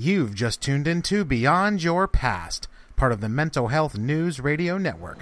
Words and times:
You've 0.00 0.34
just 0.34 0.62
tuned 0.62 0.88
into 0.88 1.26
Beyond 1.26 1.82
Your 1.82 2.08
Past, 2.08 2.68
part 2.96 3.12
of 3.12 3.20
the 3.20 3.28
Mental 3.28 3.68
Health 3.68 3.98
News 3.98 4.40
Radio 4.40 4.78
Network. 4.78 5.18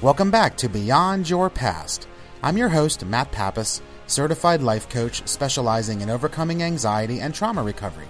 Welcome 0.00 0.30
back 0.30 0.56
to 0.58 0.68
Beyond 0.68 1.28
Your 1.28 1.50
Past. 1.50 2.06
I'm 2.40 2.56
your 2.56 2.68
host, 2.68 3.04
Matt 3.04 3.32
Pappas, 3.32 3.82
certified 4.06 4.62
life 4.62 4.88
coach 4.88 5.26
specializing 5.26 6.02
in 6.02 6.08
overcoming 6.08 6.62
anxiety 6.62 7.18
and 7.18 7.34
trauma 7.34 7.64
recovery 7.64 8.06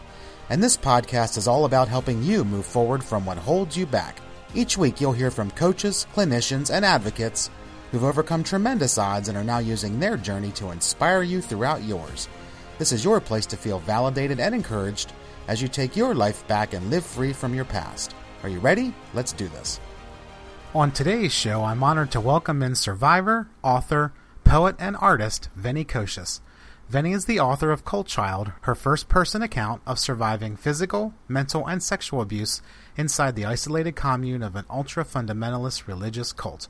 and 0.53 0.63
this 0.63 0.77
podcast 0.77 1.39
is 1.39 1.49
all 1.49 1.65
about 1.65 1.89
helping 1.89 2.23
you 2.23 2.45
move 2.45 2.67
forward 2.67 3.03
from 3.03 3.25
what 3.25 3.39
holds 3.39 3.75
you 3.75 3.87
back. 3.87 4.19
Each 4.55 4.77
week, 4.77 5.01
you'll 5.01 5.15
hear 5.15 5.31
from 5.31 5.51
coaches, 5.53 6.07
clinicians, 6.15 6.71
and 6.71 6.85
advocates 6.85 7.49
who've 7.91 8.05
overcome 8.05 8.45
tremendous 8.45 8.99
odds 8.99 9.31
and 9.31 9.39
are 9.39 9.45
now 9.45 9.61
using 9.61 9.99
their 9.99 10.19
journey 10.19 10.51
to 10.51 10.71
inspire 10.71 11.23
you 11.23 11.41
throughout 11.41 11.83
yours. 11.85 12.29
This 12.77 12.93
is 12.93 13.03
your 13.03 13.19
place 13.19 13.47
to 13.47 13.57
feel 13.57 13.79
validated 13.79 14.41
and 14.41 14.55
encouraged 14.55 15.15
as 15.49 15.63
you 15.63 15.69
take 15.69 15.97
your 15.97 16.15
life 16.15 16.47
back 16.49 16.75
and 16.75 16.91
live 16.91 17.07
free 17.07 17.33
from 17.33 17.55
your 17.55 17.65
past. 17.65 18.15
Are 18.43 18.51
you 18.51 18.59
ready? 18.59 18.93
Let's 19.15 19.33
do 19.33 19.49
this. 19.49 19.81
On 20.75 20.93
today's 20.93 21.33
show, 21.33 21.65
I'm 21.65 21.83
honored 21.83 22.11
to 22.11 22.21
welcome 22.21 22.63
in 22.63 22.75
survivor, 22.75 23.49
author, 23.63 24.13
poet, 24.45 24.77
and 24.79 24.99
artist 25.01 25.49
Vennie 25.59 25.87
Kocsis. 25.87 26.41
Vennie 26.91 27.15
is 27.15 27.25
the 27.25 27.41
author 27.41 27.71
of 27.71 27.85
Cult 27.85 28.07
Child, 28.07 28.53
her 28.63 28.75
first 28.75 29.09
person 29.09 29.41
account 29.41 29.81
of 29.87 29.99
surviving 29.99 30.57
physical, 30.57 31.15
mental, 31.27 31.67
and 31.67 31.83
sexual 31.83 32.21
abuse 32.21 32.61
inside 32.97 33.35
the 33.35 33.47
isolated 33.47 33.97
commune 33.97 34.43
of 34.43 34.57
an 34.57 34.67
ultra 34.69 35.05
fundamentalist 35.05 35.87
religious 35.87 36.33
cult. 36.33 36.69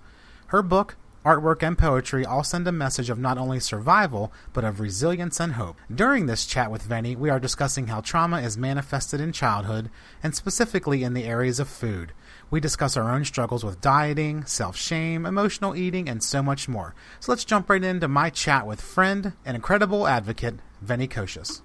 Her 0.48 0.62
book, 0.62 0.96
artwork, 1.24 1.62
and 1.62 1.76
poetry 1.76 2.24
all 2.24 2.44
send 2.44 2.68
a 2.68 2.72
message 2.72 3.10
of 3.10 3.18
not 3.18 3.38
only 3.38 3.58
survival, 3.58 4.32
but 4.52 4.64
of 4.64 4.78
resilience 4.78 5.40
and 5.40 5.54
hope. 5.54 5.80
During 5.92 6.26
this 6.26 6.46
chat 6.46 6.70
with 6.70 6.88
Vennie, 6.88 7.16
we 7.16 7.30
are 7.30 7.40
discussing 7.40 7.88
how 7.88 8.00
trauma 8.00 8.40
is 8.42 8.56
manifested 8.56 9.20
in 9.20 9.32
childhood, 9.32 9.90
and 10.22 10.36
specifically 10.36 11.02
in 11.02 11.14
the 11.14 11.24
areas 11.24 11.58
of 11.58 11.68
food. 11.68 12.12
We 12.52 12.60
discuss 12.60 12.98
our 12.98 13.10
own 13.10 13.24
struggles 13.24 13.64
with 13.64 13.80
dieting, 13.80 14.44
self 14.44 14.76
shame, 14.76 15.24
emotional 15.24 15.74
eating, 15.74 16.06
and 16.06 16.22
so 16.22 16.42
much 16.42 16.68
more. 16.68 16.94
So 17.18 17.32
let's 17.32 17.46
jump 17.46 17.70
right 17.70 17.82
into 17.82 18.08
my 18.08 18.28
chat 18.28 18.66
with 18.66 18.78
friend 18.78 19.32
and 19.46 19.54
incredible 19.54 20.06
advocate, 20.06 20.56
Vennie 20.84 21.08
Kocsis. 21.08 21.62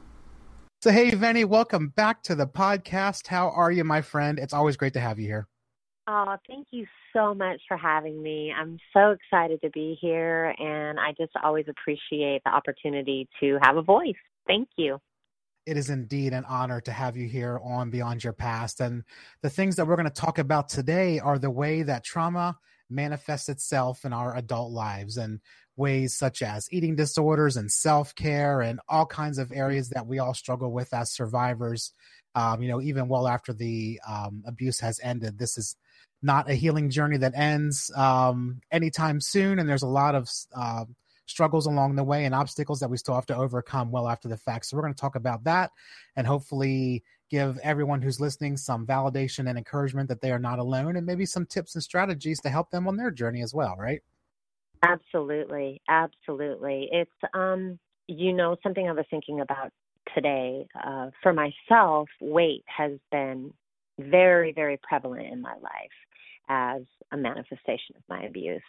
So, 0.82 0.92
hey, 0.92 1.12
Vennie, 1.12 1.44
welcome 1.44 1.90
back 1.90 2.24
to 2.24 2.36
the 2.36 2.48
podcast. 2.48 3.28
How 3.28 3.50
are 3.50 3.70
you, 3.70 3.84
my 3.84 4.02
friend? 4.02 4.40
It's 4.40 4.54
always 4.54 4.78
great 4.78 4.94
to 4.94 5.02
have 5.02 5.20
you 5.20 5.28
here. 5.28 5.48
Oh, 6.08 6.38
thank 6.48 6.68
you 6.72 6.86
so 7.12 7.34
much 7.34 7.60
for 7.68 7.76
having 7.76 8.24
me. 8.24 8.54
I'm 8.58 8.80
so 8.94 9.12
excited 9.12 9.60
to 9.64 9.70
be 9.72 9.98
here, 10.00 10.56
and 10.58 11.02
I 11.02 11.12
just 11.18 11.34
always 11.44 11.66
appreciate 11.68 12.44
the 12.46 12.52
opportunity 12.52 13.28
to 13.42 13.60
have 13.62 13.76
a 13.76 13.82
voice. 13.82 14.16
Thank 14.48 14.70
you 14.78 15.02
it 15.68 15.76
is 15.76 15.90
indeed 15.90 16.32
an 16.32 16.46
honor 16.46 16.80
to 16.82 16.92
have 16.92 17.18
you 17.18 17.28
here 17.28 17.60
on 17.62 17.90
Beyond 17.90 18.24
Your 18.24 18.32
Past. 18.32 18.80
And 18.80 19.04
the 19.42 19.50
things 19.50 19.76
that 19.76 19.86
we're 19.86 19.98
going 19.98 20.08
to 20.08 20.22
talk 20.22 20.40
about 20.40 20.70
today 20.70 21.20
are 21.20 21.38
the 21.38 21.52
way 21.52 21.84
that 21.84 22.06
trauma 22.06 22.58
manifests 22.90 23.50
itself 23.50 24.06
in 24.06 24.14
our 24.14 24.36
adult 24.38 24.72
lives 24.72 25.18
and 25.18 25.42
ways 25.76 26.18
such 26.18 26.42
as 26.42 26.72
eating 26.72 26.96
disorders 26.96 27.58
and 27.58 27.70
self 27.70 28.16
care 28.16 28.62
and 28.62 28.80
all 28.88 29.06
kinds 29.06 29.38
of 29.38 29.52
areas 29.52 29.90
that 29.90 30.08
we 30.08 30.20
all 30.20 30.34
struggle 30.34 30.72
with 30.72 30.94
as 30.94 31.12
survivors. 31.12 31.92
Um, 32.34 32.62
you 32.62 32.70
know, 32.70 32.82
even 32.82 33.10
well 33.10 33.28
after 33.28 33.52
the 33.52 34.00
um, 34.08 34.44
abuse 34.48 34.80
has 34.80 35.02
ended, 35.04 35.38
this 35.38 35.58
is 35.58 35.76
not 36.22 36.50
a 36.50 36.56
healing 36.56 36.90
journey 36.90 37.18
that 37.18 37.36
ends 37.36 37.92
um, 37.96 38.62
anytime 38.72 39.20
soon. 39.20 39.60
And 39.60 39.68
there's 39.68 39.84
a 39.84 39.88
lot 39.88 40.16
of 40.16 40.30
uh, 40.56 40.86
struggles 41.28 41.68
along 41.68 41.96
the 41.96 42.04
way 42.04 42.26
and 42.26 42.34
obstacles 42.34 42.80
that 42.80 42.90
we 42.90 42.98
still 42.98 43.14
have 43.14 43.26
to 43.28 43.36
overcome 43.36 43.92
well 43.92 44.08
after 44.08 44.28
the 44.28 44.38
fact. 44.38 44.66
So 44.66 44.76
we're 44.76 44.84
going 44.84 44.94
to 44.94 45.00
talk 45.00 45.16
about 45.16 45.44
that 45.44 45.72
and 46.16 46.26
hopefully 46.26 47.04
give 47.30 47.60
everyone 47.60 48.02
who's 48.02 48.20
listening 48.20 48.58
some 48.58 48.88
validation 48.88 49.50
and 49.50 49.58
encouragement 49.58 50.10
that 50.10 50.22
they 50.22 50.32
are 50.32 50.40
not 50.40 50.60
alone 50.60 50.96
and 50.96 51.06
maybe 51.06 51.26
some 51.26 51.46
tips 51.46 51.76
and 51.76 51.84
strategies 51.84 52.40
to 52.42 52.50
help 52.50 52.72
them 52.72 52.88
on 52.88 52.96
their 52.96 53.12
journey 53.12 53.42
as 53.42 53.54
well, 53.54 53.76
right? 53.78 54.02
Absolutely. 54.84 55.82
Absolutely. 55.90 56.90
It's 56.92 57.12
um 57.34 57.80
you 58.08 58.32
know 58.32 58.56
something 58.64 58.88
I 58.88 58.94
was 58.94 59.06
thinking 59.10 59.42
about 59.42 59.72
today 60.16 60.66
uh, 60.82 61.10
for 61.22 61.34
myself 61.34 62.08
weight 62.22 62.64
has 62.68 62.94
been 63.12 63.54
very 64.00 64.54
very 64.54 64.80
prevalent 64.88 65.28
in 65.34 65.42
my 65.42 65.56
life 65.56 65.98
as 66.48 66.84
a 67.12 67.18
manifestation 67.18 67.96
of 67.98 68.04
my 68.08 68.24
abuse 68.24 68.62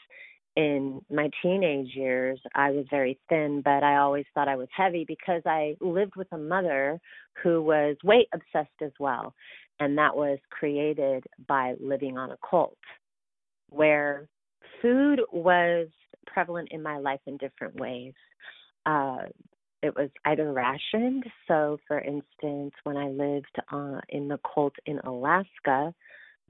in 0.59 1.01
my 1.09 1.31
teenage 1.41 1.95
years, 1.95 2.41
I 2.57 2.73
was 2.73 2.85
very 2.91 3.17
thin, 3.29 3.63
but 3.65 3.85
I 3.85 3.99
always 3.99 4.25
thought 4.35 4.49
I 4.49 4.57
was 4.57 4.67
heavy 4.77 5.05
because 5.07 5.41
I 5.47 5.77
lived 5.81 6.17
with 6.17 6.27
a 6.33 6.37
mother 6.37 6.99
who 7.41 7.63
was 7.63 7.97
weight 8.03 8.27
obsessed 8.35 8.83
as 8.83 8.91
well. 8.99 9.33
And 9.79 9.97
that 9.99 10.17
was 10.17 10.41
created 10.51 11.23
by 11.47 11.75
living 11.81 12.19
on 12.19 12.33
a 12.33 12.37
cult, 12.51 12.77
where 13.71 14.27
food 14.83 15.21
was 15.33 15.87
prevalent 16.27 16.71
in 16.73 16.83
my 16.83 16.99
life 16.99 17.21
in 17.27 17.37
different 17.37 17.77
ways. 17.77 18.15
Uh, 18.85 19.27
it 19.81 19.95
was 19.95 20.11
either 20.25 20.53
rationed. 20.53 21.23
So, 21.47 21.79
for 21.87 22.01
instance, 22.01 22.75
when 22.83 22.97
I 22.97 23.11
lived 23.11 23.55
uh, 23.71 24.01
in 24.09 24.27
the 24.27 24.41
cult 24.53 24.75
in 24.87 24.99
Alaska, 24.99 25.95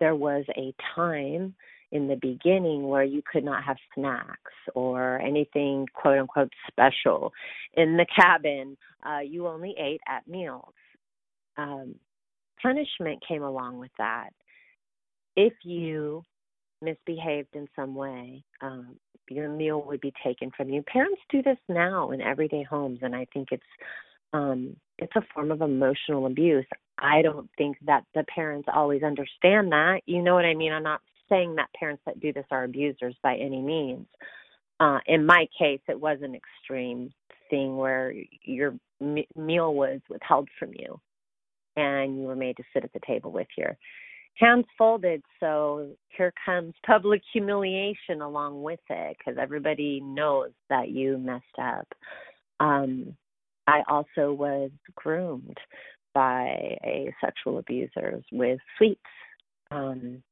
there 0.00 0.16
was 0.16 0.46
a 0.56 0.72
time 0.94 1.54
in 1.92 2.08
the 2.08 2.16
beginning 2.16 2.88
where 2.88 3.04
you 3.04 3.22
could 3.30 3.44
not 3.44 3.64
have 3.64 3.76
snacks 3.94 4.52
or 4.74 5.18
anything 5.20 5.86
quote 5.94 6.18
unquote 6.18 6.52
special 6.70 7.32
in 7.74 7.96
the 7.96 8.06
cabin. 8.14 8.76
Uh, 9.04 9.20
you 9.20 9.46
only 9.46 9.74
ate 9.78 10.00
at 10.08 10.26
meals. 10.28 10.74
Um, 11.56 11.94
punishment 12.60 13.22
came 13.26 13.42
along 13.42 13.78
with 13.78 13.90
that. 13.98 14.30
If 15.36 15.52
you 15.64 16.22
misbehaved 16.82 17.54
in 17.54 17.68
some 17.74 17.94
way, 17.94 18.42
um, 18.60 18.96
your 19.30 19.48
meal 19.48 19.82
would 19.86 20.00
be 20.00 20.12
taken 20.24 20.50
from 20.56 20.70
you. 20.70 20.82
Parents 20.82 21.20
do 21.30 21.42
this 21.42 21.58
now 21.68 22.10
in 22.10 22.20
everyday 22.20 22.62
homes, 22.62 23.00
and 23.02 23.14
I 23.14 23.26
think 23.32 23.48
it's 23.52 23.62
um, 24.32 24.76
it's 24.98 25.12
a 25.16 25.22
form 25.34 25.50
of 25.50 25.62
emotional 25.62 26.26
abuse. 26.26 26.66
I 26.98 27.22
don't 27.22 27.48
think 27.56 27.76
that 27.86 28.04
the 28.14 28.24
parents 28.24 28.68
always 28.72 29.02
understand 29.02 29.72
that. 29.72 30.00
You 30.06 30.22
know 30.22 30.34
what 30.34 30.44
I 30.44 30.54
mean? 30.54 30.72
I'm 30.72 30.82
not 30.82 31.00
saying 31.28 31.56
that 31.56 31.68
parents 31.78 32.02
that 32.06 32.20
do 32.20 32.32
this 32.32 32.46
are 32.50 32.64
abusers 32.64 33.14
by 33.22 33.36
any 33.36 33.60
means. 33.60 34.06
Uh, 34.80 34.98
in 35.06 35.26
my 35.26 35.46
case, 35.58 35.80
it 35.88 36.00
was 36.00 36.18
an 36.22 36.34
extreme 36.34 37.10
thing 37.50 37.76
where 37.76 38.14
your 38.44 38.74
m- 39.00 39.24
meal 39.36 39.74
was 39.74 40.00
withheld 40.08 40.48
from 40.58 40.70
you 40.74 41.00
and 41.76 42.20
you 42.20 42.26
were 42.26 42.36
made 42.36 42.56
to 42.56 42.62
sit 42.72 42.84
at 42.84 42.92
the 42.92 43.00
table 43.06 43.32
with 43.32 43.48
your 43.56 43.76
hands 44.34 44.66
folded. 44.76 45.22
So 45.40 45.90
here 46.16 46.32
comes 46.44 46.74
public 46.86 47.22
humiliation 47.32 48.20
along 48.22 48.62
with 48.62 48.80
it 48.88 49.16
because 49.18 49.38
everybody 49.40 50.00
knows 50.00 50.50
that 50.70 50.90
you 50.90 51.18
messed 51.18 51.44
up. 51.60 51.88
Um, 52.60 53.16
I 53.66 53.82
also 53.88 54.32
was 54.32 54.70
groomed 54.94 55.58
by 56.14 56.76
a 56.84 57.12
sexual 57.20 57.58
abuser 57.58 58.22
with 58.32 58.58
sweets. 58.76 59.00
Um, 59.70 60.22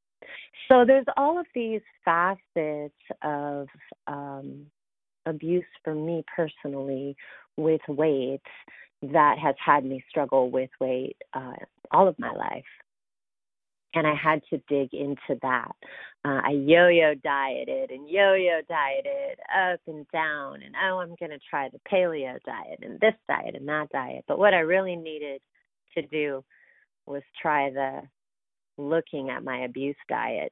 so 0.67 0.83
there's 0.85 1.05
all 1.15 1.39
of 1.39 1.45
these 1.53 1.81
facets 2.03 2.93
of 3.23 3.67
um, 4.07 4.65
abuse 5.25 5.65
for 5.83 5.93
me 5.93 6.23
personally 6.35 7.15
with 7.55 7.81
weight 7.87 8.41
that 9.01 9.37
has 9.37 9.55
had 9.63 9.85
me 9.85 10.03
struggle 10.09 10.49
with 10.49 10.69
weight 10.79 11.17
uh, 11.33 11.53
all 11.91 12.07
of 12.07 12.17
my 12.17 12.31
life. 12.31 12.63
And 13.93 14.05
I 14.05 14.13
had 14.15 14.41
to 14.49 14.61
dig 14.67 14.93
into 14.93 15.39
that. 15.41 15.71
Uh, 16.25 16.41
I 16.43 16.51
yo 16.51 16.87
yo 16.87 17.15
dieted 17.15 17.89
and 17.89 18.09
yo 18.09 18.33
yo 18.33 18.59
dieted 18.67 19.39
up 19.57 19.79
and 19.87 20.05
down, 20.11 20.61
and 20.61 20.75
oh, 20.83 20.99
I'm 20.99 21.15
going 21.19 21.31
to 21.31 21.39
try 21.49 21.69
the 21.69 21.79
paleo 21.91 22.37
diet 22.45 22.79
and 22.81 22.99
this 22.99 23.13
diet 23.27 23.55
and 23.55 23.67
that 23.69 23.89
diet. 23.91 24.25
But 24.27 24.37
what 24.37 24.53
I 24.53 24.59
really 24.59 24.95
needed 24.95 25.41
to 25.95 26.01
do 26.03 26.43
was 27.05 27.23
try 27.41 27.71
the 27.71 28.01
looking 28.77 29.29
at 29.29 29.43
my 29.43 29.63
abuse 29.63 29.95
diet. 30.07 30.51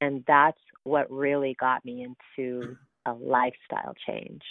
And 0.00 0.24
that's 0.26 0.60
what 0.84 1.10
really 1.10 1.56
got 1.58 1.84
me 1.84 2.04
into 2.04 2.76
a 3.06 3.12
lifestyle 3.12 3.94
change. 4.06 4.42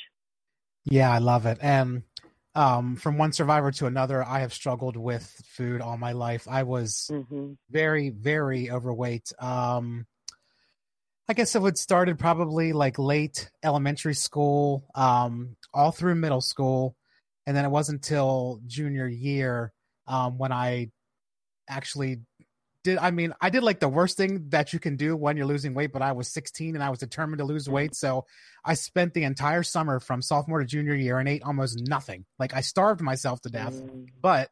Yeah, 0.86 1.12
I 1.12 1.20
love 1.20 1.46
it. 1.46 1.58
And 1.62 2.04
um, 2.56 2.96
from 2.96 3.18
one 3.18 3.34
survivor 3.34 3.72
to 3.74 3.86
another, 3.86 4.24
I 4.24 4.40
have 4.40 4.54
struggled 4.54 4.96
with 4.96 5.26
food 5.46 5.82
all 5.82 5.98
my 5.98 6.14
life. 6.14 6.48
I 6.50 6.64
was 6.64 7.10
mm-hmm. 7.12 7.54
very, 7.70 8.10
very 8.10 8.72
overweight. 8.72 9.32
Um, 9.40 10.06
I 11.28 11.34
guess 11.34 11.56
it 11.56 11.62
would 11.62 11.78
started 11.78 12.20
probably 12.20 12.72
like 12.72 13.00
late 13.00 13.50
elementary 13.64 14.14
school, 14.14 14.86
um, 14.94 15.58
all 15.74 15.92
through 15.92 16.16
middle 16.16 16.42
school, 16.42 16.96
and 17.48 17.58
then 17.58 17.66
it 17.66 17.72
wasn't 17.72 18.06
until 18.06 18.62
junior 18.68 19.08
year 19.08 19.74
um, 20.08 20.38
when 20.38 20.52
I 20.52 20.92
actually 21.68 22.20
did 22.86 23.00
I 23.00 23.10
mean 23.10 23.34
I 23.42 23.50
did 23.50 23.64
like 23.64 23.80
the 23.80 23.90
worst 23.90 24.16
thing 24.16 24.50
that 24.50 24.72
you 24.72 24.80
can 24.80 24.96
do 24.96 25.18
when 25.18 25.36
you're 25.36 25.48
losing 25.48 25.74
weight, 25.74 25.92
but 25.92 26.04
I 26.04 26.12
was 26.12 26.28
16 26.30 26.76
and 26.76 26.84
I 26.84 26.92
was 26.92 27.00
determined 27.00 27.40
to 27.40 27.44
lose 27.44 27.68
weight. 27.68 27.96
So 27.96 28.26
I 28.64 28.76
spent 28.76 29.16
the 29.16 29.24
entire 29.24 29.64
summer 29.64 30.00
from 30.00 30.22
sophomore 30.22 30.60
to 30.60 30.66
junior 30.66 30.94
year 30.94 31.18
and 31.18 31.28
ate 31.28 31.42
almost 31.42 31.82
nothing. 31.88 32.26
Like 32.38 32.54
I 32.54 32.62
starved 32.62 33.02
myself 33.02 33.42
to 33.42 33.50
death, 33.50 33.74
mm. 33.74 34.08
but 34.22 34.52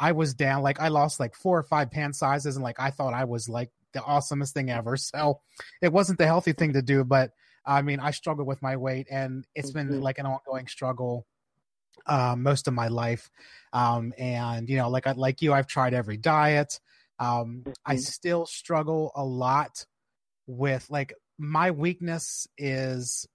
I 0.00 0.12
was 0.12 0.32
down. 0.32 0.62
Like 0.62 0.80
I 0.80 0.88
lost 0.88 1.20
like 1.20 1.34
four 1.34 1.58
or 1.58 1.62
five 1.62 1.90
pant 1.90 2.16
sizes, 2.16 2.56
and 2.56 2.64
like 2.64 2.80
I 2.80 2.90
thought 2.90 3.12
I 3.12 3.24
was 3.24 3.50
like 3.50 3.70
the 3.92 4.00
awesomest 4.00 4.54
thing 4.54 4.70
ever. 4.70 4.96
So 5.14 5.40
it 5.82 5.92
wasn't 5.92 6.18
the 6.18 6.26
healthy 6.26 6.54
thing 6.54 6.72
to 6.72 6.82
do, 6.82 7.04
but 7.04 7.32
I 7.66 7.82
mean 7.82 8.00
I 8.00 8.12
struggled 8.12 8.48
with 8.48 8.62
my 8.62 8.78
weight, 8.78 9.08
and 9.10 9.46
it's 9.54 9.72
mm-hmm. 9.72 9.90
been 9.90 10.00
like 10.00 10.18
an 10.18 10.26
ongoing 10.26 10.68
struggle 10.68 11.26
uh, 12.06 12.34
most 12.34 12.66
of 12.66 12.72
my 12.72 12.88
life. 12.88 13.30
Um, 13.74 14.14
and 14.16 14.70
you 14.70 14.78
know, 14.78 14.88
like 14.88 15.06
I, 15.06 15.12
like 15.12 15.42
you, 15.42 15.52
I've 15.52 15.66
tried 15.66 15.92
every 15.92 16.16
diet. 16.16 16.80
Um, 17.18 17.62
mm-hmm. 17.64 17.72
I 17.86 17.96
still 17.96 18.46
struggle 18.46 19.12
a 19.14 19.24
lot 19.24 19.84
with 20.46 20.86
like 20.90 21.14
my 21.38 21.70
weakness 21.70 22.46
is 22.58 23.26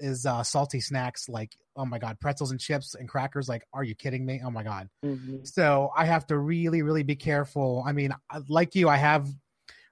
is 0.00 0.26
uh, 0.26 0.42
salty 0.42 0.80
snacks 0.80 1.28
like 1.28 1.52
oh 1.76 1.84
my 1.84 1.98
god 1.98 2.18
pretzels 2.20 2.50
and 2.50 2.60
chips 2.60 2.94
and 2.94 3.08
crackers 3.08 3.48
like 3.48 3.66
are 3.72 3.84
you 3.84 3.94
kidding 3.94 4.24
me 4.24 4.40
oh 4.44 4.50
my 4.50 4.62
god 4.62 4.88
mm-hmm. 5.04 5.38
so 5.44 5.90
i 5.96 6.04
have 6.04 6.26
to 6.26 6.36
really 6.36 6.82
really 6.82 7.02
be 7.02 7.16
careful 7.16 7.82
i 7.86 7.92
mean 7.92 8.12
like 8.48 8.74
you 8.74 8.88
i 8.88 8.96
have 8.96 9.26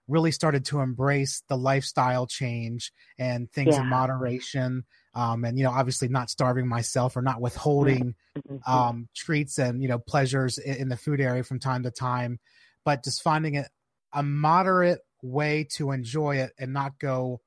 really 0.09 0.33
started 0.33 0.65
to 0.65 0.81
embrace 0.81 1.43
the 1.49 1.57
lifestyle 1.57 2.27
change 2.27 2.93
and 3.19 3.51
things 3.53 3.75
yeah. 3.75 3.83
in 3.83 3.89
moderation 3.89 4.85
um, 5.15 5.45
and 5.45 5.59
you 5.59 5.65
know 5.65 5.71
obviously 5.71 6.09
not 6.09 6.31
starving 6.31 6.67
myself 6.67 7.17
or 7.17 7.23
not 7.23 7.41
withholding 7.41 8.15
mm-hmm. 8.37 8.73
um, 8.73 9.09
treats 9.15 9.59
and 9.59 9.83
you 9.83 9.89
know 9.89 9.99
pleasures 9.99 10.59
in, 10.59 10.75
in, 10.75 10.89
the 10.89 10.97
food 10.97 11.21
area 11.21 11.43
from 11.43 11.61
time 11.61 11.85
to 11.85 11.91
time 11.91 12.41
but 12.85 13.05
just 13.05 13.23
finding 13.23 13.55
it 13.55 13.69
a 14.13 14.23
moderate 14.23 15.01
way 15.23 15.65
to 15.65 15.93
enjoy 15.93 16.37
it 16.37 16.53
and 16.59 16.73
not 16.73 16.99
go 16.99 17.41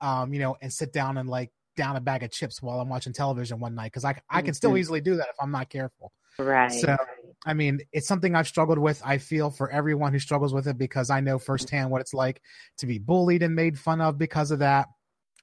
um, 0.00 0.32
you 0.32 0.40
know 0.40 0.56
and 0.60 0.72
sit 0.72 0.92
down 0.92 1.18
and 1.18 1.28
like 1.28 1.50
down 1.76 1.96
a 1.96 2.00
bag 2.00 2.22
of 2.22 2.30
chips 2.30 2.60
while 2.60 2.80
i'm 2.80 2.88
watching 2.88 3.12
television 3.12 3.60
one 3.60 3.74
night 3.74 3.86
because 3.86 4.04
i, 4.04 4.14
I 4.28 4.42
can 4.42 4.54
still 4.54 4.70
mm-hmm. 4.70 4.78
easily 4.78 5.00
do 5.00 5.16
that 5.16 5.28
if 5.28 5.36
i'm 5.40 5.50
not 5.50 5.68
careful. 5.70 6.12
Right 6.38 6.72
so 6.72 6.96
i 7.44 7.54
mean 7.54 7.80
it's 7.92 8.06
something 8.06 8.34
i've 8.34 8.48
struggled 8.48 8.78
with 8.78 9.00
i 9.04 9.18
feel 9.18 9.50
for 9.50 9.70
everyone 9.70 10.12
who 10.12 10.18
struggles 10.18 10.54
with 10.54 10.66
it 10.66 10.78
because 10.78 11.10
i 11.10 11.20
know 11.20 11.38
firsthand 11.38 11.90
what 11.90 12.00
it's 12.00 12.14
like 12.14 12.40
to 12.78 12.86
be 12.86 12.98
bullied 12.98 13.42
and 13.42 13.54
made 13.54 13.78
fun 13.78 14.00
of 14.00 14.16
because 14.16 14.50
of 14.50 14.60
that 14.60 14.88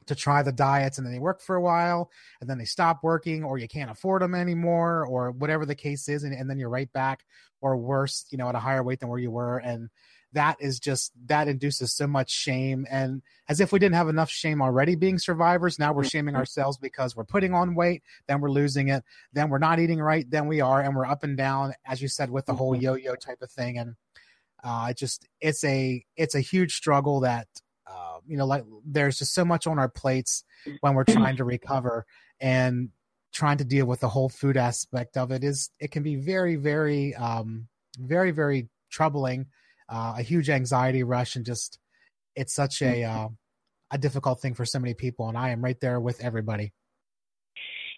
to 0.08 0.16
try 0.16 0.42
the 0.42 0.52
diets 0.52 0.98
and 0.98 1.06
then 1.06 1.14
they 1.14 1.20
work 1.20 1.42
for 1.42 1.56
a 1.56 1.62
while 1.62 2.10
and 2.42 2.50
then 2.50 2.58
they 2.58 2.66
stop 2.66 3.00
working 3.04 3.44
or 3.44 3.58
you 3.58 3.68
can't 3.68 3.92
afford 3.92 4.22
them 4.22 4.36
anymore 4.36 5.06
or 5.06 5.32
whatever 5.32 5.66
the 5.66 5.76
case 5.76 6.10
is 6.10 6.24
and, 6.24 6.34
and 6.34 6.50
then 6.50 6.58
you're 6.58 6.70
right 6.70 6.92
back 6.92 7.24
or 7.62 7.78
worse 7.78 8.26
you 8.32 8.38
know 8.38 8.50
at 8.50 8.56
a 8.56 8.60
higher 8.60 8.84
weight 8.84 9.00
than 9.00 9.10
where 9.10 9.20
you 9.20 9.32
were 9.32 9.58
and 9.58 9.90
that 10.34 10.58
is 10.60 10.80
just 10.80 11.14
that 11.28 11.48
induces 11.48 11.96
so 11.96 12.06
much 12.06 12.32
shame 12.32 12.86
and 12.90 13.22
as 13.48 13.62
if 13.62 13.72
we 13.72 13.80
didn't 13.80 13.96
have 13.96 14.10
enough 14.10 14.30
shame 14.30 14.62
already 14.62 14.96
being 14.96 15.18
survivors 15.18 15.80
now 15.80 15.94
we're 15.94 16.04
shaming 16.04 16.34
mm-hmm. 16.34 16.40
ourselves 16.40 16.78
because 16.78 17.16
we're 17.16 17.24
putting 17.24 17.54
on 17.54 17.76
weight 17.76 18.04
then 18.28 18.42
we're 18.42 18.52
losing 18.52 18.90
it 18.90 19.04
then 19.34 19.50
we're 19.50 19.58
not 19.58 19.80
eating 19.80 20.00
right 20.00 20.30
then 20.30 20.48
we 20.48 20.62
are 20.62 20.82
and 20.82 20.96
we're 20.96 21.06
up 21.06 21.24
and 21.24 21.38
down 21.38 21.74
as 21.86 22.02
you 22.02 22.08
said 22.08 22.30
with 22.30 22.46
the 22.46 22.54
whole 22.54 22.74
mm-hmm. 22.74 22.84
yo-yo 22.84 23.16
type 23.16 23.42
of 23.42 23.50
thing 23.50 23.78
and 23.78 23.96
uh, 24.64 24.88
it 24.90 24.98
just 24.98 25.28
it's 25.40 25.64
a 25.64 26.04
it's 26.16 26.36
a 26.36 26.42
huge 26.42 26.76
struggle 26.76 27.22
that 27.22 27.48
uh, 27.90 28.20
you 28.28 28.38
know, 28.38 28.46
like 28.46 28.64
there's 28.86 29.20
just 29.20 29.34
so 29.34 29.46
much 29.46 29.68
on 29.68 29.80
our 29.80 29.90
plates 29.90 30.44
when 30.82 30.94
we're 30.94 31.04
trying 31.04 31.38
to 31.38 31.44
recover 31.44 32.06
and 32.40 32.90
trying 33.34 33.58
to 33.58 33.66
deal 33.66 33.86
with 33.86 34.00
the 34.00 34.10
whole 34.10 34.30
food 34.30 34.58
aspect 34.58 35.18
of 35.18 35.32
it 35.32 35.44
is 35.44 35.70
it 35.80 35.92
can 35.92 36.04
be 36.04 36.16
very, 36.16 36.56
very, 36.56 37.14
um, 37.16 37.68
very, 38.00 38.32
very 38.32 38.68
troubling, 38.90 39.48
uh, 39.90 40.16
a 40.18 40.22
huge 40.22 40.50
anxiety 40.50 41.04
rush, 41.04 41.36
and 41.36 41.46
just 41.46 41.80
it's 42.36 42.54
such 42.54 42.82
a 42.82 43.04
uh, 43.04 43.28
a 43.92 43.98
difficult 43.98 44.42
thing 44.42 44.54
for 44.54 44.66
so 44.66 44.80
many 44.80 44.94
people. 44.94 45.30
And 45.30 45.38
I 45.38 45.50
am 45.50 45.64
right 45.64 45.80
there 45.80 46.00
with 46.00 46.22
everybody. 46.22 46.74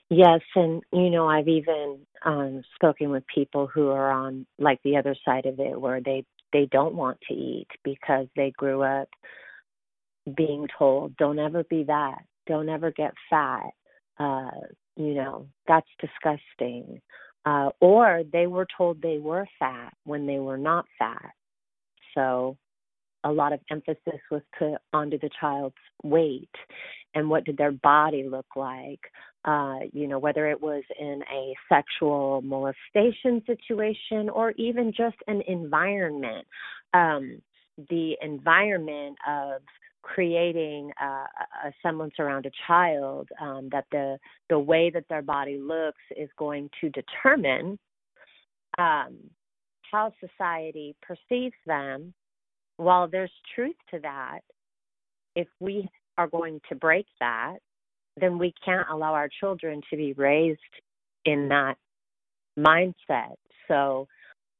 Yes, 0.09 0.41
and 0.55 0.81
you 0.91 1.09
know, 1.09 1.27
I've 1.27 1.47
even 1.47 1.99
um, 2.25 2.61
spoken 2.75 3.11
with 3.11 3.23
people 3.33 3.67
who 3.67 3.89
are 3.89 4.11
on 4.11 4.45
like 4.57 4.79
the 4.83 4.97
other 4.97 5.15
side 5.23 5.45
of 5.45 5.59
it, 5.59 5.79
where 5.79 6.01
they 6.01 6.25
they 6.51 6.67
don't 6.71 6.95
want 6.95 7.19
to 7.27 7.33
eat 7.33 7.67
because 7.83 8.27
they 8.35 8.51
grew 8.57 8.81
up 8.81 9.07
being 10.35 10.67
told, 10.77 11.15
don't 11.17 11.39
ever 11.39 11.63
be 11.63 11.83
that, 11.83 12.19
don't 12.47 12.69
ever 12.69 12.91
get 12.91 13.13
fat, 13.29 13.69
uh, 14.19 14.51
you 14.95 15.13
know, 15.13 15.47
that's 15.67 15.87
disgusting. 15.99 17.01
Uh, 17.45 17.69
or 17.79 18.23
they 18.31 18.47
were 18.47 18.67
told 18.77 19.01
they 19.01 19.17
were 19.17 19.47
fat 19.57 19.93
when 20.03 20.27
they 20.27 20.39
were 20.39 20.57
not 20.57 20.85
fat. 20.97 21.31
So 22.13 22.57
a 23.23 23.31
lot 23.31 23.53
of 23.53 23.59
emphasis 23.69 24.19
was 24.29 24.41
put 24.57 24.75
onto 24.93 25.17
the 25.19 25.29
child's 25.39 25.75
weight 26.03 26.49
and 27.15 27.29
what 27.29 27.45
did 27.45 27.57
their 27.57 27.71
body 27.71 28.27
look 28.27 28.45
like. 28.55 28.99
Uh, 29.45 29.79
you 29.93 30.05
know, 30.05 30.19
whether 30.19 30.49
it 30.49 30.61
was 30.61 30.83
in 30.99 31.23
a 31.33 31.53
sexual 31.69 32.41
molestation 32.41 33.41
situation 33.45 34.29
or 34.29 34.51
even 34.51 34.91
just 34.95 35.15
an 35.27 35.41
environment. 35.47 36.45
Um, 36.93 37.41
the 37.89 38.17
environment 38.21 39.17
of 39.25 39.61
creating 40.01 40.91
a, 41.01 41.05
a 41.05 41.73
semblance 41.83 42.13
around 42.19 42.45
a 42.45 42.51
child 42.67 43.29
um, 43.41 43.69
that 43.71 43.85
the 43.91 44.17
the 44.49 44.59
way 44.59 44.89
that 44.89 45.05
their 45.09 45.21
body 45.21 45.57
looks 45.57 46.01
is 46.15 46.29
going 46.37 46.69
to 46.81 46.89
determine 46.89 47.77
um, 48.77 49.17
how 49.91 50.13
society 50.19 50.95
perceives 51.01 51.55
them. 51.65 52.13
While 52.77 53.09
there's 53.09 53.31
truth 53.55 53.75
to 53.91 53.99
that, 53.99 54.39
if 55.35 55.47
we 55.59 55.89
are 56.17 56.27
going 56.27 56.61
to 56.69 56.75
break 56.75 57.07
that, 57.19 57.57
then 58.19 58.37
we 58.37 58.53
can't 58.63 58.87
allow 58.89 59.13
our 59.13 59.29
children 59.39 59.81
to 59.89 59.97
be 59.97 60.13
raised 60.13 60.59
in 61.25 61.49
that 61.49 61.75
mindset. 62.57 63.35
So 63.67 64.07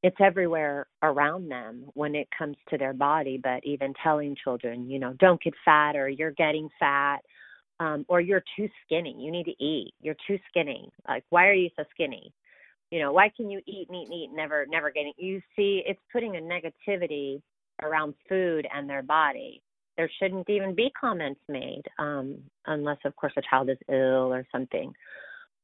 it's 0.01 0.17
everywhere 0.19 0.87
around 1.03 1.49
them 1.49 1.85
when 1.93 2.15
it 2.15 2.27
comes 2.37 2.55
to 2.69 2.77
their 2.77 2.93
body 2.93 3.39
but 3.41 3.63
even 3.65 3.93
telling 4.01 4.35
children 4.41 4.89
you 4.89 4.99
know 4.99 5.13
don't 5.19 5.41
get 5.41 5.53
fat 5.65 5.95
or 5.95 6.07
you're 6.07 6.31
getting 6.31 6.69
fat 6.79 7.19
um 7.79 8.05
or 8.07 8.21
you're 8.21 8.43
too 8.55 8.67
skinny. 8.85 9.15
You 9.17 9.31
need 9.31 9.45
to 9.45 9.63
eat. 9.63 9.93
You're 10.01 10.15
too 10.27 10.37
skinny. 10.49 10.91
Like 11.07 11.23
why 11.29 11.47
are 11.47 11.53
you 11.53 11.69
so 11.77 11.83
skinny? 11.91 12.33
You 12.91 12.99
know 12.99 13.13
why 13.13 13.31
can 13.35 13.49
you 13.49 13.61
eat 13.65 13.87
and 13.89 13.97
eat 13.97 14.07
and 14.09 14.13
eat 14.13 14.29
never 14.33 14.65
never 14.67 14.91
getting 14.91 15.13
you 15.17 15.41
see 15.55 15.83
it's 15.85 15.99
putting 16.11 16.35
a 16.35 16.39
negativity 16.39 17.41
around 17.81 18.13
food 18.27 18.67
and 18.73 18.89
their 18.89 19.03
body. 19.03 19.61
There 19.97 20.09
shouldn't 20.19 20.49
even 20.49 20.75
be 20.75 20.91
comments 20.99 21.41
made 21.47 21.83
um 21.97 22.37
unless 22.65 22.97
of 23.05 23.15
course 23.15 23.33
a 23.37 23.41
child 23.49 23.69
is 23.69 23.77
ill 23.89 24.33
or 24.33 24.45
something 24.51 24.93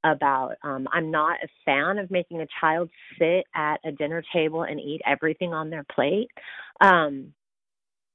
about 0.06 0.56
um, 0.64 0.88
I'm 0.94 1.12
not 1.12 1.38
a 1.44 1.48
fan 1.66 1.98
of 1.98 2.12
making 2.12 2.42
a 2.42 2.48
child 2.62 2.90
sit 3.20 3.46
at 3.56 3.78
a 3.84 3.92
dinner 3.92 4.24
table 4.32 4.64
and 4.64 4.80
eat 4.80 5.02
everything 5.06 5.54
on 5.54 5.70
their 5.70 5.86
plate. 5.94 6.30
Um, 6.80 7.34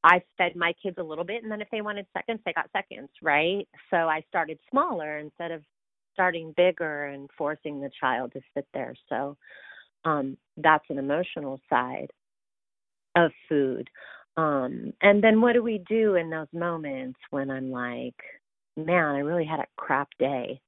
I 0.02 0.22
fed 0.38 0.56
my 0.56 0.72
kids 0.82 0.96
a 0.98 1.02
little 1.02 1.24
bit, 1.24 1.42
and 1.42 1.52
then 1.52 1.60
if 1.60 1.68
they 1.70 1.82
wanted 1.82 2.06
seconds, 2.16 2.40
they 2.46 2.54
got 2.54 2.70
seconds, 2.72 3.10
right? 3.22 3.68
So 3.90 3.96
I 3.96 4.24
started 4.28 4.58
smaller 4.70 5.18
instead 5.18 5.50
of 5.50 5.62
starting 6.14 6.54
bigger 6.56 7.06
and 7.06 7.28
forcing 7.36 7.80
the 7.80 7.90
child 8.00 8.32
to 8.32 8.40
sit 8.54 8.66
there. 8.72 8.94
So 9.08 9.36
um, 10.04 10.36
that's 10.56 10.84
an 10.88 10.98
emotional 10.98 11.60
side 11.68 12.10
of 13.16 13.30
food. 13.48 13.88
Um, 14.36 14.92
and 15.02 15.22
then 15.22 15.40
what 15.40 15.52
do 15.52 15.62
we 15.62 15.82
do 15.88 16.14
in 16.14 16.30
those 16.30 16.48
moments 16.52 17.18
when 17.30 17.50
I'm 17.50 17.70
like, 17.70 18.16
man, 18.76 19.04
I 19.04 19.18
really 19.18 19.44
had 19.44 19.60
a 19.60 19.66
crap 19.76 20.08
day? 20.18 20.60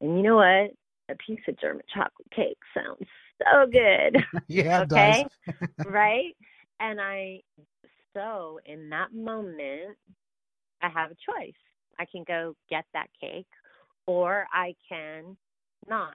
And 0.00 0.16
you 0.16 0.22
know 0.22 0.36
what? 0.36 0.72
A 1.10 1.16
piece 1.26 1.40
of 1.48 1.58
German 1.60 1.82
chocolate 1.92 2.30
cake 2.34 2.58
sounds 2.74 3.08
so 3.42 3.66
good. 3.70 4.22
yeah, 4.48 4.82
okay? 4.82 5.24
right? 5.84 6.36
And 6.80 7.00
I 7.00 7.40
so 8.14 8.60
in 8.66 8.88
that 8.90 9.12
moment 9.14 9.96
I 10.82 10.88
have 10.88 11.10
a 11.10 11.14
choice. 11.14 11.54
I 11.98 12.04
can 12.10 12.24
go 12.26 12.54
get 12.70 12.84
that 12.94 13.08
cake 13.20 13.46
or 14.06 14.46
I 14.52 14.74
can 14.88 15.36
not. 15.88 16.14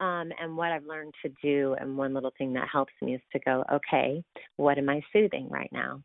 Um, 0.00 0.32
and 0.40 0.56
what 0.56 0.72
I've 0.72 0.86
learned 0.86 1.14
to 1.24 1.32
do, 1.42 1.76
and 1.78 1.96
one 1.96 2.12
little 2.14 2.32
thing 2.36 2.52
that 2.54 2.68
helps 2.72 2.92
me 3.00 3.14
is 3.14 3.20
to 3.32 3.38
go, 3.40 3.62
okay, 3.72 4.22
what 4.56 4.78
am 4.78 4.88
I 4.88 5.00
soothing 5.12 5.48
right 5.48 5.70
now? 5.72 6.02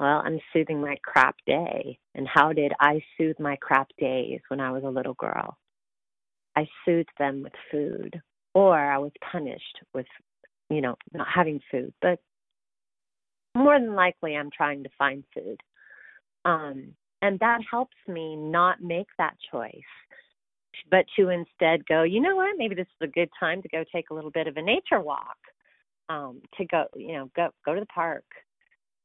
Well, 0.00 0.22
I'm 0.24 0.40
soothing 0.52 0.80
my 0.80 0.96
crap 1.04 1.36
day. 1.46 1.98
And 2.14 2.26
how 2.26 2.52
did 2.52 2.72
I 2.80 3.00
soothe 3.16 3.38
my 3.38 3.56
crap 3.60 3.88
days 3.98 4.40
when 4.48 4.58
I 4.58 4.72
was 4.72 4.82
a 4.82 4.88
little 4.88 5.14
girl? 5.14 5.56
I 6.60 6.68
soothed 6.84 7.10
them 7.18 7.42
with 7.42 7.52
food, 7.70 8.20
or 8.54 8.76
I 8.78 8.98
was 8.98 9.12
punished 9.32 9.78
with, 9.94 10.06
you 10.68 10.80
know, 10.80 10.96
not 11.14 11.26
having 11.34 11.60
food. 11.70 11.92
But 12.02 12.18
more 13.54 13.78
than 13.78 13.94
likely, 13.94 14.36
I'm 14.36 14.50
trying 14.50 14.82
to 14.82 14.90
find 14.98 15.24
food. 15.34 15.60
Um, 16.44 16.94
and 17.22 17.38
that 17.40 17.60
helps 17.70 17.96
me 18.06 18.36
not 18.36 18.82
make 18.82 19.08
that 19.18 19.36
choice, 19.50 19.72
but 20.90 21.04
to 21.16 21.28
instead 21.28 21.86
go, 21.86 22.02
you 22.02 22.20
know 22.20 22.36
what, 22.36 22.56
maybe 22.58 22.74
this 22.74 22.86
is 22.86 23.08
a 23.08 23.12
good 23.12 23.30
time 23.38 23.62
to 23.62 23.68
go 23.68 23.84
take 23.92 24.10
a 24.10 24.14
little 24.14 24.30
bit 24.30 24.46
of 24.46 24.56
a 24.56 24.62
nature 24.62 25.00
walk, 25.00 25.36
um, 26.08 26.40
to 26.56 26.64
go, 26.66 26.84
you 26.96 27.12
know, 27.12 27.30
go 27.36 27.48
go 27.64 27.74
to 27.74 27.80
the 27.80 27.86
park, 27.86 28.24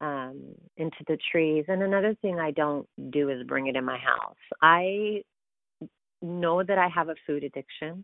um, 0.01 0.41
into 0.77 0.97
the 1.07 1.17
trees. 1.31 1.65
And 1.67 1.81
another 1.83 2.15
thing 2.21 2.39
I 2.39 2.51
don't 2.51 2.87
do 3.11 3.29
is 3.29 3.47
bring 3.47 3.67
it 3.67 3.75
in 3.75 3.85
my 3.85 3.97
house. 3.97 4.35
I 4.61 5.23
know 6.25 6.63
that 6.63 6.77
I 6.77 6.87
have 6.87 7.09
a 7.09 7.15
food 7.25 7.43
addiction. 7.43 8.03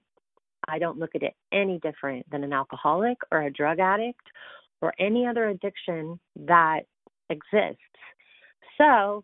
I 0.67 0.79
don't 0.79 0.99
look 0.99 1.15
at 1.15 1.23
it 1.23 1.33
any 1.51 1.79
different 1.79 2.29
than 2.29 2.43
an 2.43 2.53
alcoholic 2.53 3.17
or 3.31 3.41
a 3.41 3.51
drug 3.51 3.79
addict 3.79 4.21
or 4.81 4.93
any 4.99 5.25
other 5.25 5.49
addiction 5.49 6.19
that 6.35 6.81
exists. 7.29 7.81
So, 8.77 9.23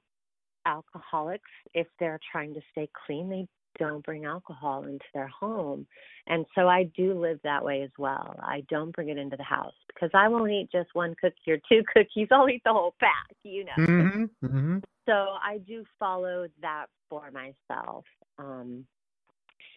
alcoholics, 0.65 1.49
if 1.73 1.87
they're 1.99 2.19
trying 2.31 2.53
to 2.53 2.61
stay 2.71 2.89
clean, 3.05 3.29
they 3.29 3.47
don't 3.77 4.03
bring 4.03 4.25
alcohol 4.25 4.83
into 4.83 5.05
their 5.13 5.27
home. 5.27 5.87
And 6.27 6.45
so 6.55 6.67
I 6.67 6.83
do 6.95 7.19
live 7.19 7.39
that 7.43 7.63
way 7.63 7.83
as 7.83 7.91
well. 7.97 8.35
I 8.41 8.63
don't 8.69 8.91
bring 8.91 9.09
it 9.09 9.17
into 9.17 9.37
the 9.37 9.43
house 9.43 9.73
because 9.87 10.09
I 10.13 10.27
won't 10.27 10.51
eat 10.51 10.69
just 10.71 10.89
one 10.93 11.15
cookie 11.21 11.51
or 11.51 11.59
two 11.69 11.83
cookies. 11.93 12.27
I'll 12.31 12.49
eat 12.49 12.61
the 12.65 12.73
whole 12.73 12.95
pack, 12.99 13.35
you 13.43 13.65
know. 13.65 13.85
Mm-hmm. 13.85 14.45
Mm-hmm. 14.45 14.77
So 15.05 15.13
I 15.13 15.59
do 15.65 15.85
follow 15.99 16.47
that 16.61 16.87
for 17.09 17.31
myself. 17.31 18.03
Um, 18.39 18.85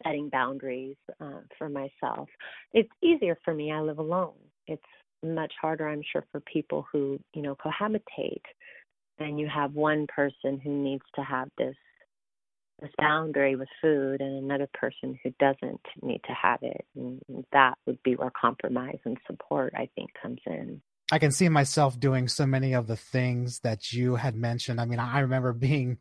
setting 0.02 0.29
boundaries 0.29 0.97
uh, 1.21 1.40
for 1.59 1.69
myself. 1.69 2.29
It's 2.73 2.88
easier 3.02 3.38
for 3.45 3.55
me. 3.55 3.73
I 3.73 3.81
live 3.81 3.99
alone. 3.99 4.35
It's 4.67 4.83
much 5.23 5.52
harder, 5.61 5.88
I'm 5.88 6.02
sure, 6.11 6.25
for 6.33 6.40
people 6.40 6.87
who, 6.93 7.19
you 7.35 7.43
know, 7.43 7.57
cohabitate. 7.57 8.43
And 9.19 9.38
you 9.38 9.49
have 9.55 9.75
one 9.75 10.07
person 10.07 10.59
who 10.62 10.71
needs 10.71 11.05
to 11.17 11.23
have 11.23 11.49
this 11.59 11.76
this 12.81 12.90
boundary 12.97 13.57
with 13.57 13.69
food 13.83 14.23
and 14.23 14.43
another 14.43 14.67
person 14.73 15.19
who 15.23 15.31
doesn't 15.38 15.83
need 16.00 16.23
to 16.25 16.33
have 16.33 16.61
it. 16.62 16.87
And 16.97 17.21
that 17.52 17.75
would 17.87 18.02
be 18.02 18.17
where 18.17 18.33
compromise 18.40 18.97
and 19.05 19.19
support, 19.26 19.75
I 19.76 19.90
think, 19.95 20.09
comes 20.23 20.40
in. 20.47 20.81
I 21.12 21.19
can 21.19 21.31
see 21.31 21.50
myself 21.50 22.00
doing 22.00 22.26
so 22.26 22.47
many 22.47 22.73
of 22.73 22.87
the 22.87 22.97
things 22.97 23.59
that 23.61 23.93
you 23.93 24.14
had 24.14 24.35
mentioned. 24.35 24.81
I 24.81 24.87
mean, 24.87 24.99
I 24.99 25.21
remember 25.21 25.52
being 25.52 25.99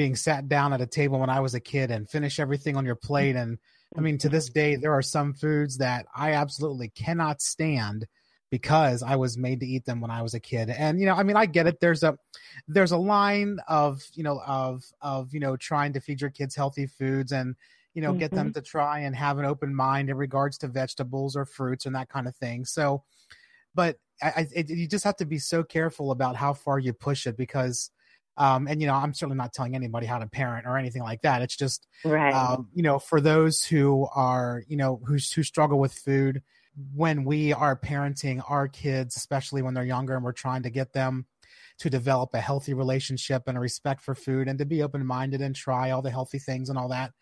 being 0.00 0.16
sat 0.16 0.48
down 0.48 0.72
at 0.72 0.80
a 0.80 0.86
table 0.86 1.18
when 1.18 1.28
I 1.28 1.40
was 1.40 1.54
a 1.54 1.60
kid 1.60 1.90
and 1.90 2.08
finish 2.08 2.40
everything 2.40 2.74
on 2.74 2.86
your 2.86 2.94
plate. 2.94 3.36
And 3.36 3.58
I 3.94 4.00
mean, 4.00 4.16
to 4.20 4.30
this 4.30 4.48
day, 4.48 4.76
there 4.76 4.94
are 4.94 5.02
some 5.02 5.34
foods 5.34 5.76
that 5.76 6.06
I 6.16 6.32
absolutely 6.32 6.88
cannot 6.88 7.42
stand 7.42 8.06
because 8.50 9.02
I 9.02 9.16
was 9.16 9.36
made 9.36 9.60
to 9.60 9.66
eat 9.66 9.84
them 9.84 10.00
when 10.00 10.10
I 10.10 10.22
was 10.22 10.32
a 10.32 10.40
kid. 10.40 10.70
And 10.70 10.98
you 10.98 11.04
know, 11.04 11.12
I 11.12 11.22
mean, 11.22 11.36
I 11.36 11.44
get 11.44 11.66
it. 11.66 11.80
There's 11.80 12.02
a 12.02 12.16
there's 12.66 12.92
a 12.92 12.96
line 12.96 13.58
of 13.68 14.02
you 14.14 14.22
know 14.22 14.40
of 14.46 14.82
of 15.02 15.34
you 15.34 15.40
know 15.40 15.54
trying 15.58 15.92
to 15.92 16.00
feed 16.00 16.22
your 16.22 16.30
kids 16.30 16.56
healthy 16.56 16.86
foods 16.86 17.32
and 17.32 17.54
you 17.92 18.00
know 18.00 18.12
mm-hmm. 18.12 18.20
get 18.20 18.30
them 18.30 18.46
mm-hmm. 18.46 18.58
to 18.58 18.62
try 18.62 19.00
and 19.00 19.14
have 19.14 19.36
an 19.36 19.44
open 19.44 19.74
mind 19.74 20.08
in 20.08 20.16
regards 20.16 20.56
to 20.58 20.68
vegetables 20.68 21.36
or 21.36 21.44
fruits 21.44 21.84
and 21.84 21.94
that 21.94 22.08
kind 22.08 22.26
of 22.26 22.34
thing. 22.36 22.64
So, 22.64 23.02
but 23.74 23.98
I, 24.22 24.48
it, 24.56 24.70
you 24.70 24.88
just 24.88 25.04
have 25.04 25.16
to 25.16 25.26
be 25.26 25.38
so 25.38 25.62
careful 25.62 26.10
about 26.10 26.36
how 26.36 26.54
far 26.54 26.78
you 26.78 26.94
push 26.94 27.26
it 27.26 27.36
because. 27.36 27.90
Um, 28.40 28.66
and 28.66 28.80
you 28.80 28.86
know, 28.86 28.94
I'm 28.94 29.12
certainly 29.12 29.36
not 29.36 29.52
telling 29.52 29.74
anybody 29.74 30.06
how 30.06 30.18
to 30.18 30.26
parent 30.26 30.66
or 30.66 30.78
anything 30.78 31.02
like 31.02 31.20
that. 31.22 31.42
It's 31.42 31.56
just, 31.56 31.86
right. 32.06 32.32
um, 32.32 32.68
you 32.72 32.82
know, 32.82 32.98
for 32.98 33.20
those 33.20 33.62
who 33.62 34.08
are, 34.14 34.64
you 34.66 34.78
know, 34.78 34.98
who 35.06 35.18
who 35.34 35.42
struggle 35.42 35.78
with 35.78 35.92
food, 35.92 36.42
when 36.94 37.24
we 37.24 37.52
are 37.52 37.76
parenting 37.76 38.42
our 38.48 38.66
kids, 38.66 39.14
especially 39.14 39.60
when 39.60 39.74
they're 39.74 39.84
younger 39.84 40.14
and 40.14 40.24
we're 40.24 40.32
trying 40.32 40.62
to 40.62 40.70
get 40.70 40.94
them 40.94 41.26
to 41.80 41.90
develop 41.90 42.32
a 42.32 42.40
healthy 42.40 42.72
relationship 42.72 43.42
and 43.46 43.58
a 43.58 43.60
respect 43.60 44.00
for 44.00 44.14
food 44.14 44.48
and 44.48 44.58
to 44.58 44.64
be 44.64 44.82
open 44.82 45.04
minded 45.04 45.42
and 45.42 45.54
try 45.54 45.90
all 45.90 46.00
the 46.00 46.10
healthy 46.10 46.38
things 46.38 46.70
and 46.70 46.78
all 46.78 46.88
that. 46.88 47.12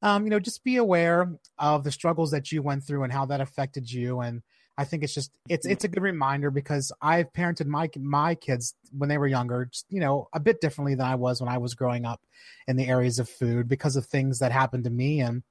Um, 0.00 0.24
you 0.24 0.30
know, 0.30 0.40
just 0.40 0.64
be 0.64 0.76
aware 0.76 1.32
of 1.58 1.84
the 1.84 1.92
struggles 1.92 2.30
that 2.30 2.50
you 2.50 2.62
went 2.62 2.84
through 2.84 3.04
and 3.04 3.12
how 3.12 3.26
that 3.26 3.42
affected 3.42 3.92
you. 3.92 4.20
And 4.20 4.42
I 4.78 4.84
think 4.84 5.02
it's 5.02 5.14
just 5.14 5.30
it's 5.48 5.66
it's 5.66 5.84
a 5.84 5.88
good 5.88 6.02
reminder 6.02 6.50
because 6.50 6.92
I've 7.00 7.32
parented 7.32 7.66
my 7.66 7.90
my 7.98 8.34
kids 8.34 8.74
when 8.96 9.08
they 9.08 9.18
were 9.18 9.26
younger, 9.26 9.66
just, 9.66 9.86
you 9.90 10.00
know, 10.00 10.28
a 10.32 10.40
bit 10.40 10.60
differently 10.60 10.94
than 10.94 11.06
I 11.06 11.14
was 11.14 11.40
when 11.40 11.50
I 11.50 11.58
was 11.58 11.74
growing 11.74 12.04
up 12.04 12.20
in 12.66 12.76
the 12.76 12.86
areas 12.86 13.18
of 13.18 13.28
food 13.28 13.68
because 13.68 13.96
of 13.96 14.06
things 14.06 14.38
that 14.38 14.50
happened 14.50 14.84
to 14.84 14.90
me 14.90 15.20
and 15.20 15.42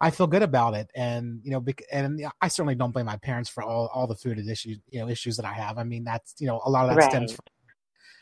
I 0.00 0.10
feel 0.10 0.28
good 0.28 0.42
about 0.42 0.74
it, 0.74 0.90
and 0.94 1.40
you 1.42 1.50
know, 1.50 1.64
and 1.90 2.24
I 2.40 2.48
certainly 2.48 2.76
don't 2.76 2.92
blame 2.92 3.06
my 3.06 3.16
parents 3.16 3.50
for 3.50 3.64
all 3.64 3.90
all 3.92 4.06
the 4.06 4.14
food 4.14 4.38
issues, 4.38 4.78
you 4.90 5.00
know, 5.00 5.08
issues 5.08 5.36
that 5.38 5.44
I 5.44 5.52
have. 5.52 5.76
I 5.76 5.82
mean, 5.84 6.04
that's 6.04 6.34
you 6.38 6.46
know, 6.46 6.60
a 6.64 6.70
lot 6.70 6.84
of 6.84 6.90
that 6.90 7.00
right. 7.02 7.10
stems 7.10 7.32
from 7.32 7.44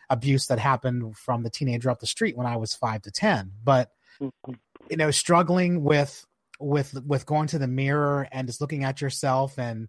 abuse 0.09 0.47
that 0.47 0.59
happened 0.59 1.17
from 1.17 1.43
the 1.43 1.51
teenager 1.51 1.91
up 1.91 2.01
the 2.01 2.07
street 2.07 2.37
when 2.37 2.47
I 2.47 2.57
was 2.57 2.75
five 2.75 3.03
to 3.03 3.11
ten. 3.11 3.53
But 3.63 3.91
mm-hmm. 4.21 4.53
you 4.89 4.97
know, 4.97 5.11
struggling 5.11 5.83
with 5.83 6.25
with 6.59 6.99
with 7.05 7.27
going 7.27 7.49
to 7.49 7.59
the 7.59 7.69
mirror 7.69 8.27
and 8.33 8.47
just 8.47 8.63
looking 8.63 8.85
at 8.85 9.03
yourself 9.03 9.59
and 9.59 9.89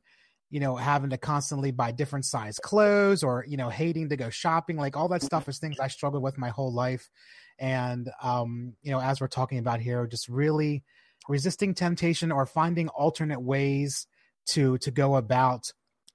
you 0.50 0.60
know 0.60 0.76
having 0.76 1.10
to 1.10 1.18
constantly 1.18 1.72
buy 1.72 1.92
different 1.92 2.26
size 2.26 2.58
clothes 2.60 3.24
or 3.24 3.46
you 3.48 3.58
know 3.58 3.70
hating 3.70 4.10
to 4.10 4.18
go 4.18 4.30
shopping. 4.30 4.78
Like 4.78 4.96
all 4.96 5.10
that 5.10 5.24
stuff 5.24 5.48
is 5.50 5.60
things 5.60 5.80
i 5.80 5.88
struggled 5.88 6.24
with 6.24 6.38
my 6.38 6.50
whole 6.50 6.74
life. 6.74 7.10
And 7.60 8.10
um 8.22 8.74
you 8.82 8.92
know 8.92 9.00
as 9.00 9.20
we're 9.20 9.28
talking 9.28 9.60
about 9.60 9.80
here 9.80 10.06
just 10.08 10.28
really 10.30 10.84
resisting 11.28 11.74
temptation 11.74 12.32
or 12.32 12.46
finding 12.46 12.88
alternate 12.90 13.42
ways 13.42 14.08
to 14.52 14.78
to 14.80 14.92
go 14.92 15.16
about 15.16 15.64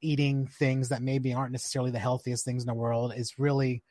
eating 0.01 0.47
things 0.47 0.89
that 0.89 1.03
maybe 1.03 1.33
aren't 1.33 1.53
necessarily 1.53 1.91
the 1.91 1.99
healthiest 1.99 2.45
things 2.45 2.62
in 2.62 2.67
the 2.67 2.75
world 2.75 3.12
is 3.17 3.35
really 3.39 3.83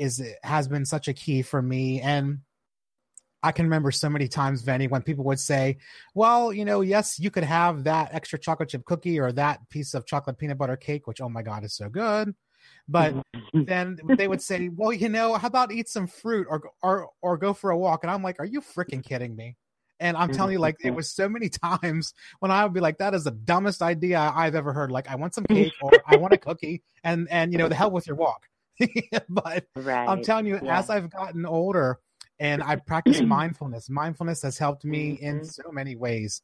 is 0.00 0.22
has 0.42 0.66
been 0.66 0.86
such 0.86 1.08
a 1.08 1.12
key 1.12 1.42
for 1.42 1.60
me. 1.60 2.00
And 2.00 2.38
I 3.42 3.52
can 3.52 3.64
remember 3.64 3.90
so 3.90 4.10
many 4.10 4.28
times, 4.28 4.62
Vennie, 4.62 4.90
when 4.90 5.02
people 5.02 5.24
would 5.24 5.40
say, 5.40 5.78
Well, 6.14 6.52
you 6.52 6.64
know, 6.64 6.80
yes, 6.80 7.18
you 7.18 7.30
could 7.30 7.44
have 7.44 7.84
that 7.84 8.10
extra 8.12 8.38
chocolate 8.38 8.68
chip 8.68 8.84
cookie 8.84 9.18
or 9.18 9.32
that 9.32 9.68
piece 9.70 9.94
of 9.94 10.06
chocolate 10.06 10.38
peanut 10.38 10.58
butter 10.58 10.76
cake, 10.76 11.06
which, 11.06 11.20
oh 11.20 11.28
my 11.28 11.42
God, 11.42 11.64
is 11.64 11.74
so 11.74 11.88
good. 11.88 12.34
But 12.88 13.14
mm-hmm. 13.14 13.64
then 13.64 13.98
they 14.16 14.28
would 14.28 14.42
say, 14.42 14.68
Well, 14.68 14.92
you 14.92 15.08
know, 15.08 15.34
how 15.34 15.48
about 15.48 15.72
eat 15.72 15.88
some 15.88 16.06
fruit 16.06 16.46
or 16.50 16.62
or 16.82 17.08
or 17.22 17.36
go 17.36 17.54
for 17.54 17.70
a 17.70 17.78
walk? 17.78 18.04
And 18.04 18.10
I'm 18.10 18.22
like, 18.22 18.40
Are 18.40 18.46
you 18.46 18.60
freaking 18.60 19.02
kidding 19.02 19.34
me? 19.34 19.56
And 20.00 20.16
I'm 20.16 20.32
telling 20.32 20.52
you, 20.52 20.58
like, 20.58 20.78
it 20.82 20.92
was 20.92 21.10
so 21.10 21.28
many 21.28 21.48
times 21.82 22.14
when 22.38 22.50
I 22.50 22.64
would 22.64 22.72
be 22.72 22.80
like, 22.80 22.96
that 22.98 23.14
is 23.14 23.24
the 23.24 23.32
dumbest 23.32 23.82
idea 23.82 24.18
I've 24.34 24.54
ever 24.54 24.72
heard. 24.72 24.90
Like, 24.90 25.10
I 25.10 25.14
want 25.14 25.34
some 25.34 25.44
cake 25.44 25.74
or 25.82 25.92
I 26.06 26.16
want 26.16 26.32
a 26.32 26.38
cookie 26.38 26.82
and, 27.04 27.28
and, 27.30 27.52
you 27.52 27.58
know, 27.58 27.68
the 27.68 27.74
hell 27.74 27.90
with 27.90 28.06
your 28.06 28.16
walk. 28.16 28.46
but 29.28 29.66
right. 29.76 30.08
I'm 30.08 30.22
telling 30.22 30.46
you, 30.46 30.58
yeah. 30.62 30.78
as 30.78 30.88
I've 30.88 31.10
gotten 31.10 31.44
older 31.44 31.98
and 32.40 32.62
I 32.62 32.76
practice 32.86 33.20
mindfulness, 33.20 33.88
mindfulness 33.88 34.42
has 34.42 34.58
helped 34.58 34.84
me 34.84 35.12
mm-hmm. 35.12 35.24
in 35.24 35.44
so 35.44 35.70
many 35.70 35.94
ways. 35.94 36.42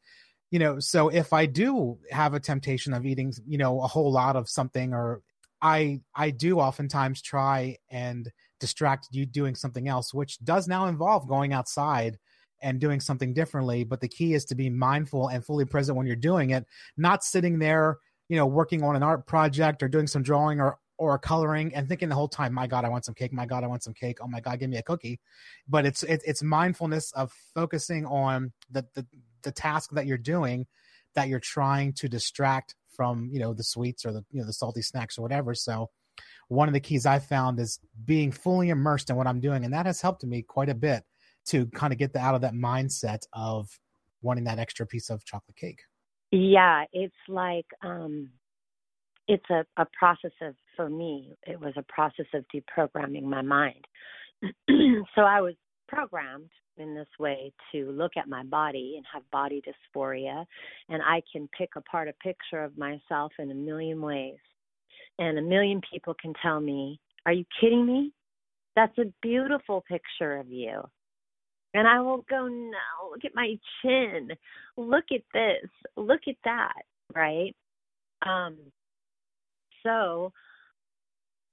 You 0.53 0.61
know, 0.61 0.79
so 0.79 1.09
if 1.09 1.33
I 1.33 1.47
do 1.47 1.99
have 2.13 2.35
a 2.35 2.41
temptation 2.41 2.93
of 2.93 3.05
eating, 3.05 3.33
you 3.49 3.59
know, 3.59 3.81
a 3.81 3.89
whole 3.89 4.13
lot 4.13 4.37
of 4.37 4.49
something 4.49 4.95
or 4.95 5.23
I 5.61 6.01
I 6.15 6.31
do 6.31 6.61
oftentimes 6.61 7.21
try 7.23 7.79
and 7.91 8.31
distract 8.61 9.09
you 9.11 9.27
doing 9.27 9.55
something 9.55 9.89
else, 9.89 10.15
which 10.15 10.39
does 10.45 10.69
now 10.69 10.87
involve 10.87 11.27
going 11.27 11.53
outside 11.53 12.19
and 12.63 12.81
doing 12.81 13.01
something 13.01 13.35
differently. 13.35 13.83
But 13.85 14.01
the 14.01 14.09
key 14.09 14.35
is 14.35 14.45
to 14.47 14.55
be 14.55 14.71
mindful 14.71 15.29
and 15.29 15.45
fully 15.45 15.65
present 15.65 15.97
when 15.97 16.07
you're 16.07 16.17
doing 16.17 16.51
it, 16.51 16.65
not 16.97 17.25
sitting 17.25 17.59
there, 17.59 17.99
you 18.29 18.37
know, 18.37 18.47
working 18.47 18.83
on 18.83 18.97
an 18.97 19.03
art 19.03 19.27
project 19.27 19.83
or 19.83 19.89
doing 19.89 20.07
some 20.07 20.23
drawing 20.23 20.61
or 20.61 20.79
or 20.99 21.19
coloring 21.19 21.75
and 21.75 21.89
thinking 21.89 22.09
the 22.09 22.15
whole 22.15 22.29
time, 22.29 22.55
my 22.55 22.67
God, 22.67 22.85
I 22.85 22.89
want 22.89 23.05
some 23.05 23.15
cake. 23.15 23.33
My 23.33 23.47
God, 23.47 23.65
I 23.65 23.67
want 23.67 23.83
some 23.83 23.95
cake. 23.95 24.19
Oh 24.23 24.29
my 24.29 24.41
God, 24.41 24.59
give 24.59 24.71
me 24.71 24.79
a 24.79 24.83
cookie. 24.83 25.21
But 25.69 25.87
it's 25.87 26.03
it, 26.03 26.23
it's 26.27 26.43
mindfulness 26.43 27.13
of 27.13 27.33
focusing 27.55 28.07
on 28.07 28.53
the, 28.71 28.87
the 28.95 29.07
the 29.43 29.53
task 29.53 29.91
that 29.93 30.07
you're 30.07 30.19
doing, 30.19 30.67
that 31.15 31.29
you're 31.29 31.41
trying 31.41 31.93
to 31.95 32.09
distract 32.09 32.75
from, 32.89 33.29
you 33.31 33.39
know, 33.39 33.53
the 33.53 33.63
sweets 33.63 34.05
or 34.05 34.13
the 34.13 34.25
you 34.31 34.41
know 34.41 34.47
the 34.47 34.53
salty 34.53 34.83
snacks 34.83 35.19
or 35.19 35.23
whatever. 35.23 35.55
So 35.55 35.91
one 36.49 36.69
of 36.69 36.75
the 36.75 36.81
keys 36.81 37.07
I 37.07 37.19
found 37.19 37.61
is 37.61 37.79
being 38.05 38.33
fully 38.33 38.71
immersed 38.71 39.11
in 39.11 39.17
what 39.17 39.27
I'm 39.27 39.41
doing, 39.41 39.65
and 39.65 39.75
that 39.75 39.87
has 39.87 40.01
helped 40.01 40.25
me 40.25 40.43
quite 40.43 40.69
a 40.69 40.75
bit 40.75 41.05
to 41.47 41.67
kind 41.67 41.93
of 41.93 41.99
get 41.99 42.13
the, 42.13 42.19
out 42.19 42.35
of 42.35 42.41
that 42.41 42.55
mindset 42.55 43.23
of 43.33 43.69
wanting 44.23 44.45
that 44.45 44.59
extra 44.59 44.87
piece 44.87 45.11
of 45.11 45.25
chocolate 45.25 45.57
cake. 45.57 45.81
Yeah, 46.33 46.85
it's 46.93 47.15
like 47.29 47.67
um 47.83 48.31
it's 49.29 49.49
a, 49.51 49.65
a 49.77 49.87
process 49.99 50.33
of 50.41 50.55
for 50.77 50.89
me, 50.89 51.37
it 51.47 51.59
was 51.59 51.73
a 51.77 51.85
process 51.89 52.27
of 52.35 52.45
deprogramming 52.55 53.25
my 53.25 53.43
mind. 53.43 53.85
so 54.69 55.23
I 55.23 55.41
was 55.41 55.55
programmed 55.89 56.51
in 56.77 56.95
this 56.95 57.09
way 57.19 57.53
to 57.73 57.91
look 57.91 58.13
at 58.17 58.29
my 58.29 58.43
body 58.45 58.95
and 58.97 59.07
have 59.13 59.29
body 59.31 59.63
dysphoria 59.63 60.45
and 60.91 61.01
I 61.03 61.23
can 61.33 61.49
pick 61.57 61.71
apart 61.75 62.09
a 62.09 62.13
picture 62.23 62.63
of 62.63 62.77
myself 62.77 63.33
in 63.39 63.51
a 63.51 63.55
million 63.55 64.03
ways. 64.03 64.37
And 65.19 65.39
a 65.39 65.43
million 65.43 65.81
people 65.91 66.15
can 66.21 66.35
tell 66.43 66.61
me, 66.61 67.01
"Are 67.25 67.33
you 67.33 67.47
kidding 67.59 67.87
me? 67.87 68.13
That's 68.75 68.97
a 68.99 69.11
beautiful 69.23 69.83
picture 69.89 70.37
of 70.37 70.51
you." 70.51 70.83
And 71.77 71.87
I 71.87 72.01
will 72.01 72.25
go, 72.31 72.49
no, 72.49 73.11
look 73.11 73.25
at 73.27 73.35
my 73.35 73.55
chin. 73.83 74.31
Look 74.79 75.05
at 75.13 75.23
this. 75.35 75.71
Look 75.97 76.23
at 76.27 76.37
that. 76.45 76.83
Right. 77.15 77.55
Um, 78.27 78.57
so 79.83 80.33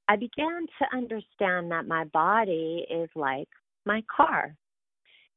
I 0.08 0.16
began 0.16 0.66
to 0.80 0.98
understand 0.98 1.72
that 1.72 1.88
my 1.88 2.06
body 2.06 2.86
is 2.90 3.10
like 3.16 3.50
my 3.86 4.04
car. 4.16 4.56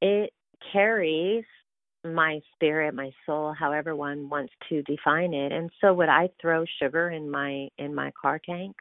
It 0.03 0.33
carries 0.73 1.45
my 2.05 2.41
spirit, 2.55 2.95
my 2.95 3.11
soul, 3.25 3.53
however 3.59 3.97
one 3.97 4.29
wants 4.29 4.53
to 4.69 4.83
define 4.83 5.35
it. 5.35 5.53
And 5.53 5.71
so 5.81 5.95
would 5.95 6.09
I 6.09 6.29
throw 6.41 6.65
sugar 6.81 7.11
in 7.11 7.31
my 7.31 7.69
in 7.79 7.95
my 7.95 8.13
car 8.21 8.41
tank? 8.45 8.77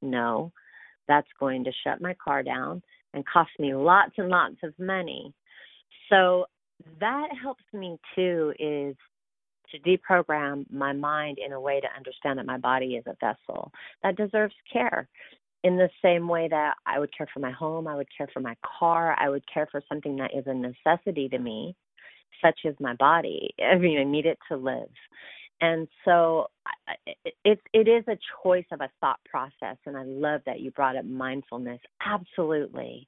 No 0.00 0.52
that's 1.08 1.28
going 1.38 1.64
to 1.64 1.72
shut 1.84 2.00
my 2.00 2.14
car 2.22 2.42
down 2.42 2.82
and 3.14 3.26
cost 3.26 3.50
me 3.58 3.74
lots 3.74 4.12
and 4.18 4.28
lots 4.28 4.56
of 4.62 4.72
money. 4.78 5.32
So 6.08 6.46
that 7.00 7.28
helps 7.40 7.64
me 7.72 7.98
too 8.14 8.52
is 8.58 8.96
to 9.72 9.78
deprogram 9.80 10.70
my 10.70 10.92
mind 10.92 11.38
in 11.44 11.52
a 11.52 11.60
way 11.60 11.80
to 11.80 11.88
understand 11.96 12.38
that 12.38 12.46
my 12.46 12.58
body 12.58 12.94
is 12.94 13.04
a 13.06 13.16
vessel 13.20 13.72
that 14.02 14.16
deserves 14.16 14.54
care 14.72 15.08
in 15.64 15.76
the 15.76 15.90
same 16.02 16.28
way 16.28 16.48
that 16.48 16.74
I 16.86 16.98
would 16.98 17.16
care 17.16 17.28
for 17.32 17.40
my 17.40 17.52
home, 17.52 17.86
I 17.86 17.94
would 17.94 18.08
care 18.16 18.28
for 18.32 18.40
my 18.40 18.56
car, 18.78 19.16
I 19.18 19.28
would 19.28 19.44
care 19.52 19.68
for 19.70 19.82
something 19.88 20.16
that 20.16 20.32
is 20.36 20.44
a 20.46 20.54
necessity 20.54 21.28
to 21.28 21.38
me, 21.38 21.76
such 22.44 22.60
as 22.66 22.74
my 22.80 22.94
body. 22.94 23.54
I 23.64 23.76
mean, 23.76 23.98
I 23.98 24.04
need 24.04 24.26
it 24.26 24.38
to 24.50 24.56
live. 24.56 24.90
And 25.60 25.86
so 26.04 26.48
it, 27.44 27.60
it 27.72 27.86
is 27.86 28.02
a 28.08 28.18
choice 28.42 28.64
of 28.72 28.80
a 28.80 28.90
thought 29.00 29.20
process. 29.24 29.76
And 29.86 29.96
I 29.96 30.02
love 30.02 30.40
that 30.46 30.58
you 30.58 30.72
brought 30.72 30.96
up 30.96 31.04
mindfulness. 31.04 31.78
Absolutely. 32.04 33.06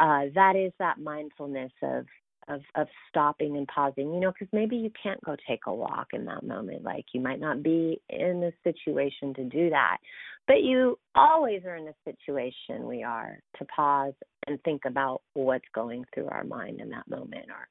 Uh, 0.00 0.22
that 0.34 0.56
is 0.56 0.72
that 0.78 0.98
mindfulness 0.98 1.72
of 1.82 2.06
of 2.48 2.60
of 2.74 2.86
stopping 3.08 3.56
and 3.56 3.66
pausing 3.68 4.12
you 4.12 4.20
know 4.20 4.32
because 4.32 4.48
maybe 4.52 4.76
you 4.76 4.90
can't 5.00 5.22
go 5.24 5.36
take 5.48 5.60
a 5.66 5.74
walk 5.74 6.08
in 6.12 6.24
that 6.24 6.42
moment 6.42 6.82
like 6.82 7.04
you 7.12 7.20
might 7.20 7.40
not 7.40 7.62
be 7.62 8.00
in 8.08 8.40
the 8.40 8.52
situation 8.64 9.34
to 9.34 9.44
do 9.44 9.70
that 9.70 9.98
but 10.46 10.62
you 10.62 10.98
always 11.14 11.62
are 11.64 11.76
in 11.76 11.88
a 11.88 11.94
situation 12.04 12.86
we 12.86 13.02
are 13.02 13.38
to 13.58 13.64
pause 13.66 14.14
and 14.46 14.62
think 14.62 14.82
about 14.86 15.22
what's 15.34 15.64
going 15.74 16.04
through 16.12 16.28
our 16.28 16.44
mind 16.44 16.80
in 16.80 16.90
that 16.90 17.08
moment 17.08 17.46
or 17.48 17.68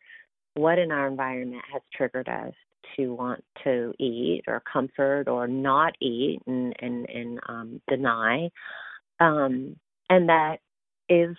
what 0.53 0.79
in 0.79 0.91
our 0.91 1.07
environment 1.07 1.61
has 1.71 1.81
triggered 1.95 2.27
us 2.27 2.53
to 2.95 3.13
want 3.13 3.43
to 3.63 3.93
eat 3.99 4.41
or 4.47 4.61
comfort 4.71 5.27
or 5.27 5.47
not 5.47 5.93
eat 6.01 6.39
and 6.47 6.73
and, 6.79 7.09
and 7.09 7.39
um, 7.47 7.81
deny 7.87 8.49
um, 9.19 9.75
and 10.09 10.29
that 10.29 10.57
is 11.09 11.35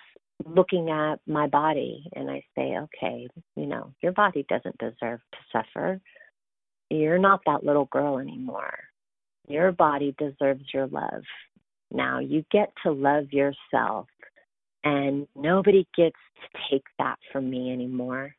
looking 0.47 0.91
at 0.91 1.21
my 1.27 1.47
body 1.47 2.09
and 2.15 2.31
I 2.31 2.43
say, 2.57 2.77
okay, 2.77 3.29
you 3.57 3.67
know, 3.67 3.93
your 4.03 4.13
body 4.13 4.45
doesn't 4.49 4.79
deserve 4.79 5.21
to 5.33 5.39
suffer. 5.53 6.01
You're 6.91 7.19
not 7.19 7.41
that 7.47 7.65
little 7.65 7.87
girl 7.87 8.19
anymore. 8.19 8.79
Your 9.49 9.73
body 9.73 10.15
deserves 10.19 10.65
your 10.73 10.87
love. 10.87 11.23
Now 11.91 12.21
you 12.21 12.45
get 12.51 12.73
to 12.85 12.93
love 12.93 13.33
yourself, 13.33 14.07
and 14.85 15.27
nobody 15.37 15.87
gets 15.97 16.17
to 16.43 16.59
take 16.71 16.85
that 16.99 17.19
from 17.33 17.51
me 17.51 17.73
anymore. 17.73 18.35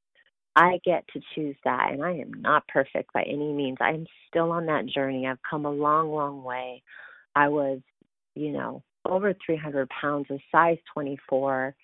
I 0.56 0.80
get 0.86 1.04
to 1.14 1.22
choose 1.34 1.56
that, 1.66 1.92
and 1.92 2.04
I 2.04 2.12
am 2.12 2.34
not 2.34 2.68
perfect 2.68 3.12
by 3.14 3.24
any 3.24 3.52
means. 3.54 3.78
I 3.82 3.90
am 3.92 4.06
still 4.28 4.52
on 4.52 4.68
that 4.68 4.86
journey. 4.86 5.28
I've 5.28 5.40
come 5.48 5.66
a 5.66 5.72
long, 5.72 6.12
long 6.12 6.44
way. 6.44 6.84
I 7.36 7.48
was, 7.50 7.80
you 8.36 8.52
know, 8.52 8.84
over 9.06 9.34
300 9.46 9.90
pounds, 9.90 10.28
a 10.30 10.38
size 10.52 10.78
24. 10.94 11.76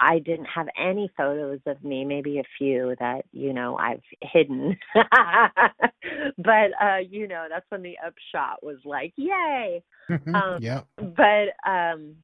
I 0.00 0.18
didn't 0.20 0.46
have 0.46 0.68
any 0.78 1.10
photos 1.16 1.60
of 1.66 1.82
me, 1.82 2.04
maybe 2.04 2.38
a 2.38 2.44
few 2.56 2.94
that, 3.00 3.24
you 3.32 3.52
know, 3.52 3.76
I've 3.76 4.02
hidden. 4.22 4.76
but 4.94 6.70
uh, 6.80 6.98
you 7.08 7.26
know, 7.26 7.46
that's 7.48 7.66
when 7.68 7.82
the 7.82 7.96
upshot 8.04 8.62
was 8.62 8.78
like, 8.84 9.12
yay. 9.16 9.82
Mm-hmm. 10.08 10.34
Um 10.34 10.62
yeah. 10.62 10.82
but 10.96 11.68
um 11.68 12.16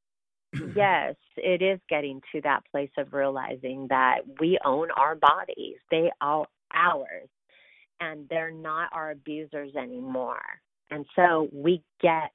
yes, 0.77 1.17
it 1.37 1.63
is 1.63 1.81
getting 1.89 2.21
to 2.33 2.41
that 2.43 2.63
place 2.71 2.91
of 2.97 3.13
realizing 3.13 3.89
that 3.91 4.21
we 4.41 4.59
own 4.65 4.91
our 4.93 5.17
bodies. 5.17 5.77
They 5.91 6.11
are 6.21 6.47
ours 6.73 7.29
and 8.01 8.29
they're 8.29 8.53
not 8.53 8.91
our 8.93 9.11
abusers 9.11 9.75
anymore. 9.77 10.43
And 10.91 11.07
so 11.17 11.49
we 11.53 11.83
get 12.01 12.33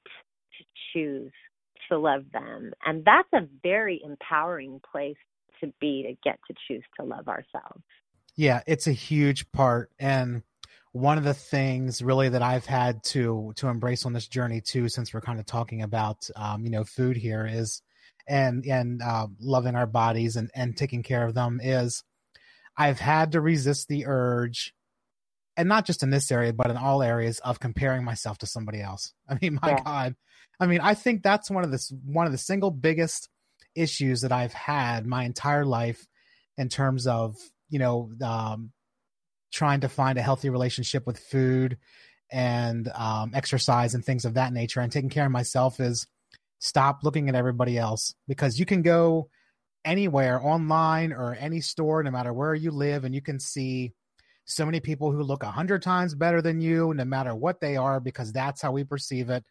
to 0.58 0.64
choose 0.92 1.32
to 1.90 1.98
love 1.98 2.24
them. 2.32 2.72
And 2.84 3.04
that's 3.04 3.28
a 3.32 3.48
very 3.62 4.00
empowering 4.04 4.80
place 4.90 5.16
to 5.60 5.72
be 5.80 6.02
to 6.02 6.16
get 6.28 6.38
to 6.48 6.54
choose 6.68 6.84
to 6.98 7.06
love 7.06 7.28
ourselves. 7.28 7.82
Yeah, 8.36 8.62
it's 8.66 8.86
a 8.86 8.92
huge 8.92 9.50
part 9.52 9.90
and 9.98 10.42
one 10.92 11.18
of 11.18 11.24
the 11.24 11.34
things 11.34 12.02
really 12.02 12.28
that 12.30 12.42
I've 12.42 12.66
had 12.66 13.02
to 13.04 13.52
to 13.56 13.68
embrace 13.68 14.04
on 14.04 14.12
this 14.12 14.26
journey 14.26 14.60
too, 14.60 14.88
since 14.88 15.14
we're 15.14 15.20
kind 15.20 15.38
of 15.38 15.46
talking 15.46 15.82
about 15.82 16.28
um, 16.36 16.64
you 16.64 16.70
know 16.70 16.84
food 16.84 17.16
here, 17.16 17.48
is 17.50 17.82
and 18.26 18.64
and 18.66 19.02
uh, 19.02 19.28
loving 19.40 19.76
our 19.76 19.86
bodies 19.86 20.36
and 20.36 20.50
and 20.54 20.76
taking 20.76 21.02
care 21.02 21.24
of 21.24 21.34
them 21.34 21.60
is 21.62 22.02
I've 22.76 22.98
had 22.98 23.32
to 23.32 23.40
resist 23.40 23.88
the 23.88 24.06
urge, 24.06 24.74
and 25.56 25.68
not 25.68 25.86
just 25.86 26.02
in 26.02 26.10
this 26.10 26.30
area, 26.32 26.52
but 26.52 26.70
in 26.70 26.76
all 26.76 27.02
areas 27.02 27.38
of 27.40 27.60
comparing 27.60 28.04
myself 28.04 28.38
to 28.38 28.46
somebody 28.46 28.80
else. 28.80 29.12
I 29.28 29.38
mean, 29.40 29.58
my 29.62 29.70
yeah. 29.70 29.82
God, 29.84 30.16
I 30.58 30.66
mean, 30.66 30.80
I 30.80 30.94
think 30.94 31.22
that's 31.22 31.50
one 31.50 31.62
of 31.62 31.70
the 31.70 32.00
one 32.04 32.26
of 32.26 32.32
the 32.32 32.38
single 32.38 32.72
biggest 32.72 33.28
issues 33.74 34.22
that 34.22 34.32
I've 34.32 34.52
had 34.52 35.06
my 35.06 35.24
entire 35.24 35.64
life 35.64 36.06
in 36.56 36.68
terms 36.68 37.06
of 37.06 37.36
you 37.68 37.78
know 37.78 38.10
um, 38.22 38.72
trying 39.52 39.80
to 39.80 39.88
find 39.88 40.18
a 40.18 40.22
healthy 40.22 40.50
relationship 40.50 41.06
with 41.06 41.18
food 41.18 41.78
and 42.30 42.88
um, 42.94 43.32
exercise 43.34 43.94
and 43.94 44.04
things 44.04 44.24
of 44.24 44.34
that 44.34 44.52
nature. 44.52 44.80
And 44.80 44.92
taking 44.92 45.10
care 45.10 45.26
of 45.26 45.32
myself 45.32 45.80
is 45.80 46.06
stop 46.60 47.00
looking 47.02 47.28
at 47.28 47.34
everybody 47.34 47.76
else 47.76 48.14
because 48.28 48.58
you 48.58 48.66
can 48.66 48.82
go 48.82 49.28
anywhere 49.84 50.44
online 50.44 51.12
or 51.12 51.36
any 51.38 51.60
store 51.60 52.02
no 52.02 52.10
matter 52.10 52.32
where 52.32 52.54
you 52.54 52.70
live 52.70 53.04
and 53.04 53.14
you 53.14 53.22
can 53.22 53.40
see 53.40 53.92
so 54.44 54.66
many 54.66 54.80
people 54.80 55.10
who 55.10 55.22
look 55.22 55.42
a 55.42 55.50
hundred 55.50 55.80
times 55.80 56.14
better 56.14 56.42
than 56.42 56.60
you 56.60 56.92
no 56.92 57.04
matter 57.04 57.34
what 57.34 57.60
they 57.60 57.76
are 57.76 57.98
because 57.98 58.32
that's 58.32 58.60
how 58.60 58.70
we 58.72 58.84
perceive 58.84 59.30
it 59.30 59.42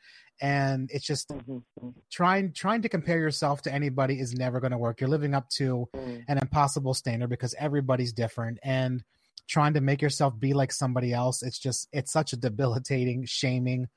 and 0.41 0.89
it's 0.93 1.05
just 1.05 1.29
mm-hmm. 1.29 1.89
trying 2.11 2.53
trying 2.53 2.81
to 2.81 2.89
compare 2.89 3.19
yourself 3.19 3.61
to 3.61 3.73
anybody 3.73 4.19
is 4.19 4.33
never 4.33 4.59
going 4.59 4.71
to 4.71 4.77
work 4.77 4.99
you're 4.99 5.09
living 5.09 5.33
up 5.33 5.49
to 5.49 5.87
mm. 5.95 6.23
an 6.27 6.37
impossible 6.37 6.93
standard 6.93 7.29
because 7.29 7.53
everybody's 7.59 8.13
different 8.13 8.57
and 8.63 9.03
trying 9.47 9.73
to 9.73 9.81
make 9.81 10.01
yourself 10.01 10.37
be 10.39 10.53
like 10.53 10.71
somebody 10.71 11.13
else 11.13 11.43
it's 11.43 11.59
just 11.59 11.87
it's 11.91 12.11
such 12.11 12.33
a 12.33 12.37
debilitating 12.37 13.25
shaming 13.25 13.87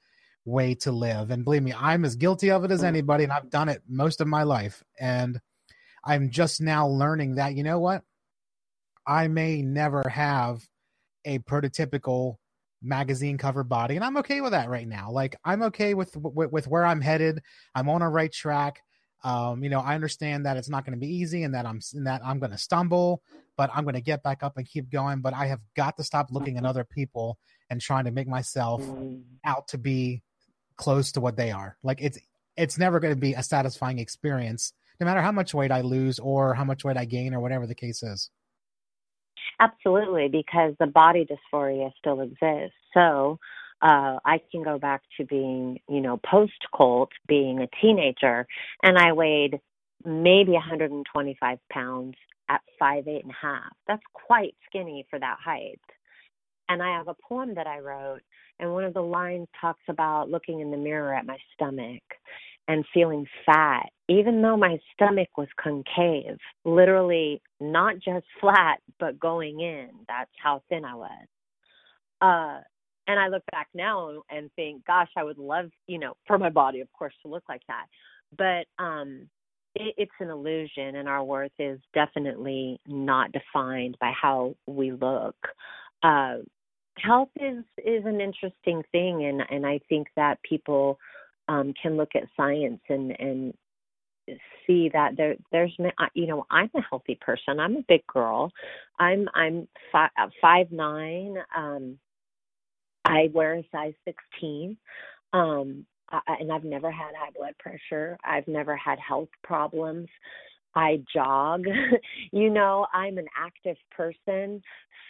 way 0.44 0.74
to 0.74 0.90
live 0.90 1.30
and 1.30 1.44
believe 1.44 1.62
me 1.62 1.72
i'm 1.76 2.04
as 2.04 2.16
guilty 2.16 2.50
of 2.50 2.64
it 2.64 2.70
as 2.70 2.82
mm. 2.82 2.86
anybody 2.86 3.24
and 3.24 3.32
i've 3.32 3.50
done 3.50 3.68
it 3.68 3.82
most 3.88 4.20
of 4.20 4.26
my 4.26 4.42
life 4.42 4.82
and 4.98 5.40
i'm 6.04 6.30
just 6.30 6.60
now 6.60 6.88
learning 6.88 7.36
that 7.36 7.54
you 7.54 7.62
know 7.62 7.78
what 7.78 8.02
i 9.06 9.28
may 9.28 9.62
never 9.62 10.02
have 10.08 10.60
a 11.24 11.38
prototypical 11.40 12.36
magazine 12.82 13.38
cover 13.38 13.64
body 13.64 13.96
and 13.96 14.04
i'm 14.04 14.16
okay 14.16 14.40
with 14.40 14.52
that 14.52 14.68
right 14.68 14.88
now. 14.88 15.10
Like 15.10 15.36
i'm 15.44 15.62
okay 15.64 15.94
with 15.94 16.16
with, 16.16 16.50
with 16.50 16.66
where 16.66 16.84
i'm 16.84 17.00
headed. 17.00 17.40
I'm 17.74 17.88
on 17.88 18.02
a 18.02 18.10
right 18.10 18.32
track. 18.32 18.80
Um, 19.24 19.62
you 19.62 19.70
know 19.70 19.80
i 19.80 19.94
understand 19.94 20.46
that 20.46 20.56
it's 20.56 20.68
not 20.68 20.84
going 20.84 20.98
to 20.98 21.06
be 21.06 21.14
easy 21.14 21.44
and 21.44 21.54
that 21.54 21.64
i'm 21.64 21.80
and 21.94 22.06
that 22.08 22.22
i'm 22.24 22.40
going 22.40 22.50
to 22.50 22.58
stumble 22.58 23.22
but 23.56 23.70
i'm 23.72 23.84
going 23.84 23.94
to 23.94 24.00
get 24.00 24.24
back 24.24 24.42
up 24.42 24.56
and 24.56 24.66
keep 24.66 24.90
going. 24.90 25.20
But 25.20 25.34
i 25.34 25.46
have 25.46 25.60
got 25.76 25.96
to 25.98 26.04
stop 26.04 26.28
looking 26.30 26.58
at 26.58 26.64
other 26.64 26.84
people 26.84 27.38
and 27.70 27.80
trying 27.80 28.04
to 28.04 28.10
make 28.10 28.28
myself 28.28 28.82
out 29.44 29.68
to 29.68 29.78
be 29.78 30.22
close 30.76 31.12
to 31.12 31.20
what 31.20 31.36
they 31.36 31.52
are. 31.52 31.76
Like 31.82 32.00
it's 32.02 32.18
it's 32.56 32.78
never 32.78 33.00
going 33.00 33.14
to 33.14 33.20
be 33.20 33.34
a 33.34 33.42
satisfying 33.42 33.98
experience 33.98 34.72
no 35.00 35.06
matter 35.06 35.20
how 35.20 35.32
much 35.32 35.54
weight 35.54 35.72
i 35.72 35.80
lose 35.80 36.18
or 36.18 36.54
how 36.54 36.64
much 36.64 36.84
weight 36.84 36.96
i 36.96 37.04
gain 37.04 37.34
or 37.34 37.40
whatever 37.40 37.66
the 37.66 37.74
case 37.74 38.02
is 38.02 38.30
Absolutely, 39.60 40.28
because 40.28 40.74
the 40.78 40.86
body 40.86 41.26
dysphoria 41.26 41.90
still 41.98 42.20
exists. 42.20 42.76
So 42.94 43.38
uh, 43.80 44.18
I 44.24 44.40
can 44.50 44.62
go 44.62 44.78
back 44.78 45.02
to 45.16 45.24
being, 45.24 45.78
you 45.88 46.00
know, 46.00 46.18
post 46.18 46.52
cult, 46.76 47.10
being 47.26 47.60
a 47.60 47.68
teenager, 47.80 48.46
and 48.82 48.98
I 48.98 49.12
weighed 49.12 49.60
maybe 50.04 50.52
125 50.52 51.58
pounds 51.70 52.14
at 52.48 52.60
five 52.78 53.08
eight 53.08 53.24
and 53.24 53.32
a 53.32 53.46
half. 53.46 53.72
That's 53.86 54.02
quite 54.12 54.54
skinny 54.66 55.06
for 55.10 55.18
that 55.18 55.38
height. 55.42 55.80
And 56.68 56.82
I 56.82 56.96
have 56.96 57.08
a 57.08 57.16
poem 57.28 57.54
that 57.56 57.66
I 57.66 57.80
wrote, 57.80 58.20
and 58.58 58.72
one 58.72 58.84
of 58.84 58.94
the 58.94 59.02
lines 59.02 59.48
talks 59.60 59.82
about 59.88 60.30
looking 60.30 60.60
in 60.60 60.70
the 60.70 60.76
mirror 60.76 61.14
at 61.14 61.26
my 61.26 61.38
stomach 61.54 62.02
and 62.68 62.84
feeling 62.94 63.26
fat, 63.44 63.88
even 64.08 64.42
though 64.42 64.56
my 64.56 64.78
stomach 64.92 65.28
was 65.36 65.48
concave, 65.60 66.38
literally 66.64 67.42
not 67.60 67.96
just 67.96 68.26
flat, 68.40 68.78
but 68.98 69.18
going 69.18 69.60
in. 69.60 69.88
That's 70.08 70.30
how 70.42 70.62
thin 70.68 70.84
I 70.84 70.94
was. 70.94 71.26
Uh, 72.20 72.60
and 73.08 73.18
I 73.18 73.28
look 73.28 73.42
back 73.50 73.68
now 73.74 74.22
and 74.30 74.50
think, 74.54 74.84
gosh, 74.86 75.08
I 75.16 75.24
would 75.24 75.38
love, 75.38 75.70
you 75.88 75.98
know, 75.98 76.14
for 76.26 76.38
my 76.38 76.50
body, 76.50 76.80
of 76.80 76.92
course, 76.92 77.14
to 77.22 77.28
look 77.28 77.42
like 77.48 77.62
that. 77.66 77.86
But 78.36 78.82
um, 78.82 79.28
it, 79.74 79.94
it's 79.98 80.12
an 80.20 80.30
illusion, 80.30 80.96
and 80.96 81.08
our 81.08 81.24
worth 81.24 81.52
is 81.58 81.80
definitely 81.94 82.80
not 82.86 83.30
defined 83.32 83.96
by 84.00 84.12
how 84.20 84.54
we 84.66 84.92
look. 84.92 85.36
Uh, 86.02 86.38
health 86.98 87.30
is 87.40 87.64
is 87.84 88.04
an 88.04 88.20
interesting 88.20 88.82
thing, 88.92 89.24
and 89.24 89.42
and 89.50 89.66
I 89.66 89.80
think 89.88 90.08
that 90.16 90.42
people 90.42 90.98
um, 91.48 91.74
can 91.80 91.96
look 91.96 92.10
at 92.14 92.24
science 92.36 92.80
and 92.88 93.18
and 93.20 93.54
see 94.66 94.88
that 94.92 95.16
there 95.16 95.36
there's 95.50 95.74
you 96.14 96.26
know 96.26 96.46
I'm 96.50 96.70
a 96.74 96.80
healthy 96.88 97.18
person. 97.20 97.60
I'm 97.60 97.76
a 97.76 97.84
big 97.88 98.06
girl. 98.06 98.52
I'm 98.98 99.28
I'm 99.34 99.68
five, 99.90 100.10
uh, 100.20 100.28
five 100.40 100.70
nine. 100.70 101.36
Um, 101.56 101.98
I 103.04 103.30
wear 103.32 103.54
a 103.56 103.68
size 103.72 103.94
sixteen. 104.04 104.76
Um, 105.32 105.86
I, 106.10 106.20
and 106.40 106.52
I've 106.52 106.64
never 106.64 106.90
had 106.90 107.14
high 107.16 107.30
blood 107.36 107.54
pressure. 107.58 108.18
I've 108.24 108.46
never 108.46 108.76
had 108.76 108.98
health 108.98 109.30
problems. 109.42 110.08
I 110.74 111.02
jog. 111.12 111.64
you 112.32 112.50
know, 112.50 112.86
I'm 112.92 113.18
an 113.18 113.28
active 113.36 113.76
person. 113.90 114.62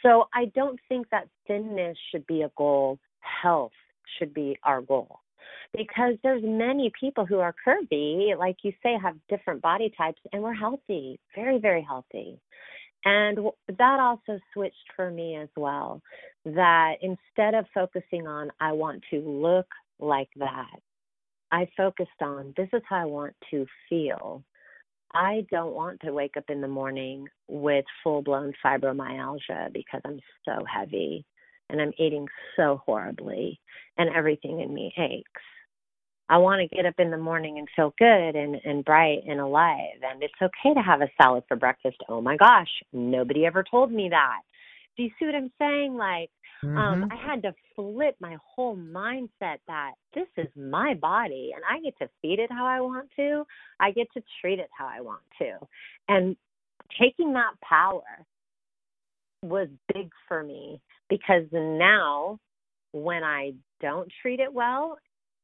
So 0.03 0.29
I 0.35 0.47
don't 0.55 0.81
think 0.88 1.09
that 1.11 1.29
thinness 1.47 1.97
should 2.11 2.27
be 2.27 2.42
a 2.42 2.51
goal. 2.57 2.99
Health 3.21 3.73
should 4.18 4.35
be 4.35 4.59
our 4.64 4.81
goal. 4.81 5.21
Because 5.76 6.14
there's 6.22 6.42
many 6.44 6.92
people 6.98 7.24
who 7.24 7.38
are 7.38 7.54
curvy, 7.66 8.37
like 8.37 8.56
you 8.62 8.72
say, 8.82 8.98
have 9.02 9.16
different 9.28 9.62
body 9.62 9.92
types, 9.96 10.20
and 10.32 10.42
we're 10.42 10.52
healthy, 10.52 11.18
very, 11.35 11.58
very 11.58 11.82
healthy. 11.82 12.38
And 13.04 13.38
that 13.78 14.00
also 14.00 14.38
switched 14.52 14.92
for 14.94 15.11
me 15.11 15.37
as 15.37 15.48
well. 15.56 16.02
That 16.44 16.96
instead 17.00 17.54
of 17.54 17.64
focusing 17.74 18.26
on, 18.26 18.50
I 18.61 18.72
want 18.72 19.02
to 19.11 19.20
look 19.20 19.66
like 19.98 20.28
that, 20.37 20.80
I 21.50 21.68
focused 21.76 22.11
on, 22.20 22.54
this 22.56 22.68
is 22.72 22.82
how 22.88 22.96
I 22.96 23.04
want 23.04 23.35
to 23.50 23.66
feel. 23.88 24.42
I 25.14 25.46
don't 25.50 25.74
want 25.74 26.00
to 26.00 26.12
wake 26.12 26.37
up 26.37 26.48
in 26.48 26.61
the 26.61 26.68
morning 26.68 27.28
with 27.48 27.85
full 28.02 28.22
blown 28.22 28.52
fibromyalgia 28.64 29.72
because 29.72 30.00
I'm 30.04 30.20
so 30.44 30.64
heavy 30.64 31.24
and 31.68 31.80
I'm 31.80 31.92
eating 31.98 32.26
so 32.56 32.80
horribly 32.87 33.61
and 33.98 34.08
everything 34.14 34.61
in 34.61 34.72
me 34.72 34.92
aches. 34.96 35.42
I 36.28 36.38
want 36.38 36.61
to 36.61 36.74
get 36.74 36.87
up 36.87 36.94
in 36.98 37.11
the 37.11 37.18
morning 37.18 37.58
and 37.58 37.68
feel 37.74 37.92
good 37.98 38.37
and, 38.37 38.56
and 38.64 38.85
bright 38.85 39.20
and 39.28 39.40
alive. 39.40 40.00
And 40.02 40.22
it's 40.22 40.32
okay 40.40 40.74
to 40.74 40.80
have 40.80 41.02
a 41.02 41.11
salad 41.20 41.44
for 41.48 41.56
breakfast. 41.56 41.96
Oh 42.08 42.20
my 42.20 42.37
gosh, 42.37 42.70
nobody 42.92 43.44
ever 43.44 43.64
told 43.68 43.92
me 43.92 44.08
that. 44.11 44.40
Do 44.96 45.02
you 45.02 45.11
see 45.18 45.26
what 45.26 45.35
I'm 45.35 45.52
saying? 45.58 45.96
Like, 45.96 46.30
um, 46.62 46.68
mm-hmm. 46.68 46.78
um, 46.78 47.08
I 47.11 47.30
had 47.30 47.42
to 47.42 47.54
flip 47.74 48.16
my 48.20 48.37
whole 48.44 48.76
mindset 48.76 49.58
that 49.66 49.92
this 50.14 50.28
is 50.37 50.46
my 50.56 50.94
body 50.94 51.50
and 51.54 51.64
I 51.68 51.80
get 51.80 51.98
to 51.98 52.08
feed 52.20 52.38
it 52.38 52.50
how 52.50 52.66
I 52.66 52.80
want 52.80 53.08
to. 53.16 53.44
I 53.80 53.90
get 53.90 54.06
to 54.14 54.22
treat 54.40 54.58
it 54.58 54.68
how 54.76 54.87
I 54.87 55.00
want 55.00 55.22
to. 55.38 55.58
And 56.08 56.37
taking 57.00 57.32
that 57.32 57.54
power 57.68 58.02
was 59.42 59.68
big 59.92 60.11
for 60.28 60.42
me 60.44 60.80
because 61.08 61.44
now 61.52 62.38
when 62.92 63.24
I 63.24 63.52
don't 63.80 64.11
treat 64.22 64.38
it 64.38 64.52
well, 64.52 64.98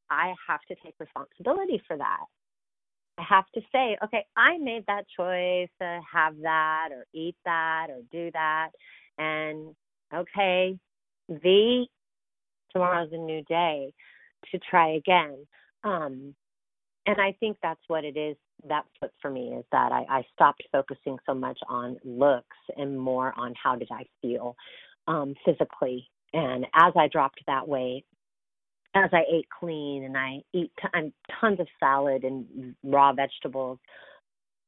I 0.09 0.33
have 0.47 0.61
to 0.67 0.75
take 0.83 0.95
responsibility 0.99 1.81
for 1.87 1.97
that. 1.97 2.25
I 3.17 3.23
have 3.23 3.45
to 3.53 3.61
say, 3.71 3.97
okay, 4.03 4.25
I 4.37 4.57
made 4.57 4.85
that 4.87 5.05
choice 5.15 5.69
to 5.81 5.99
have 6.11 6.35
that 6.41 6.89
or 6.91 7.05
eat 7.13 7.35
that 7.45 7.87
or 7.89 7.99
do 8.11 8.31
that. 8.31 8.69
And 9.17 9.75
okay, 10.13 10.77
the 11.27 11.85
tomorrow's 12.71 13.11
a 13.11 13.17
new 13.17 13.43
day 13.43 13.93
to 14.51 14.59
try 14.59 14.93
again. 14.93 15.45
Um, 15.83 16.33
and 17.05 17.19
I 17.19 17.35
think 17.39 17.57
that's 17.61 17.81
what 17.87 18.05
it 18.05 18.17
is. 18.17 18.37
That 18.67 18.85
flip 18.99 19.13
for 19.21 19.31
me 19.31 19.53
is 19.53 19.63
that 19.71 19.93
I, 19.93 20.05
I 20.09 20.23
stopped 20.33 20.63
focusing 20.71 21.17
so 21.25 21.33
much 21.33 21.57
on 21.69 21.97
looks 22.03 22.57
and 22.75 22.99
more 22.99 23.33
on 23.37 23.53
how 23.61 23.75
did 23.75 23.87
I 23.89 24.03
feel 24.21 24.55
um, 25.07 25.33
physically. 25.45 26.09
And 26.33 26.65
as 26.75 26.93
I 26.97 27.07
dropped 27.07 27.41
that 27.47 27.67
weight, 27.67 28.05
as 28.95 29.09
I 29.13 29.23
ate 29.31 29.47
clean 29.59 30.03
and 30.03 30.17
I 30.17 30.39
eat 30.53 30.71
t- 30.81 31.11
tons 31.39 31.59
of 31.59 31.67
salad 31.79 32.23
and 32.23 32.75
raw 32.83 33.13
vegetables, 33.13 33.79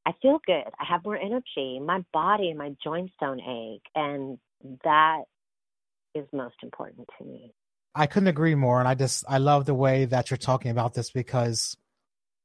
I 0.05 0.11
feel 0.21 0.39
good. 0.45 0.67
I 0.79 0.85
have 0.89 1.03
more 1.03 1.17
energy. 1.17 1.79
My 1.79 2.03
body 2.13 2.49
and 2.49 2.57
my 2.57 2.75
joints 2.83 3.13
don't 3.19 3.39
ache, 3.39 3.83
and 3.95 4.37
that 4.83 5.23
is 6.15 6.25
most 6.33 6.55
important 6.63 7.07
to 7.17 7.25
me. 7.25 7.53
I 7.93 8.07
couldn't 8.07 8.27
agree 8.27 8.55
more. 8.55 8.79
And 8.79 8.87
I 8.87 8.95
just, 8.95 9.25
I 9.27 9.37
love 9.37 9.65
the 9.65 9.73
way 9.73 10.05
that 10.05 10.29
you're 10.29 10.37
talking 10.37 10.71
about 10.71 10.93
this 10.93 11.11
because, 11.11 11.75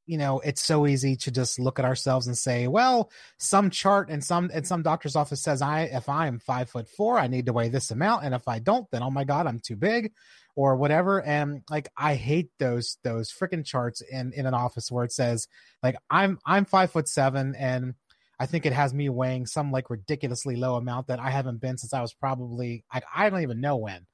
you 0.05 0.19
know, 0.19 0.41
it's 0.41 0.61
so 0.61 0.87
easy 0.87 1.15
to 1.17 1.31
just 1.31 1.59
look 1.59 1.79
at 1.79 1.85
ourselves 1.85 2.27
and 2.27 2.37
say, 2.37 2.67
well, 2.67 3.11
some 3.39 3.71
chart 3.71 4.09
and 4.11 4.25
some, 4.25 4.51
and 4.53 4.67
some 4.67 4.83
doctor's 4.83 5.15
office 5.15 5.43
says 5.43 5.63
I, 5.63 5.83
if 5.83 6.09
I'm 6.09 6.41
five 6.41 6.69
foot 6.69 6.89
four, 6.89 7.19
I 7.19 7.29
need 7.29 7.47
to 7.47 7.53
weigh 7.53 7.69
this 7.69 7.91
amount. 7.91 8.25
And 8.25 8.35
if 8.35 8.49
I 8.49 8.59
don't, 8.59 8.91
then, 8.91 9.03
oh 9.03 9.11
my 9.11 9.25
God, 9.25 9.47
I'm 9.47 9.61
too 9.61 9.77
big 9.77 10.13
or 10.57 10.75
whatever. 10.75 11.23
And 11.23 11.63
like, 11.71 11.89
I 11.97 12.15
hate 12.17 12.51
those, 12.59 12.99
those 13.05 13.31
freaking 13.31 13.65
charts 13.65 14.01
in, 14.01 14.33
in 14.33 14.47
an 14.47 14.55
office 14.55 14.91
where 14.91 15.05
it 15.05 15.13
says 15.13 15.47
like, 15.83 15.95
I'm, 16.11 16.41
I'm 16.45 16.65
five 16.65 16.91
foot 16.91 17.09
seven 17.09 17.55
and, 17.57 17.95
I 18.39 18.47
think 18.47 18.67
it 18.67 18.73
has 18.73 18.93
me 18.93 19.09
weighing 19.09 19.47
some 19.47 19.73
like 19.73 19.91
ridiculously 19.91 20.57
low 20.57 20.77
amount 20.77 21.07
that 21.07 21.19
I 21.19 21.31
haven't 21.31 21.61
been 21.61 21.79
since 21.79 21.95
I 21.95 22.03
was 22.03 22.13
probably 22.13 22.85
I, 22.93 23.01
I 23.15 23.31
don't 23.31 23.43
even 23.43 23.61
know 23.61 23.77
when. 23.77 24.07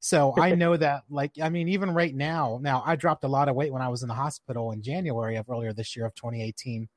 So 0.00 0.34
I 0.38 0.54
know 0.54 0.76
that 0.76 1.02
like 1.10 1.32
I 1.42 1.48
mean 1.48 1.68
even 1.68 1.90
right 1.90 2.14
now 2.14 2.58
now 2.62 2.82
I 2.86 2.96
dropped 2.96 3.24
a 3.24 3.28
lot 3.28 3.48
of 3.48 3.54
weight 3.54 3.72
when 3.72 3.82
I 3.82 3.88
was 3.88 4.02
in 4.02 4.08
the 4.08 4.14
hospital 4.14 4.72
in 4.72 4.82
January 4.82 5.36
of 5.36 5.48
earlier 5.50 5.72
this 5.72 5.94
year 5.94 6.06
of 6.06 6.14
2018 6.14 6.88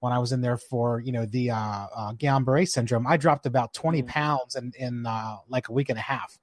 when 0.00 0.12
I 0.12 0.18
was 0.18 0.32
in 0.32 0.40
there 0.40 0.56
for 0.56 1.00
you 1.00 1.12
know 1.12 1.26
the 1.26 1.50
uh, 1.50 1.86
uh 1.94 2.12
Guillain-Barré 2.14 2.68
syndrome. 2.68 3.06
I 3.06 3.16
dropped 3.16 3.46
about 3.46 3.74
20 3.74 4.02
mm. 4.02 4.06
pounds 4.06 4.54
in 4.54 4.72
in 4.78 5.06
uh, 5.06 5.36
like 5.48 5.68
a 5.68 5.72
week 5.72 5.90
and 5.90 5.98
a 5.98 6.02
half. 6.02 6.38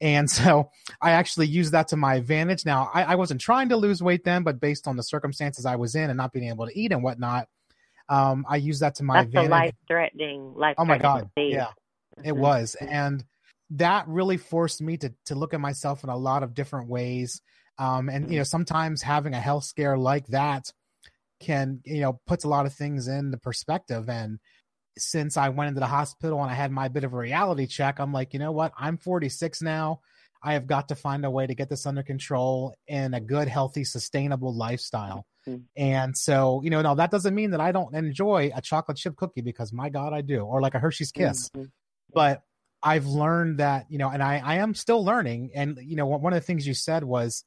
And 0.00 0.30
so 0.30 0.70
I 1.00 1.12
actually 1.12 1.46
used 1.48 1.72
that 1.72 1.88
to 1.88 1.96
my 1.96 2.14
advantage. 2.16 2.64
Now, 2.64 2.90
I, 2.92 3.02
I, 3.02 3.14
wasn't 3.14 3.40
trying 3.40 3.70
to 3.70 3.76
lose 3.76 4.02
weight 4.02 4.24
then, 4.24 4.42
but 4.42 4.60
based 4.60 4.86
on 4.86 4.96
the 4.96 5.02
circumstances 5.02 5.66
I 5.66 5.76
was 5.76 5.94
in 5.94 6.10
and 6.10 6.16
not 6.16 6.32
being 6.32 6.48
able 6.48 6.66
to 6.66 6.78
eat 6.78 6.92
and 6.92 7.02
whatnot, 7.02 7.48
um, 8.08 8.44
I 8.48 8.56
use 8.56 8.80
that 8.80 8.96
to 8.96 9.04
my 9.04 9.14
That's 9.14 9.28
advantage. 9.28 9.50
life 9.50 9.74
threatening, 9.88 10.54
life. 10.54 10.76
Oh 10.78 10.84
my 10.84 10.98
god, 10.98 11.30
disease. 11.36 11.54
yeah, 11.54 11.70
it 12.22 12.32
mm-hmm. 12.32 12.40
was, 12.40 12.76
and 12.76 13.24
that 13.70 14.06
really 14.06 14.36
forced 14.36 14.80
me 14.80 14.96
to 14.98 15.12
to 15.26 15.34
look 15.34 15.54
at 15.54 15.60
myself 15.60 16.04
in 16.04 16.10
a 16.10 16.16
lot 16.16 16.42
of 16.42 16.54
different 16.54 16.88
ways. 16.88 17.42
Um, 17.78 18.08
and 18.08 18.30
you 18.30 18.38
know, 18.38 18.44
sometimes 18.44 19.02
having 19.02 19.34
a 19.34 19.40
health 19.40 19.64
scare 19.64 19.98
like 19.98 20.28
that 20.28 20.72
can 21.40 21.80
you 21.84 22.00
know 22.00 22.20
puts 22.26 22.44
a 22.44 22.48
lot 22.48 22.66
of 22.66 22.74
things 22.74 23.08
into 23.08 23.38
perspective. 23.38 24.08
And 24.08 24.38
since 24.98 25.36
I 25.36 25.50
went 25.50 25.68
into 25.68 25.80
the 25.80 25.86
hospital 25.86 26.42
and 26.42 26.50
I 26.50 26.54
had 26.54 26.70
my 26.70 26.88
bit 26.88 27.04
of 27.04 27.12
a 27.12 27.16
reality 27.16 27.66
check, 27.66 27.98
I'm 27.98 28.12
like, 28.12 28.32
you 28.32 28.38
know 28.38 28.52
what? 28.52 28.72
I'm 28.78 28.98
46 28.98 29.62
now. 29.62 30.00
I 30.42 30.52
have 30.52 30.66
got 30.66 30.88
to 30.88 30.94
find 30.94 31.24
a 31.24 31.30
way 31.30 31.46
to 31.46 31.54
get 31.54 31.68
this 31.68 31.86
under 31.86 32.02
control 32.02 32.74
in 32.86 33.14
a 33.14 33.20
good, 33.20 33.48
healthy, 33.48 33.84
sustainable 33.84 34.54
lifestyle. 34.54 35.26
Mm-hmm. 35.48 35.62
And 35.76 36.16
so, 36.16 36.60
you 36.62 36.70
know, 36.70 36.82
now 36.82 36.94
that 36.94 37.10
doesn't 37.10 37.34
mean 37.34 37.50
that 37.50 37.60
I 37.60 37.72
don't 37.72 37.94
enjoy 37.94 38.52
a 38.54 38.62
chocolate 38.62 38.96
chip 38.96 39.16
cookie 39.16 39.40
because 39.40 39.72
my 39.72 39.88
God, 39.88 40.12
I 40.12 40.20
do, 40.20 40.40
or 40.40 40.60
like 40.60 40.74
a 40.74 40.78
Hershey's 40.78 41.12
Kiss. 41.12 41.48
Mm-hmm. 41.50 41.64
But 42.12 42.42
I've 42.82 43.06
learned 43.06 43.58
that, 43.58 43.86
you 43.88 43.98
know, 43.98 44.08
and 44.08 44.22
I, 44.22 44.40
I 44.44 44.56
am 44.56 44.74
still 44.74 45.04
learning. 45.04 45.50
And, 45.54 45.78
you 45.82 45.96
know, 45.96 46.06
one 46.06 46.32
of 46.32 46.40
the 46.40 46.46
things 46.46 46.66
you 46.66 46.74
said 46.74 47.02
was 47.02 47.44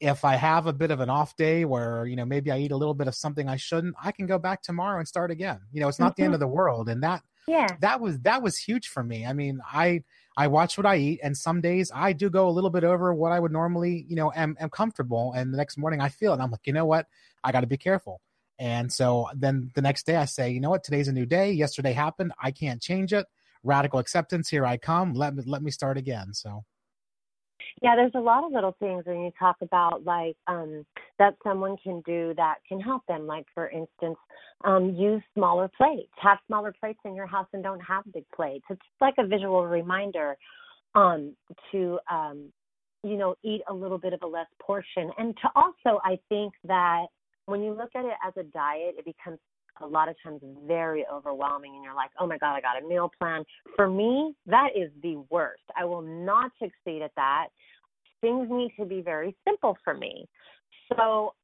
if 0.00 0.24
I 0.24 0.36
have 0.36 0.66
a 0.66 0.72
bit 0.72 0.90
of 0.90 1.00
an 1.00 1.08
off 1.08 1.36
day 1.36 1.64
where, 1.64 2.06
you 2.06 2.16
know, 2.16 2.26
maybe 2.26 2.50
I 2.50 2.58
eat 2.58 2.72
a 2.72 2.76
little 2.76 2.94
bit 2.94 3.08
of 3.08 3.14
something 3.14 3.48
I 3.48 3.56
shouldn't, 3.56 3.94
I 4.02 4.12
can 4.12 4.26
go 4.26 4.38
back 4.38 4.62
tomorrow 4.62 4.98
and 4.98 5.08
start 5.08 5.30
again. 5.30 5.60
You 5.72 5.80
know, 5.80 5.88
it's 5.88 5.98
not 5.98 6.12
mm-hmm. 6.12 6.20
the 6.20 6.24
end 6.24 6.28
mm-hmm. 6.30 6.34
of 6.34 6.40
the 6.40 6.54
world. 6.54 6.88
And 6.88 7.02
that, 7.02 7.22
yeah, 7.48 7.68
that 7.80 8.00
was, 8.00 8.18
that 8.20 8.42
was 8.42 8.58
huge 8.58 8.88
for 8.88 9.02
me. 9.02 9.24
I 9.24 9.32
mean, 9.32 9.60
I, 9.64 10.02
I 10.36 10.48
watch 10.48 10.76
what 10.76 10.84
I 10.84 10.96
eat, 10.96 11.20
and 11.22 11.34
some 11.34 11.62
days 11.62 11.90
I 11.94 12.12
do 12.12 12.28
go 12.28 12.46
a 12.46 12.50
little 12.50 12.68
bit 12.68 12.84
over 12.84 13.14
what 13.14 13.32
I 13.32 13.40
would 13.40 13.52
normally, 13.52 14.04
you 14.06 14.16
know, 14.16 14.30
am, 14.36 14.54
am 14.60 14.68
comfortable. 14.68 15.32
And 15.32 15.52
the 15.52 15.56
next 15.56 15.78
morning 15.78 16.00
I 16.02 16.10
feel 16.10 16.34
it. 16.34 16.40
I'm 16.40 16.50
like, 16.50 16.66
you 16.66 16.74
know 16.74 16.84
what? 16.84 17.06
I 17.42 17.52
got 17.52 17.62
to 17.62 17.66
be 17.66 17.78
careful. 17.78 18.20
And 18.58 18.92
so 18.92 19.28
then 19.34 19.70
the 19.74 19.82
next 19.82 20.04
day 20.04 20.16
I 20.16 20.26
say, 20.26 20.50
you 20.50 20.60
know 20.60 20.70
what? 20.70 20.84
Today's 20.84 21.08
a 21.08 21.12
new 21.12 21.26
day. 21.26 21.52
Yesterday 21.52 21.92
happened. 21.92 22.32
I 22.42 22.50
can't 22.50 22.82
change 22.82 23.12
it. 23.12 23.26
Radical 23.62 23.98
acceptance. 23.98 24.48
Here 24.48 24.66
I 24.66 24.76
come. 24.76 25.14
Let 25.14 25.34
me 25.34 25.42
let 25.46 25.62
me 25.62 25.70
start 25.70 25.98
again. 25.98 26.32
So 26.32 26.64
yeah 27.82 27.94
there's 27.96 28.12
a 28.14 28.20
lot 28.20 28.44
of 28.44 28.52
little 28.52 28.74
things 28.78 29.04
when 29.06 29.20
you 29.20 29.30
talk 29.38 29.56
about 29.60 30.04
like 30.04 30.36
um 30.46 30.84
that 31.18 31.34
someone 31.44 31.76
can 31.82 32.02
do 32.06 32.32
that 32.36 32.56
can 32.68 32.80
help 32.80 33.02
them 33.06 33.26
like 33.26 33.46
for 33.54 33.68
instance 33.68 34.16
um 34.64 34.94
use 34.94 35.22
smaller 35.34 35.70
plates 35.76 36.10
have 36.16 36.38
smaller 36.46 36.72
plates 36.80 36.98
in 37.04 37.14
your 37.14 37.26
house 37.26 37.46
and 37.52 37.62
don't 37.62 37.80
have 37.80 38.02
big 38.12 38.24
plates. 38.34 38.64
It's 38.70 38.80
like 39.00 39.14
a 39.18 39.26
visual 39.26 39.66
reminder 39.66 40.36
um 40.94 41.34
to 41.72 41.98
um 42.10 42.52
you 43.02 43.16
know 43.16 43.34
eat 43.42 43.62
a 43.68 43.74
little 43.74 43.98
bit 43.98 44.12
of 44.12 44.22
a 44.22 44.26
less 44.26 44.48
portion. 44.60 45.10
And 45.18 45.36
to 45.42 45.48
also 45.54 46.00
i 46.04 46.18
think 46.28 46.54
that 46.64 47.06
when 47.46 47.62
you 47.62 47.72
look 47.72 47.90
at 47.94 48.04
it 48.04 48.16
as 48.26 48.32
a 48.36 48.44
diet 48.44 48.96
it 48.98 49.04
becomes 49.04 49.38
a 49.80 49.86
lot 49.86 50.08
of 50.08 50.16
times 50.22 50.40
very 50.66 51.04
overwhelming 51.12 51.74
and 51.74 51.84
you're 51.84 51.94
like, 51.94 52.10
oh 52.18 52.26
my 52.26 52.38
God, 52.38 52.54
I 52.54 52.60
got 52.60 52.82
a 52.82 52.86
meal 52.86 53.10
plan. 53.18 53.44
For 53.74 53.88
me, 53.88 54.34
that 54.46 54.70
is 54.76 54.90
the 55.02 55.22
worst. 55.30 55.62
I 55.78 55.84
will 55.84 56.02
not 56.02 56.50
succeed 56.58 57.02
at 57.02 57.12
that. 57.16 57.48
Things 58.20 58.48
need 58.50 58.72
to 58.78 58.86
be 58.86 59.02
very 59.02 59.36
simple 59.46 59.76
for 59.84 59.94
me. 59.94 60.26
So 60.96 61.34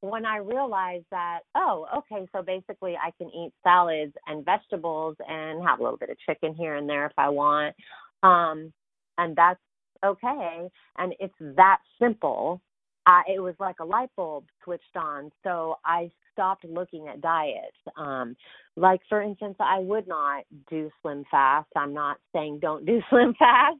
when 0.00 0.24
I 0.24 0.36
realized 0.38 1.06
that, 1.10 1.40
oh, 1.54 1.86
okay, 1.98 2.26
so 2.32 2.42
basically 2.42 2.96
I 2.96 3.10
can 3.18 3.28
eat 3.28 3.52
salads 3.62 4.12
and 4.26 4.44
vegetables 4.44 5.16
and 5.28 5.62
have 5.66 5.80
a 5.80 5.82
little 5.82 5.98
bit 5.98 6.10
of 6.10 6.16
chicken 6.26 6.54
here 6.54 6.76
and 6.76 6.88
there 6.88 7.06
if 7.06 7.12
I 7.18 7.28
want. 7.28 7.74
Um, 8.22 8.72
and 9.18 9.34
that's 9.34 9.60
okay. 10.04 10.68
And 10.96 11.14
it's 11.18 11.34
that 11.40 11.78
simple. 12.00 12.60
I, 13.08 13.22
it 13.36 13.40
was 13.40 13.56
like 13.60 13.76
a 13.80 13.86
light 13.86 14.10
bulb 14.16 14.46
switched 14.64 14.96
on. 14.96 15.32
So 15.44 15.76
I 15.86 16.12
stopped 16.34 16.66
looking 16.66 17.08
at 17.08 17.22
diets. 17.22 17.76
Um, 17.98 18.36
like 18.76 19.00
for 19.08 19.22
instance, 19.22 19.56
I 19.60 19.80
would 19.80 20.08
not 20.08 20.44
do 20.70 20.90
slim 21.02 21.24
fast. 21.32 21.68
I'm 21.76 21.94
not 21.94 22.18
saying 22.34 22.60
don't 22.62 22.86
do 22.86 23.02
slim 23.10 23.34
fast 23.40 23.78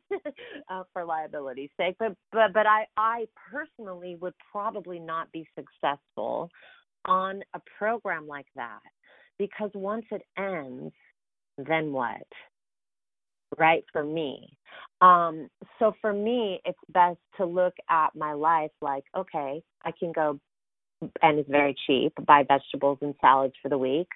uh, 0.70 0.84
for 0.94 1.06
liability's 1.06 1.70
sake, 1.78 1.96
but 2.00 2.14
but 2.32 2.54
but 2.54 2.66
I 2.66 2.86
I 2.98 3.26
personally 3.52 4.16
would 4.20 4.34
probably 4.52 5.00
not 5.00 5.32
be 5.32 5.48
successful 5.56 6.50
on 7.06 7.42
a 7.54 7.60
program 7.78 8.28
like 8.28 8.48
that 8.56 8.80
because 9.38 9.70
once 9.74 10.06
it 10.12 10.22
ends, 10.38 10.94
then 11.58 11.92
what? 11.92 12.22
right 13.58 13.84
for 13.92 14.04
me 14.04 14.58
um 15.00 15.48
so 15.78 15.94
for 16.00 16.12
me 16.12 16.60
it's 16.64 16.78
best 16.92 17.18
to 17.36 17.44
look 17.44 17.74
at 17.88 18.14
my 18.16 18.32
life 18.32 18.72
like 18.82 19.04
okay 19.16 19.62
i 19.84 19.92
can 19.98 20.12
go 20.12 20.38
and 21.22 21.38
it's 21.38 21.48
very 21.48 21.76
cheap 21.86 22.12
buy 22.26 22.44
vegetables 22.46 22.98
and 23.02 23.14
salads 23.20 23.54
for 23.62 23.68
the 23.68 23.78
week. 23.78 24.08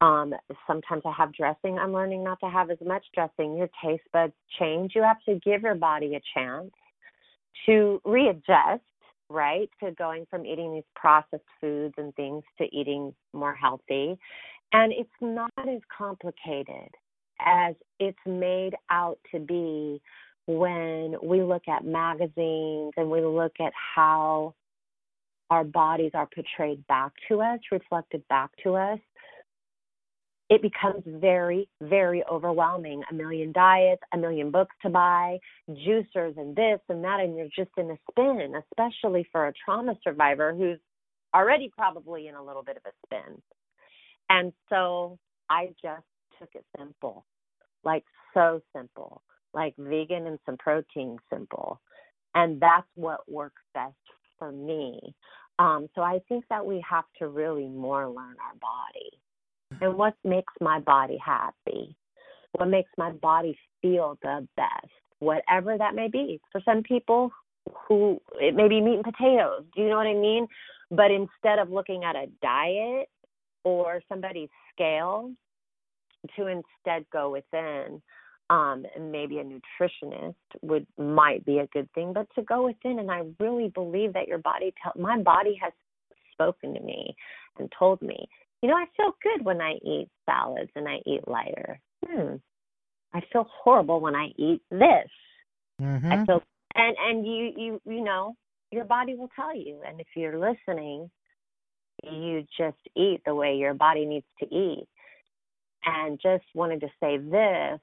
Um 0.00 0.32
sometimes 0.66 1.02
i 1.04 1.12
have 1.16 1.32
dressing 1.34 1.78
i'm 1.78 1.92
learning 1.92 2.22
not 2.22 2.38
to 2.40 2.48
have 2.48 2.70
as 2.70 2.78
much 2.84 3.04
dressing. 3.14 3.56
Your 3.56 3.68
taste 3.84 4.04
buds 4.12 4.34
change. 4.58 4.92
You 4.94 5.02
have 5.02 5.22
to 5.28 5.40
give 5.44 5.62
your 5.62 5.74
body 5.74 6.14
a 6.14 6.20
chance 6.34 6.70
to 7.66 8.00
readjust 8.04 8.82
right 9.30 9.68
to 9.82 9.90
going 9.92 10.26
from 10.30 10.46
eating 10.46 10.74
these 10.74 10.84
processed 10.94 11.42
foods 11.60 11.94
and 11.98 12.14
things 12.14 12.42
to 12.58 12.64
eating 12.72 13.14
more 13.32 13.54
healthy. 13.54 14.18
And 14.72 14.92
it's 14.92 15.10
not 15.20 15.50
as 15.58 15.80
complicated 15.96 16.90
as 17.40 17.74
it's 18.00 18.18
made 18.26 18.74
out 18.90 19.18
to 19.32 19.38
be 19.38 20.00
when 20.48 21.14
we 21.22 21.42
look 21.42 21.68
at 21.68 21.84
magazines 21.84 22.92
and 22.96 23.10
we 23.10 23.20
look 23.20 23.52
at 23.60 23.72
how 23.74 24.54
our 25.50 25.62
bodies 25.62 26.12
are 26.14 26.26
portrayed 26.34 26.86
back 26.86 27.12
to 27.28 27.42
us, 27.42 27.60
reflected 27.70 28.26
back 28.28 28.50
to 28.62 28.74
us, 28.74 28.98
it 30.48 30.62
becomes 30.62 31.02
very, 31.06 31.68
very 31.82 32.24
overwhelming. 32.24 33.02
A 33.10 33.14
million 33.14 33.52
diets, 33.52 34.00
a 34.14 34.16
million 34.16 34.50
books 34.50 34.74
to 34.80 34.88
buy, 34.88 35.38
juicers 35.68 36.38
and 36.38 36.56
this 36.56 36.80
and 36.88 37.04
that, 37.04 37.20
and 37.20 37.36
you're 37.36 37.48
just 37.54 37.70
in 37.76 37.90
a 37.90 37.98
spin, 38.10 38.54
especially 38.70 39.28
for 39.30 39.48
a 39.48 39.52
trauma 39.62 39.98
survivor 40.02 40.54
who's 40.54 40.78
already 41.34 41.70
probably 41.76 42.28
in 42.28 42.34
a 42.34 42.42
little 42.42 42.62
bit 42.62 42.78
of 42.78 42.82
a 42.86 42.92
spin. 43.04 43.42
And 44.30 44.54
so 44.70 45.18
I 45.50 45.66
just 45.82 46.04
took 46.38 46.48
it 46.54 46.64
simple, 46.78 47.26
like 47.84 48.04
so 48.32 48.62
simple, 48.74 49.20
like 49.58 49.74
vegan 49.76 50.26
and 50.28 50.38
some 50.46 50.56
protein 50.56 51.18
simple. 51.30 51.80
And 52.34 52.60
that's 52.60 52.86
what 52.94 53.20
works 53.30 53.62
best 53.74 53.94
for 54.38 54.52
me. 54.52 55.14
Um, 55.58 55.88
so 55.94 56.02
I 56.02 56.20
think 56.28 56.44
that 56.50 56.64
we 56.64 56.84
have 56.88 57.04
to 57.18 57.26
really 57.26 57.66
more 57.66 58.06
learn 58.06 58.36
our 58.40 58.54
body 58.60 59.80
and 59.80 59.98
what 59.98 60.14
makes 60.24 60.52
my 60.60 60.78
body 60.78 61.18
happy, 61.24 61.96
what 62.52 62.66
makes 62.66 62.90
my 62.96 63.10
body 63.10 63.58
feel 63.82 64.16
the 64.22 64.46
best, 64.56 64.92
whatever 65.18 65.76
that 65.76 65.96
may 65.96 66.08
be. 66.08 66.40
For 66.52 66.60
some 66.64 66.84
people 66.84 67.32
who 67.88 68.20
it 68.40 68.54
may 68.54 68.68
be 68.68 68.80
meat 68.80 69.00
and 69.00 69.04
potatoes, 69.04 69.64
do 69.74 69.82
you 69.82 69.88
know 69.88 69.96
what 69.96 70.06
I 70.06 70.14
mean? 70.14 70.46
But 70.90 71.10
instead 71.10 71.58
of 71.58 71.70
looking 71.70 72.04
at 72.04 72.14
a 72.14 72.26
diet 72.40 73.08
or 73.64 74.00
somebody's 74.08 74.50
scale, 74.72 75.32
to 76.36 76.46
instead 76.46 77.04
go 77.12 77.30
within 77.30 78.02
um 78.50 78.84
and 78.94 79.12
maybe 79.12 79.38
a 79.38 79.44
nutritionist 79.44 80.34
would 80.62 80.86
might 80.96 81.44
be 81.44 81.58
a 81.58 81.66
good 81.68 81.90
thing 81.92 82.12
but 82.12 82.26
to 82.34 82.42
go 82.42 82.64
within 82.64 82.98
and 82.98 83.10
i 83.10 83.22
really 83.38 83.68
believe 83.68 84.12
that 84.12 84.28
your 84.28 84.38
body 84.38 84.72
tell 84.82 84.92
my 85.00 85.18
body 85.20 85.58
has 85.60 85.72
spoken 86.32 86.74
to 86.74 86.80
me 86.80 87.14
and 87.58 87.72
told 87.78 88.00
me 88.02 88.28
you 88.62 88.68
know 88.68 88.76
i 88.76 88.84
feel 88.96 89.12
good 89.22 89.44
when 89.44 89.60
i 89.60 89.72
eat 89.84 90.08
salads 90.26 90.70
and 90.76 90.88
i 90.88 90.98
eat 91.06 91.26
lighter. 91.26 91.80
Hmm 92.06 92.36
i 93.14 93.22
feel 93.32 93.46
horrible 93.62 94.00
when 94.00 94.14
i 94.14 94.28
eat 94.36 94.62
this. 94.70 95.10
Mm-hmm. 95.80 96.12
i 96.12 96.26
feel 96.26 96.42
and 96.74 96.96
and 96.98 97.26
you 97.26 97.52
you 97.56 97.80
you 97.86 98.02
know 98.02 98.36
your 98.70 98.84
body 98.84 99.14
will 99.14 99.30
tell 99.34 99.56
you 99.56 99.80
and 99.86 100.00
if 100.00 100.06
you're 100.14 100.38
listening 100.38 101.10
you 102.04 102.44
just 102.56 102.78
eat 102.96 103.20
the 103.24 103.34
way 103.34 103.56
your 103.56 103.74
body 103.74 104.04
needs 104.04 104.26
to 104.40 104.46
eat. 104.46 104.86
And 105.84 106.20
just 106.22 106.44
wanted 106.54 106.80
to 106.80 106.88
say 107.00 107.18
this 107.18 107.80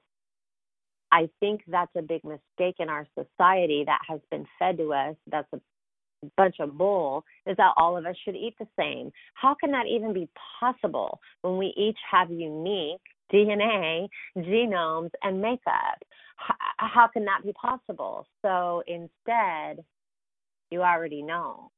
I 1.12 1.28
think 1.40 1.62
that's 1.68 1.94
a 1.96 2.02
big 2.02 2.22
mistake 2.24 2.76
in 2.78 2.88
our 2.88 3.06
society 3.14 3.84
that 3.86 4.00
has 4.08 4.20
been 4.30 4.46
fed 4.58 4.78
to 4.78 4.92
us. 4.92 5.16
That's 5.30 5.48
a 5.52 5.60
bunch 6.36 6.56
of 6.60 6.76
bull 6.76 7.24
is 7.46 7.56
that 7.56 7.74
all 7.76 7.96
of 7.96 8.06
us 8.06 8.16
should 8.24 8.34
eat 8.34 8.54
the 8.58 8.66
same. 8.78 9.12
How 9.34 9.54
can 9.54 9.70
that 9.72 9.86
even 9.86 10.12
be 10.12 10.28
possible 10.60 11.20
when 11.42 11.58
we 11.58 11.72
each 11.76 11.98
have 12.10 12.30
unique 12.30 13.00
DNA, 13.32 14.08
genomes, 14.36 15.10
and 15.22 15.40
makeup? 15.40 16.02
How 16.78 17.08
can 17.08 17.24
that 17.24 17.40
be 17.44 17.52
possible? 17.52 18.26
So 18.42 18.82
instead, 18.86 19.84
you 20.70 20.82
already 20.82 21.22
know 21.22 21.70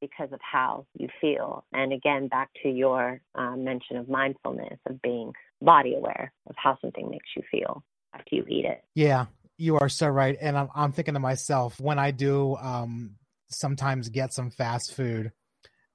because 0.00 0.32
of 0.32 0.40
how 0.40 0.86
you 0.98 1.08
feel. 1.20 1.64
And 1.72 1.92
again, 1.92 2.28
back 2.28 2.50
to 2.62 2.68
your 2.68 3.20
uh, 3.34 3.56
mention 3.56 3.96
of 3.96 4.08
mindfulness, 4.08 4.78
of 4.86 5.00
being 5.02 5.32
body 5.62 5.94
aware 5.94 6.32
of 6.48 6.54
how 6.56 6.78
something 6.80 7.08
makes 7.10 7.28
you 7.36 7.42
feel 7.50 7.82
after 8.14 8.36
you 8.36 8.44
eat 8.48 8.64
it. 8.64 8.82
Yeah, 8.94 9.26
you 9.58 9.76
are 9.76 9.88
so 9.88 10.08
right. 10.08 10.36
And 10.40 10.56
I'm, 10.56 10.68
I'm 10.74 10.92
thinking 10.92 11.14
to 11.14 11.20
myself 11.20 11.80
when 11.80 11.98
I 11.98 12.10
do 12.10 12.56
um, 12.56 13.16
sometimes 13.48 14.08
get 14.08 14.32
some 14.32 14.50
fast 14.50 14.94
food, 14.94 15.32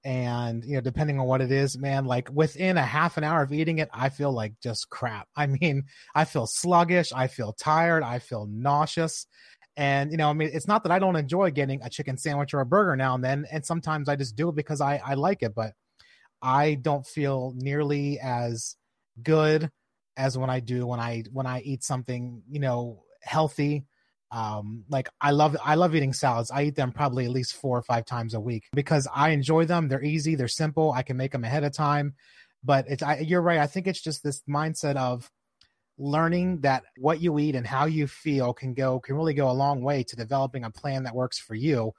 and 0.03 0.63
you 0.63 0.75
know, 0.75 0.81
depending 0.81 1.19
on 1.19 1.25
what 1.25 1.41
it 1.41 1.51
is, 1.51 1.77
man, 1.77 2.05
like 2.05 2.29
within 2.31 2.77
a 2.77 2.85
half 2.85 3.17
an 3.17 3.23
hour 3.23 3.41
of 3.41 3.51
eating 3.51 3.79
it, 3.79 3.89
I 3.93 4.09
feel 4.09 4.31
like 4.31 4.53
just 4.61 4.89
crap. 4.89 5.27
I 5.35 5.47
mean, 5.47 5.83
I 6.15 6.25
feel 6.25 6.47
sluggish, 6.47 7.11
I 7.13 7.27
feel 7.27 7.53
tired, 7.53 8.03
I 8.03 8.19
feel 8.19 8.47
nauseous. 8.49 9.27
And 9.77 10.11
you 10.11 10.17
know, 10.17 10.29
I 10.29 10.33
mean, 10.33 10.49
it's 10.51 10.67
not 10.67 10.83
that 10.83 10.91
I 10.91 10.99
don't 10.99 11.15
enjoy 11.15 11.51
getting 11.51 11.81
a 11.83 11.89
chicken 11.89 12.17
sandwich 12.17 12.53
or 12.53 12.59
a 12.59 12.65
burger 12.65 12.95
now 12.95 13.15
and 13.15 13.23
then, 13.23 13.45
and 13.51 13.65
sometimes 13.65 14.09
I 14.09 14.15
just 14.15 14.35
do 14.35 14.49
it 14.49 14.55
because 14.55 14.81
I 14.81 15.01
I 15.05 15.13
like 15.15 15.43
it, 15.43 15.53
but 15.55 15.73
I 16.41 16.75
don't 16.75 17.05
feel 17.05 17.53
nearly 17.57 18.19
as 18.19 18.75
good 19.21 19.69
as 20.19 20.37
when 20.37 20.49
I 20.49 20.59
do 20.59 20.85
when 20.85 20.99
I 20.99 21.23
when 21.31 21.47
I 21.47 21.61
eat 21.61 21.83
something 21.83 22.43
you 22.49 22.59
know 22.59 23.03
healthy. 23.21 23.85
Um, 24.31 24.83
like 24.89 25.09
I 25.19 25.31
love 25.31 25.57
I 25.63 25.73
love 25.73 25.95
eating 25.95 26.13
salads. 26.13 26.51
I 26.51 26.63
eat 26.63 26.75
them 26.75 26.91
probably 26.91 27.25
at 27.25 27.31
least 27.31 27.55
four 27.55 27.75
or 27.75 27.81
five 27.81 28.05
times 28.05 28.35
a 28.35 28.39
week 28.39 28.65
because 28.73 29.07
I 29.15 29.29
enjoy 29.29 29.65
them. 29.65 29.87
They're 29.87 30.03
easy, 30.03 30.35
they're 30.35 30.47
simple. 30.47 30.91
I 30.91 31.01
can 31.01 31.17
make 31.17 31.31
them 31.31 31.43
ahead 31.43 31.63
of 31.63 31.73
time. 31.73 32.13
But 32.63 32.85
it's 32.87 33.01
I, 33.01 33.19
you're 33.19 33.41
right. 33.41 33.57
I 33.57 33.65
think 33.65 33.87
it's 33.87 34.01
just 34.01 34.21
this 34.21 34.43
mindset 34.47 34.97
of 34.97 35.31
learning 35.97 36.61
that 36.61 36.83
what 36.97 37.21
you 37.21 37.39
eat 37.39 37.55
and 37.55 37.65
how 37.65 37.85
you 37.85 38.07
feel 38.07 38.53
can 38.53 38.73
go 38.73 38.99
can 38.99 39.15
really 39.15 39.33
go 39.33 39.49
a 39.49 39.51
long 39.51 39.81
way 39.81 40.03
to 40.03 40.15
developing 40.15 40.63
a 40.63 40.69
plan 40.69 41.03
that 41.03 41.15
works 41.15 41.39
for 41.39 41.55
you 41.55 41.91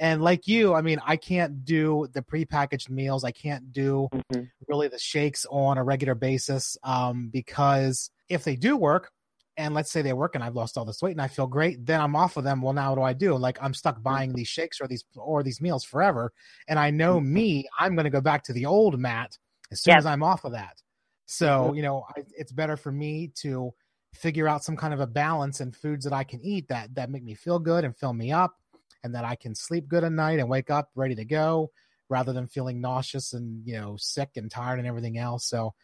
and 0.00 0.22
like 0.22 0.46
you, 0.46 0.74
I 0.74 0.82
mean, 0.82 1.00
I 1.04 1.16
can't 1.16 1.64
do 1.64 2.08
the 2.12 2.22
prepackaged 2.22 2.90
meals. 2.90 3.24
I 3.24 3.30
can't 3.30 3.72
do 3.72 4.08
mm-hmm. 4.12 4.44
really 4.68 4.88
the 4.88 4.98
shakes 4.98 5.46
on 5.50 5.78
a 5.78 5.84
regular 5.84 6.14
basis 6.14 6.76
um, 6.82 7.30
because 7.32 8.10
if 8.28 8.44
they 8.44 8.56
do 8.56 8.76
work, 8.76 9.10
and 9.56 9.72
let's 9.72 9.92
say 9.92 10.02
they 10.02 10.12
work 10.12 10.34
and 10.34 10.42
I've 10.42 10.56
lost 10.56 10.76
all 10.76 10.84
this 10.84 11.00
weight 11.00 11.12
and 11.12 11.22
I 11.22 11.28
feel 11.28 11.46
great, 11.46 11.86
then 11.86 12.00
I'm 12.00 12.16
off 12.16 12.36
of 12.36 12.42
them. 12.42 12.60
Well, 12.60 12.72
now 12.72 12.90
what 12.90 12.96
do 12.96 13.02
I 13.02 13.12
do? 13.12 13.36
Like 13.36 13.56
I'm 13.62 13.72
stuck 13.72 14.02
buying 14.02 14.32
these 14.32 14.48
shakes 14.48 14.80
or 14.80 14.88
these 14.88 15.04
or 15.14 15.44
these 15.44 15.60
meals 15.60 15.84
forever, 15.84 16.32
and 16.68 16.78
I 16.78 16.90
know 16.90 17.18
mm-hmm. 17.18 17.32
me, 17.32 17.68
I'm 17.78 17.94
going 17.94 18.04
to 18.04 18.10
go 18.10 18.20
back 18.20 18.42
to 18.44 18.52
the 18.52 18.66
old 18.66 18.98
Matt 18.98 19.38
as 19.70 19.82
soon 19.82 19.96
as 19.96 20.06
I'm 20.06 20.22
off 20.22 20.44
of 20.44 20.52
that. 20.52 20.82
So 21.26 21.46
mm-hmm. 21.46 21.76
you 21.76 21.82
know, 21.82 22.04
I, 22.16 22.22
it's 22.36 22.52
better 22.52 22.76
for 22.76 22.90
me 22.90 23.30
to 23.42 23.72
figure 24.12 24.48
out 24.48 24.64
some 24.64 24.76
kind 24.76 24.94
of 24.94 25.00
a 25.00 25.06
balance 25.06 25.60
in 25.60 25.72
foods 25.72 26.04
that 26.04 26.12
I 26.12 26.24
can 26.24 26.40
eat 26.42 26.68
that 26.68 26.94
that 26.96 27.10
make 27.10 27.24
me 27.24 27.34
feel 27.34 27.58
good 27.58 27.84
and 27.84 27.96
fill 27.96 28.12
me 28.12 28.32
up 28.32 28.56
and 29.04 29.14
that 29.14 29.24
I 29.24 29.36
can 29.36 29.54
sleep 29.54 29.86
good 29.86 30.02
at 30.02 30.10
night 30.10 30.40
and 30.40 30.48
wake 30.48 30.70
up 30.70 30.88
ready 30.94 31.14
to 31.14 31.24
go 31.24 31.70
rather 32.08 32.32
than 32.32 32.48
feeling 32.48 32.80
nauseous 32.80 33.34
and, 33.34 33.64
you 33.66 33.78
know, 33.78 33.96
sick 33.98 34.30
and 34.36 34.50
tired 34.50 34.78
and 34.78 34.88
everything 34.88 35.18
else. 35.18 35.46
So 35.46 35.74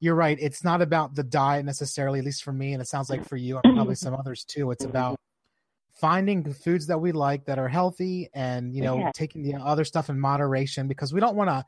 you're 0.00 0.14
right. 0.14 0.38
It's 0.40 0.64
not 0.64 0.82
about 0.82 1.14
the 1.14 1.22
diet 1.22 1.64
necessarily, 1.64 2.18
at 2.18 2.24
least 2.24 2.42
for 2.42 2.52
me. 2.52 2.72
And 2.72 2.82
it 2.82 2.88
sounds 2.88 3.10
like 3.10 3.24
for 3.24 3.36
you 3.36 3.60
and 3.62 3.74
probably 3.76 3.94
some 3.94 4.14
others 4.14 4.44
too. 4.44 4.70
It's 4.70 4.84
about 4.84 5.16
finding 5.94 6.50
foods 6.52 6.86
that 6.88 6.98
we 6.98 7.12
like 7.12 7.44
that 7.44 7.58
are 7.58 7.68
healthy 7.68 8.28
and, 8.34 8.74
you 8.74 8.82
know, 8.82 8.98
yeah. 8.98 9.10
taking 9.14 9.42
the 9.42 9.54
other 9.54 9.84
stuff 9.84 10.08
in 10.08 10.18
moderation 10.18 10.88
because 10.88 11.12
we 11.12 11.20
don't 11.20 11.36
want 11.36 11.50
to 11.50 11.64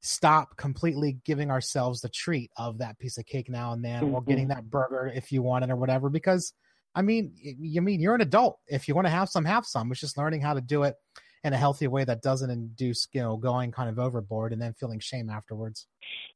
stop 0.00 0.56
completely 0.56 1.18
giving 1.24 1.50
ourselves 1.50 2.00
the 2.00 2.08
treat 2.08 2.50
of 2.56 2.78
that 2.78 2.98
piece 2.98 3.16
of 3.16 3.26
cake 3.26 3.48
now 3.48 3.72
and 3.72 3.84
then 3.84 4.02
mm-hmm. 4.02 4.14
or 4.14 4.22
getting 4.22 4.48
that 4.48 4.68
burger 4.68 5.10
if 5.14 5.32
you 5.32 5.40
want 5.40 5.64
it 5.64 5.70
or 5.70 5.76
whatever 5.76 6.10
because– 6.10 6.52
I 6.98 7.02
mean, 7.02 7.32
you 7.36 7.80
mean 7.80 8.00
you're 8.00 8.16
an 8.16 8.22
adult. 8.22 8.58
If 8.66 8.88
you 8.88 8.94
want 8.96 9.06
to 9.06 9.10
have 9.10 9.28
some, 9.28 9.44
have 9.44 9.64
some. 9.64 9.92
It's 9.92 10.00
just 10.00 10.18
learning 10.18 10.40
how 10.40 10.54
to 10.54 10.60
do 10.60 10.82
it 10.82 10.96
in 11.44 11.52
a 11.52 11.56
healthy 11.56 11.86
way 11.86 12.02
that 12.02 12.22
doesn't 12.22 12.50
induce, 12.50 13.06
you 13.12 13.20
know, 13.20 13.36
going 13.36 13.70
kind 13.70 13.88
of 13.88 14.00
overboard 14.00 14.52
and 14.52 14.60
then 14.60 14.74
feeling 14.74 14.98
shame 14.98 15.30
afterwards. 15.30 15.86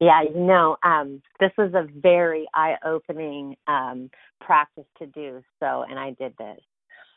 Yeah, 0.00 0.22
you 0.22 0.38
know, 0.38 0.76
um, 0.84 1.20
this 1.40 1.50
was 1.58 1.72
a 1.74 1.88
very 2.00 2.46
eye-opening 2.54 3.56
um, 3.66 4.08
practice 4.40 4.86
to 5.00 5.06
do. 5.06 5.42
So, 5.58 5.82
and 5.82 5.98
I 5.98 6.10
did 6.10 6.32
this. 6.38 6.60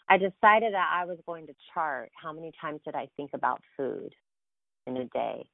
I 0.09 0.17
decided 0.17 0.73
that 0.73 0.89
I 0.91 1.05
was 1.05 1.19
going 1.27 1.45
to 1.45 1.53
chart 1.71 2.09
how 2.19 2.33
many 2.33 2.51
times 2.59 2.81
did 2.83 2.95
I 2.95 3.09
think 3.15 3.29
about 3.35 3.61
food 3.77 4.15
in 4.87 4.97
a 4.97 5.05
day. 5.05 5.45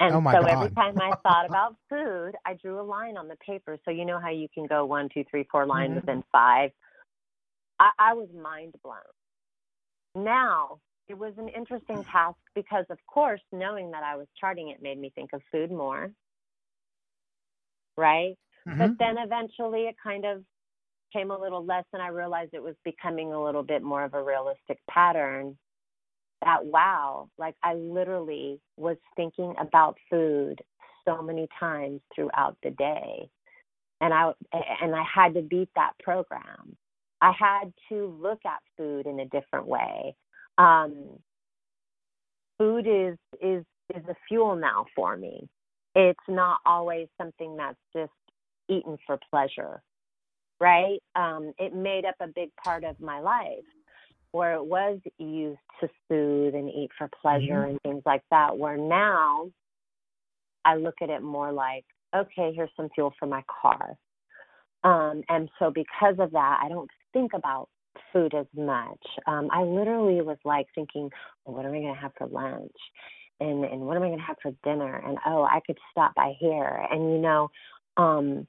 And 0.00 0.14
oh 0.14 0.18
so 0.18 0.40
God. 0.40 0.48
every 0.48 0.70
time 0.70 1.00
I 1.00 1.12
thought 1.22 1.46
about 1.46 1.76
food, 1.88 2.32
I 2.44 2.54
drew 2.54 2.80
a 2.80 2.82
line 2.82 3.16
on 3.16 3.28
the 3.28 3.36
paper. 3.36 3.78
So 3.84 3.90
you 3.90 4.04
know 4.04 4.18
how 4.18 4.30
you 4.30 4.48
can 4.52 4.66
go 4.66 4.84
one, 4.84 5.08
two, 5.12 5.24
three, 5.30 5.46
four 5.50 5.66
lines 5.66 5.90
mm-hmm. 5.90 6.00
within 6.00 6.24
five. 6.32 6.70
I, 7.78 7.90
I 7.98 8.14
was 8.14 8.28
mind 8.34 8.74
blown. 8.82 8.96
Now 10.24 10.78
it 11.08 11.18
was 11.18 11.34
an 11.38 11.48
interesting 11.48 12.04
task 12.04 12.38
because, 12.54 12.86
of 12.90 12.98
course, 13.06 13.40
knowing 13.52 13.90
that 13.90 14.02
I 14.02 14.16
was 14.16 14.26
charting 14.40 14.70
it 14.70 14.82
made 14.82 14.98
me 14.98 15.12
think 15.14 15.30
of 15.32 15.42
food 15.52 15.70
more. 15.70 16.10
Right. 17.96 18.36
Mm-hmm. 18.66 18.78
But 18.78 18.90
then 18.98 19.16
eventually 19.18 19.82
it 19.82 19.96
kind 20.02 20.24
of 20.24 20.42
came 21.12 21.30
a 21.30 21.38
little 21.38 21.64
less, 21.64 21.84
and 21.92 22.02
I 22.02 22.08
realized 22.08 22.54
it 22.54 22.62
was 22.62 22.74
becoming 22.84 23.32
a 23.32 23.42
little 23.42 23.62
bit 23.62 23.82
more 23.82 24.02
of 24.02 24.14
a 24.14 24.22
realistic 24.22 24.78
pattern. 24.90 25.56
That 26.44 26.66
wow, 26.66 27.30
like 27.38 27.56
I 27.64 27.74
literally 27.74 28.60
was 28.78 28.98
thinking 29.16 29.54
about 29.60 29.98
food 30.10 30.62
so 31.06 31.22
many 31.22 31.48
times 31.60 32.02
throughout 32.14 32.56
the 32.64 32.70
day, 32.70 33.30
and 34.00 34.14
I 34.14 34.32
and 34.82 34.94
I 34.94 35.04
had 35.12 35.34
to 35.34 35.42
beat 35.42 35.70
that 35.76 35.92
program. 36.02 36.76
I 37.22 37.32
had 37.38 37.72
to 37.90 38.16
look 38.20 38.40
at 38.46 38.60
food 38.76 39.06
in 39.06 39.20
a 39.20 39.26
different 39.26 39.66
way. 39.66 40.16
Um, 40.58 41.18
food 42.58 42.86
is 42.86 43.18
is 43.42 43.64
is 43.94 44.04
a 44.08 44.16
fuel 44.28 44.56
now 44.56 44.86
for 44.96 45.16
me. 45.16 45.48
It's 45.94 46.18
not 46.28 46.58
always 46.66 47.08
something 47.20 47.56
that's 47.56 47.78
just 47.94 48.12
eaten 48.68 48.98
for 49.06 49.18
pleasure, 49.30 49.82
right? 50.60 51.00
Um, 51.16 51.52
it 51.58 51.74
made 51.74 52.04
up 52.06 52.16
a 52.20 52.28
big 52.28 52.50
part 52.64 52.84
of 52.84 53.00
my 53.00 53.20
life 53.20 53.64
where 54.34 54.54
it 54.54 54.64
was 54.64 54.98
used 55.18 55.60
to 55.80 55.88
soothe 56.08 56.56
and 56.56 56.68
eat 56.68 56.90
for 56.98 57.08
pleasure 57.22 57.60
mm-hmm. 57.60 57.70
and 57.70 57.80
things 57.82 58.02
like 58.04 58.22
that. 58.32 58.58
Where 58.58 58.76
now 58.76 59.48
I 60.64 60.74
look 60.74 60.96
at 61.00 61.08
it 61.08 61.22
more 61.22 61.52
like, 61.52 61.84
okay, 62.16 62.52
here's 62.52 62.70
some 62.76 62.88
fuel 62.96 63.14
for 63.16 63.26
my 63.26 63.44
car. 63.62 63.94
Um, 64.82 65.22
and 65.28 65.48
so 65.60 65.70
because 65.70 66.16
of 66.18 66.32
that, 66.32 66.60
I 66.60 66.68
don't 66.68 66.90
think 67.12 67.30
about 67.32 67.68
food 68.12 68.34
as 68.34 68.46
much. 68.56 68.98
Um, 69.28 69.50
I 69.52 69.62
literally 69.62 70.20
was 70.20 70.38
like 70.44 70.66
thinking, 70.74 71.10
well, 71.44 71.54
what 71.56 71.64
am 71.64 71.72
I 71.72 71.78
going 71.78 71.94
to 71.94 72.00
have 72.00 72.12
for 72.18 72.26
lunch? 72.26 72.72
And, 73.38 73.64
and 73.64 73.82
what 73.82 73.96
am 73.96 74.02
I 74.02 74.08
going 74.08 74.18
to 74.18 74.24
have 74.24 74.36
for 74.42 74.50
dinner? 74.64 74.96
And 74.96 75.16
oh, 75.26 75.44
I 75.44 75.60
could 75.64 75.78
stop 75.92 76.12
by 76.16 76.32
here. 76.40 76.84
And, 76.90 77.12
you 77.12 77.18
know, 77.18 77.50
um, 77.96 78.48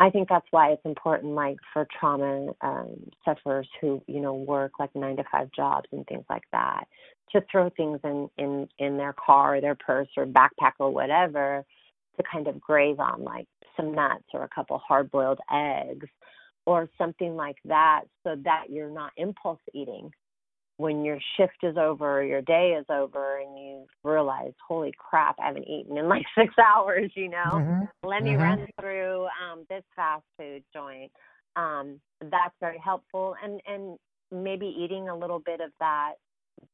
I 0.00 0.10
think 0.10 0.28
that's 0.28 0.46
why 0.50 0.70
it's 0.70 0.84
important, 0.84 1.34
like 1.34 1.56
for 1.72 1.86
trauma 1.98 2.52
um, 2.60 3.10
sufferers 3.24 3.68
who, 3.80 4.00
you 4.06 4.20
know, 4.20 4.34
work 4.34 4.72
like 4.78 4.94
nine 4.94 5.16
to 5.16 5.24
five 5.30 5.50
jobs 5.54 5.88
and 5.92 6.06
things 6.06 6.24
like 6.30 6.44
that, 6.52 6.84
to 7.32 7.42
throw 7.50 7.68
things 7.70 7.98
in 8.04 8.28
in 8.38 8.68
in 8.78 8.96
their 8.96 9.12
car 9.14 9.56
or 9.56 9.60
their 9.60 9.74
purse 9.74 10.08
or 10.16 10.24
backpack 10.24 10.72
or 10.78 10.90
whatever, 10.90 11.64
to 12.16 12.22
kind 12.30 12.46
of 12.46 12.60
graze 12.60 12.98
on 12.98 13.24
like 13.24 13.46
some 13.76 13.92
nuts 13.92 14.24
or 14.32 14.44
a 14.44 14.48
couple 14.48 14.78
hard 14.78 15.10
boiled 15.10 15.40
eggs 15.52 16.06
or 16.64 16.88
something 16.98 17.34
like 17.34 17.56
that 17.64 18.02
so 18.24 18.36
that 18.44 18.66
you're 18.70 18.90
not 18.90 19.12
impulse 19.16 19.60
eating. 19.74 20.10
When 20.76 21.04
your 21.04 21.18
shift 21.36 21.64
is 21.64 21.76
over 21.76 22.20
or 22.20 22.22
your 22.22 22.42
day 22.42 22.76
is 22.78 22.86
over 22.88 23.37
and 24.04 24.10
you 24.10 24.12
realize 24.12 24.52
holy 24.66 24.92
crap 24.98 25.36
i 25.40 25.46
haven't 25.46 25.68
eaten 25.68 25.96
in 25.96 26.08
like 26.08 26.24
six 26.38 26.54
hours 26.58 27.10
you 27.14 27.28
know? 27.28 27.52
Mm-hmm. 27.52 28.08
let 28.08 28.22
me 28.22 28.30
mm-hmm. 28.30 28.42
run 28.42 28.66
through 28.80 29.26
um 29.26 29.64
this 29.68 29.84
fast 29.96 30.24
food 30.38 30.62
joint. 30.72 31.10
Um 31.56 32.00
that's 32.20 32.54
very 32.60 32.80
helpful 32.82 33.34
and 33.42 33.60
and 33.66 33.98
maybe 34.30 34.66
eating 34.66 35.08
a 35.08 35.16
little 35.16 35.40
bit 35.40 35.60
of 35.60 35.70
that 35.80 36.14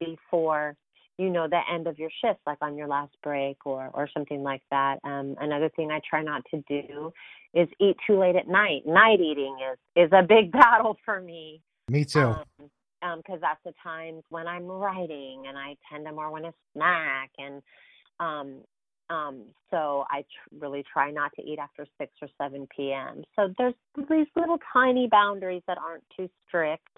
before 0.00 0.74
you 1.18 1.30
know 1.30 1.46
the 1.48 1.60
end 1.72 1.86
of 1.86 1.98
your 1.98 2.10
shift 2.24 2.40
like 2.46 2.58
on 2.60 2.76
your 2.76 2.88
last 2.88 3.12
break 3.22 3.56
or 3.64 3.90
or 3.94 4.08
something 4.12 4.42
like 4.42 4.62
that. 4.70 4.98
Um 5.04 5.36
another 5.40 5.70
thing 5.76 5.90
i 5.90 6.00
try 6.08 6.22
not 6.22 6.42
to 6.52 6.62
do 6.68 7.12
is 7.54 7.68
eat 7.80 7.96
too 8.06 8.18
late 8.18 8.36
at 8.36 8.48
night. 8.48 8.82
Night 8.86 9.20
eating 9.20 9.56
is 9.72 10.06
is 10.06 10.12
a 10.12 10.22
big 10.22 10.52
battle 10.60 10.96
for 11.04 11.20
me. 11.20 11.60
Me 11.88 12.04
too. 12.04 12.20
Um, 12.20 12.70
um 13.04 13.18
because 13.18 13.40
that's 13.40 13.60
the 13.64 13.72
times 13.82 14.22
when 14.30 14.46
i'm 14.46 14.66
writing 14.66 15.44
and 15.48 15.56
i 15.56 15.76
tend 15.90 16.06
to 16.06 16.12
more 16.12 16.30
want 16.30 16.44
to 16.44 16.52
snack 16.72 17.30
and 17.38 17.62
um 18.20 18.60
um 19.10 19.42
so 19.70 20.04
i 20.10 20.22
tr- 20.22 20.56
really 20.64 20.84
try 20.92 21.10
not 21.10 21.30
to 21.36 21.42
eat 21.42 21.58
after 21.58 21.86
6 21.98 22.12
or 22.22 22.28
7 22.40 22.66
p.m. 22.74 23.22
so 23.36 23.52
there's 23.58 23.74
these 24.08 24.26
little 24.34 24.58
tiny 24.72 25.08
boundaries 25.08 25.62
that 25.66 25.78
aren't 25.78 26.04
too 26.16 26.28
strict 26.48 26.96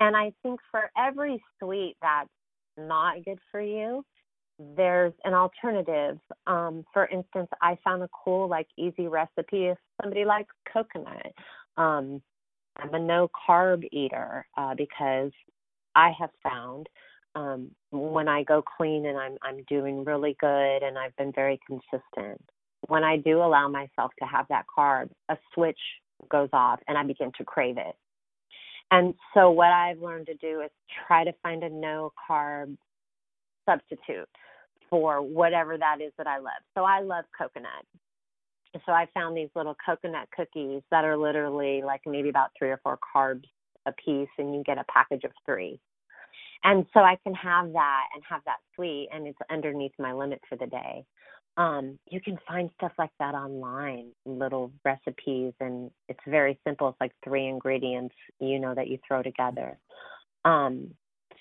and 0.00 0.16
i 0.16 0.32
think 0.42 0.60
for 0.70 0.90
every 0.96 1.42
sweet 1.58 1.96
that's 2.02 2.28
not 2.76 3.24
good 3.24 3.38
for 3.50 3.60
you, 3.60 4.04
there's 4.76 5.12
an 5.24 5.34
alternative. 5.34 6.18
Um, 6.46 6.84
for 6.92 7.06
instance, 7.06 7.48
I 7.62 7.78
found 7.82 8.02
a 8.02 8.08
cool, 8.24 8.48
like, 8.48 8.66
easy 8.76 9.08
recipe 9.08 9.66
if 9.66 9.78
somebody 10.00 10.24
likes 10.24 10.54
coconut. 10.72 11.32
Um, 11.76 12.22
I'm 12.82 12.94
a 12.94 12.98
no 12.98 13.28
carb 13.48 13.86
eater 13.92 14.46
uh, 14.56 14.74
because 14.74 15.32
I 15.94 16.12
have 16.18 16.30
found 16.42 16.88
um, 17.34 17.70
when 17.90 18.28
I 18.28 18.42
go 18.42 18.62
clean 18.76 19.06
and 19.06 19.18
I'm 19.18 19.36
I'm 19.42 19.64
doing 19.68 20.04
really 20.04 20.36
good 20.40 20.82
and 20.82 20.98
I've 20.98 21.16
been 21.16 21.32
very 21.32 21.60
consistent. 21.66 22.40
When 22.88 23.04
I 23.04 23.16
do 23.18 23.38
allow 23.38 23.68
myself 23.68 24.10
to 24.20 24.26
have 24.26 24.46
that 24.48 24.64
carb, 24.76 25.10
a 25.28 25.36
switch 25.54 25.78
goes 26.30 26.48
off 26.52 26.80
and 26.88 26.98
I 26.98 27.02
begin 27.04 27.30
to 27.38 27.44
crave 27.44 27.76
it. 27.78 27.94
And 28.90 29.14
so 29.34 29.50
what 29.50 29.68
I've 29.68 30.00
learned 30.00 30.26
to 30.26 30.34
do 30.34 30.62
is 30.62 30.70
try 31.06 31.24
to 31.24 31.32
find 31.42 31.62
a 31.62 31.68
no 31.68 32.12
carb 32.28 32.76
substitute 33.68 34.28
for 34.88 35.22
whatever 35.22 35.78
that 35.78 36.00
is 36.00 36.12
that 36.18 36.26
I 36.26 36.38
love. 36.38 36.62
So 36.74 36.82
I 36.82 37.00
love 37.00 37.24
coconut. 37.36 37.84
So 38.86 38.92
I 38.92 39.06
found 39.14 39.36
these 39.36 39.48
little 39.54 39.76
coconut 39.84 40.28
cookies 40.34 40.82
that 40.90 41.04
are 41.04 41.16
literally 41.16 41.82
like 41.84 42.02
maybe 42.06 42.28
about 42.28 42.50
three 42.58 42.70
or 42.70 42.80
four 42.82 42.98
carbs 43.14 43.44
a 43.86 43.92
piece, 43.92 44.28
and 44.38 44.54
you 44.54 44.62
get 44.64 44.78
a 44.78 44.84
package 44.92 45.24
of 45.24 45.32
three. 45.46 45.80
And 46.62 46.84
so 46.92 47.00
I 47.00 47.16
can 47.24 47.34
have 47.34 47.72
that 47.72 48.04
and 48.14 48.22
have 48.28 48.42
that 48.44 48.58
sweet, 48.74 49.08
and 49.12 49.26
it's 49.26 49.38
underneath 49.50 49.92
my 49.98 50.12
limit 50.12 50.40
for 50.48 50.56
the 50.56 50.66
day 50.66 51.04
um, 51.56 51.98
you 52.10 52.20
can 52.20 52.38
find 52.46 52.70
stuff 52.76 52.92
like 52.98 53.10
that 53.18 53.34
online, 53.34 54.12
little 54.24 54.72
recipes, 54.84 55.52
and 55.60 55.90
it's 56.08 56.20
very 56.26 56.58
simple. 56.66 56.88
It's 56.88 57.00
like 57.00 57.12
three 57.24 57.48
ingredients, 57.48 58.14
you 58.38 58.58
know, 58.58 58.74
that 58.74 58.88
you 58.88 58.98
throw 59.06 59.22
together. 59.22 59.76
Um, 60.44 60.94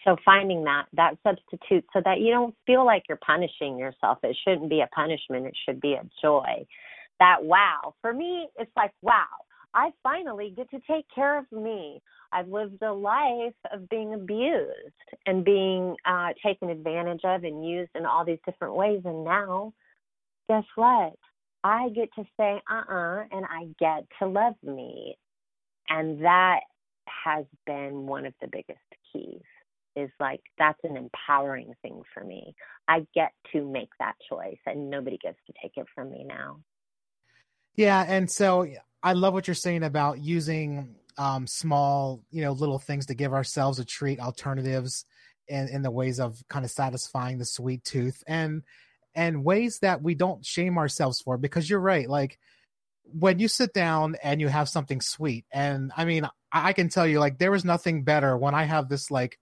so 0.03 0.15
finding 0.25 0.63
that 0.63 0.85
that 0.93 1.17
substitute 1.23 1.85
so 1.93 2.01
that 2.03 2.19
you 2.19 2.31
don't 2.31 2.55
feel 2.65 2.85
like 2.85 3.03
you're 3.07 3.19
punishing 3.25 3.77
yourself. 3.77 4.17
It 4.23 4.35
shouldn't 4.45 4.69
be 4.69 4.81
a 4.81 4.87
punishment. 4.87 5.45
It 5.45 5.55
should 5.65 5.79
be 5.79 5.93
a 5.93 6.03
joy. 6.21 6.65
That 7.19 7.43
wow 7.43 7.95
for 8.01 8.13
me, 8.13 8.47
it's 8.57 8.71
like 8.75 8.91
wow. 9.01 9.25
I 9.73 9.91
finally 10.01 10.51
get 10.57 10.69
to 10.71 10.79
take 10.89 11.05
care 11.13 11.37
of 11.37 11.45
me. 11.51 12.01
I've 12.31 12.47
lived 12.47 12.81
a 12.81 12.91
life 12.91 13.53
of 13.71 13.87
being 13.89 14.15
abused 14.15 14.73
and 15.27 15.45
being 15.45 15.95
uh, 16.05 16.29
taken 16.43 16.71
advantage 16.71 17.21
of 17.23 17.43
and 17.43 17.67
used 17.67 17.91
in 17.93 18.05
all 18.05 18.25
these 18.25 18.39
different 18.47 18.73
ways, 18.75 19.01
and 19.05 19.23
now 19.23 19.73
guess 20.49 20.63
what? 20.75 21.13
I 21.63 21.89
get 21.89 22.09
to 22.15 22.23
say 22.37 22.61
uh 22.71 22.83
uh-uh, 22.89 23.21
uh 23.21 23.23
and 23.31 23.45
I 23.45 23.67
get 23.79 24.05
to 24.19 24.27
love 24.27 24.55
me. 24.63 25.17
And 25.89 26.23
that 26.23 26.61
has 27.25 27.45
been 27.65 28.07
one 28.07 28.25
of 28.25 28.33
the 28.41 28.47
biggest 28.51 28.79
keys 29.11 29.41
is 29.95 30.09
like 30.19 30.41
that's 30.57 30.79
an 30.83 30.95
empowering 30.97 31.73
thing 31.81 32.01
for 32.13 32.23
me. 32.23 32.55
I 32.87 33.05
get 33.13 33.33
to 33.53 33.65
make 33.65 33.89
that 33.99 34.15
choice 34.29 34.57
and 34.65 34.89
nobody 34.89 35.17
gets 35.17 35.37
to 35.47 35.53
take 35.61 35.73
it 35.77 35.87
from 35.93 36.11
me 36.11 36.25
now. 36.27 36.59
Yeah, 37.79 38.03
and 38.05 38.29
so 38.29 38.67
I 39.01 39.13
love 39.13 39.33
what 39.33 39.47
you're 39.47 39.55
saying 39.55 39.83
about 39.83 40.19
using 40.19 40.95
um, 41.17 41.47
small, 41.47 42.21
you 42.29 42.41
know, 42.41 42.51
little 42.51 42.77
things 42.77 43.05
to 43.05 43.13
give 43.15 43.31
ourselves 43.31 43.79
a 43.79 43.85
treat, 43.85 44.19
alternatives 44.19 45.05
in, 45.47 45.69
in 45.69 45.81
the 45.81 45.89
ways 45.89 46.19
of 46.19 46.43
kind 46.49 46.65
of 46.65 46.71
satisfying 46.71 47.37
the 47.37 47.45
sweet 47.45 47.85
tooth. 47.85 48.21
And 48.27 48.63
and 49.15 49.45
ways 49.45 49.79
that 49.79 50.01
we 50.01 50.13
don't 50.13 50.45
shame 50.45 50.77
ourselves 50.77 51.21
for 51.21 51.37
because 51.37 51.69
you're 51.69 51.79
right 51.79 52.09
like 52.09 52.37
when 53.05 53.39
you 53.39 53.47
sit 53.47 53.73
down 53.73 54.17
and 54.21 54.41
you 54.41 54.49
have 54.49 54.69
something 54.69 55.01
sweet 55.01 55.45
and 55.51 55.91
i 55.97 56.05
mean 56.05 56.29
i 56.51 56.73
can 56.73 56.89
tell 56.89 57.07
you 57.07 57.19
like 57.19 57.39
there 57.39 57.55
is 57.55 57.65
nothing 57.65 58.03
better 58.03 58.37
when 58.37 58.53
i 58.53 58.65
have 58.65 58.87
this 58.87 59.09
like 59.09 59.39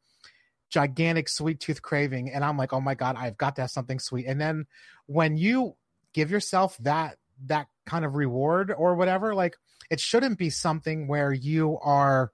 gigantic 0.70 1.28
sweet 1.28 1.59
tooth 1.59 1.82
craving 1.82 2.32
and 2.32 2.45
i'm 2.45 2.57
like 2.57 2.72
oh 2.72 2.80
my 2.80 2.95
god 2.95 3.18
i've 3.18 3.38
got 3.38 3.57
to 3.57 3.61
have 3.61 3.70
something 3.70 3.99
sweet 3.99 4.26
and 4.26 4.39
then 4.39 4.66
when 5.05 5.36
you 5.36 5.76
give 6.14 6.32
yourself 6.32 6.78
that 6.78 7.18
that 7.45 7.67
kind 7.85 8.05
of 8.05 8.15
reward 8.15 8.73
or 8.75 8.95
whatever 8.95 9.33
like 9.33 9.55
it 9.89 9.99
shouldn't 9.99 10.38
be 10.38 10.49
something 10.49 11.07
where 11.07 11.31
you 11.31 11.77
are 11.81 12.31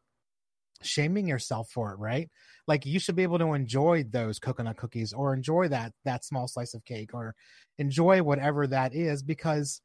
shaming 0.81 1.27
yourself 1.27 1.69
for 1.69 1.91
it 1.91 1.99
right 1.99 2.29
like 2.67 2.85
you 2.85 2.99
should 2.99 3.15
be 3.15 3.23
able 3.23 3.39
to 3.39 3.53
enjoy 3.53 4.03
those 4.03 4.39
coconut 4.39 4.77
cookies 4.77 5.13
or 5.13 5.33
enjoy 5.33 5.67
that 5.67 5.93
that 6.05 6.25
small 6.25 6.47
slice 6.47 6.73
of 6.73 6.83
cake 6.85 7.13
or 7.13 7.35
enjoy 7.77 8.21
whatever 8.21 8.67
that 8.67 8.93
is 8.93 9.23
because 9.23 9.81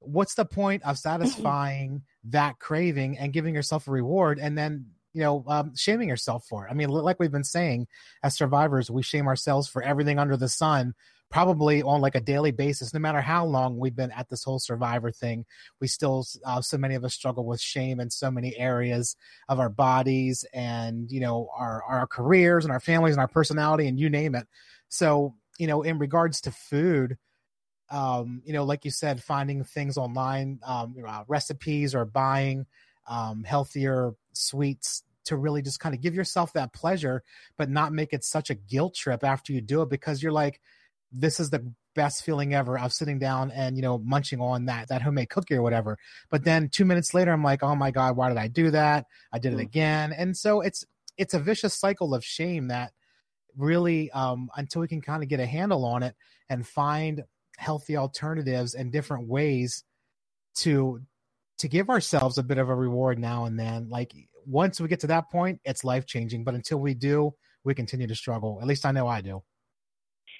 what's 0.00 0.34
the 0.34 0.44
point 0.44 0.82
of 0.82 0.98
satisfying 0.98 2.02
that 2.24 2.58
craving 2.58 3.16
and 3.18 3.32
giving 3.32 3.54
yourself 3.54 3.86
a 3.86 3.90
reward 3.90 4.38
and 4.38 4.56
then 4.56 4.86
you 5.12 5.22
know, 5.22 5.44
um, 5.46 5.76
shaming 5.76 6.08
yourself 6.08 6.44
for. 6.48 6.66
It 6.66 6.70
i 6.70 6.74
mean, 6.74 6.88
like 6.88 7.20
we've 7.20 7.32
been 7.32 7.44
saying, 7.44 7.86
as 8.22 8.34
survivors, 8.34 8.90
we 8.90 9.02
shame 9.02 9.26
ourselves 9.26 9.68
for 9.68 9.82
everything 9.82 10.18
under 10.18 10.36
the 10.36 10.48
sun, 10.48 10.94
probably 11.32 11.82
on 11.82 12.00
like 12.02 12.14
a 12.14 12.20
daily 12.20 12.50
basis. 12.50 12.92
No 12.92 13.00
matter 13.00 13.22
how 13.22 13.46
long 13.46 13.78
we've 13.78 13.96
been 13.96 14.12
at 14.12 14.28
this 14.28 14.44
whole 14.44 14.58
survivor 14.58 15.10
thing, 15.10 15.46
we 15.80 15.88
still, 15.88 16.24
uh, 16.44 16.60
so 16.60 16.76
many 16.76 16.94
of 16.94 17.04
us 17.04 17.14
struggle 17.14 17.46
with 17.46 17.60
shame 17.60 17.98
in 17.98 18.10
so 18.10 18.30
many 18.30 18.56
areas 18.56 19.16
of 19.48 19.58
our 19.58 19.70
bodies 19.70 20.44
and 20.52 21.10
you 21.10 21.20
know 21.20 21.48
our 21.56 21.82
our 21.84 22.06
careers 22.06 22.64
and 22.64 22.72
our 22.72 22.80
families 22.80 23.14
and 23.14 23.20
our 23.20 23.28
personality 23.28 23.88
and 23.88 23.98
you 23.98 24.10
name 24.10 24.34
it. 24.34 24.46
So 24.88 25.34
you 25.58 25.66
know, 25.66 25.82
in 25.82 25.98
regards 25.98 26.40
to 26.42 26.52
food. 26.52 27.16
Um, 27.90 28.40
you 28.46 28.54
know, 28.54 28.64
like 28.64 28.86
you 28.86 28.90
said, 28.90 29.22
finding 29.22 29.64
things 29.64 29.98
online, 29.98 30.60
um, 30.64 30.94
uh, 31.06 31.24
recipes 31.28 31.94
or 31.94 32.06
buying 32.06 32.64
um, 33.06 33.44
healthier 33.44 34.14
sweets 34.32 35.02
to 35.24 35.36
really 35.36 35.60
just 35.60 35.78
kind 35.78 35.94
of 35.94 36.00
give 36.00 36.14
yourself 36.14 36.54
that 36.54 36.72
pleasure, 36.72 37.22
but 37.58 37.68
not 37.68 37.92
make 37.92 38.14
it 38.14 38.24
such 38.24 38.48
a 38.48 38.54
guilt 38.54 38.94
trip 38.94 39.22
after 39.22 39.52
you 39.52 39.60
do 39.60 39.82
it 39.82 39.90
because 39.90 40.22
you're 40.22 40.32
like, 40.32 40.60
this 41.12 41.40
is 41.40 41.50
the 41.50 41.72
best 41.94 42.24
feeling 42.24 42.54
ever 42.54 42.78
of 42.78 42.92
sitting 42.92 43.18
down 43.18 43.50
and 43.50 43.76
you 43.76 43.82
know 43.82 43.98
munching 43.98 44.40
on 44.40 44.64
that 44.64 44.88
that 44.88 45.02
homemade 45.02 45.28
cookie 45.28 45.54
or 45.54 45.62
whatever 45.62 45.98
but 46.30 46.42
then 46.44 46.68
two 46.70 46.86
minutes 46.86 47.12
later 47.12 47.30
i'm 47.30 47.42
like 47.42 47.62
oh 47.62 47.74
my 47.74 47.90
god 47.90 48.16
why 48.16 48.28
did 48.28 48.38
i 48.38 48.48
do 48.48 48.70
that 48.70 49.04
i 49.32 49.38
did 49.38 49.52
it 49.52 49.58
mm. 49.58 49.62
again 49.62 50.12
and 50.12 50.36
so 50.36 50.62
it's 50.62 50.84
it's 51.18 51.34
a 51.34 51.38
vicious 51.38 51.78
cycle 51.78 52.14
of 52.14 52.24
shame 52.24 52.68
that 52.68 52.92
really 53.56 54.10
um 54.12 54.48
until 54.56 54.80
we 54.80 54.88
can 54.88 55.02
kind 55.02 55.22
of 55.22 55.28
get 55.28 55.38
a 55.38 55.46
handle 55.46 55.84
on 55.84 56.02
it 56.02 56.14
and 56.48 56.66
find 56.66 57.22
healthy 57.58 57.96
alternatives 57.96 58.74
and 58.74 58.90
different 58.90 59.28
ways 59.28 59.84
to 60.54 61.00
to 61.58 61.68
give 61.68 61.88
ourselves 61.90 62.38
a 62.38 62.42
bit 62.42 62.58
of 62.58 62.68
a 62.68 62.74
reward 62.74 63.20
now 63.20 63.44
and 63.44 63.58
then. 63.58 63.88
Like 63.88 64.12
once 64.46 64.80
we 64.80 64.88
get 64.88 64.98
to 65.00 65.06
that 65.08 65.30
point, 65.30 65.60
it's 65.64 65.84
life 65.84 66.06
changing. 66.06 66.42
But 66.42 66.54
until 66.54 66.78
we 66.78 66.92
do, 66.92 67.34
we 67.62 67.72
continue 67.72 68.08
to 68.08 68.16
struggle. 68.16 68.58
At 68.60 68.66
least 68.66 68.84
I 68.84 68.90
know 68.90 69.06
I 69.06 69.20
do. 69.20 69.44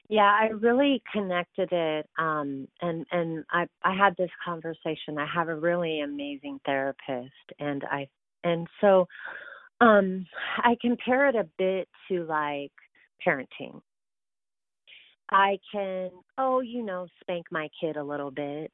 Yeah, 0.09 0.25
I 0.25 0.49
really 0.49 1.03
connected 1.13 1.71
it, 1.73 2.09
um, 2.19 2.69
and 2.83 3.07
and 3.13 3.45
I 3.51 3.67
I 3.83 3.95
had 3.95 4.15
this 4.17 4.31
conversation. 4.45 5.17
I 5.19 5.27
have 5.33 5.49
a 5.49 5.55
really 5.57 6.01
amazing 6.01 6.61
therapist, 6.67 7.33
and 7.59 7.83
I 7.85 8.09
and 8.45 8.67
so 8.81 9.07
um, 9.81 10.27
I 10.59 10.77
compare 10.81 11.29
it 11.29 11.35
a 11.35 11.49
bit 11.59 11.89
to 12.09 12.25
like 12.25 12.73
parenting. 13.27 13.81
I 15.31 15.59
can, 15.73 16.11
oh, 16.37 16.61
you 16.61 16.83
know, 16.83 17.07
spank 17.21 17.47
my 17.51 17.69
kid 17.81 17.97
a 17.97 18.05
little 18.05 18.31
bit, 18.31 18.71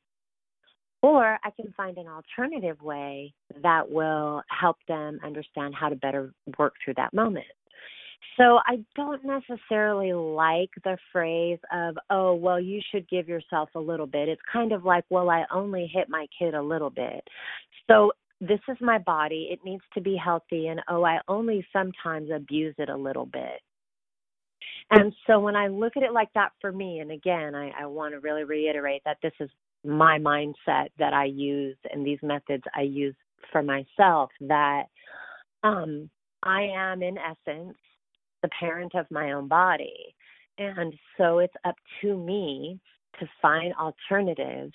or 1.03 1.39
I 1.45 1.51
can 1.51 1.73
find 1.77 1.97
an 1.99 2.09
alternative 2.09 2.83
way 2.83 3.33
that 3.63 3.89
will 3.89 4.43
help 4.51 4.77
them 4.89 5.21
understand 5.25 5.75
how 5.75 5.89
to 5.89 5.97
better 5.97 6.33
work 6.59 6.75
through 6.85 6.95
that 6.95 7.15
moment. 7.15 7.47
So 8.37 8.59
I 8.67 8.79
don't 8.95 9.23
necessarily 9.25 10.13
like 10.13 10.71
the 10.85 10.97
phrase 11.13 11.59
of, 11.73 11.97
oh, 12.11 12.35
well, 12.35 12.61
you 12.61 12.81
should 12.91 13.09
give 13.09 13.29
yourself 13.29 13.69
a 13.75 13.81
little 13.81 14.07
bit. 14.07 14.29
It's 14.29 14.41
kind 14.53 14.73
of 14.73 14.85
like, 14.85 15.05
well, 15.11 15.29
I 15.29 15.45
only 15.53 15.91
hit 15.93 16.09
my 16.09 16.27
kid 16.39 16.55
a 16.55 16.63
little 16.63 16.91
bit. 16.91 17.27
So 17.91 18.13
this 18.41 18.61
is 18.69 18.77
my 18.81 18.99
body. 18.99 19.49
It 19.51 19.59
needs 19.65 19.83
to 19.95 20.01
be 20.01 20.17
healthy. 20.17 20.69
And 20.69 20.81
oh, 20.89 21.05
I 21.05 21.19
only 21.27 21.67
sometimes 21.73 22.31
abuse 22.33 22.75
it 22.79 22.89
a 22.89 22.97
little 22.97 23.27
bit. 23.27 23.61
And 24.91 25.13
so 25.27 25.41
when 25.41 25.57
I 25.57 25.67
look 25.67 25.97
at 25.97 26.03
it 26.03 26.13
like 26.13 26.33
that 26.35 26.53
for 26.61 26.73
me, 26.73 27.01
and 27.01 27.11
again, 27.11 27.55
I, 27.55 27.73
I 27.79 27.87
want 27.87 28.15
to 28.15 28.21
really 28.21 28.45
reiterate 28.45 29.03
that 29.05 29.19
this 29.23 29.33
is 29.41 29.51
my 29.85 30.19
mindset 30.19 30.89
that 30.99 31.13
I 31.13 31.25
use 31.25 31.77
and 31.93 32.07
these 32.07 32.19
methods 32.23 32.63
I 32.75 32.83
use 32.83 33.15
for 33.53 33.63
myself 33.63 34.31
that 34.41 34.85
um, 35.63 36.09
I 36.43 36.63
am, 36.75 37.03
in 37.03 37.17
essence, 37.19 37.77
the 38.43 38.49
parent 38.61 38.95
of 38.95 39.07
my 39.11 39.33
own 39.33 39.49
body. 39.49 40.15
And 40.59 40.95
so 41.17 41.39
it's 41.39 41.55
up 41.65 41.77
to 42.03 42.17
me 42.17 42.81
to 43.21 43.27
find 43.41 43.73
alternatives 43.75 44.75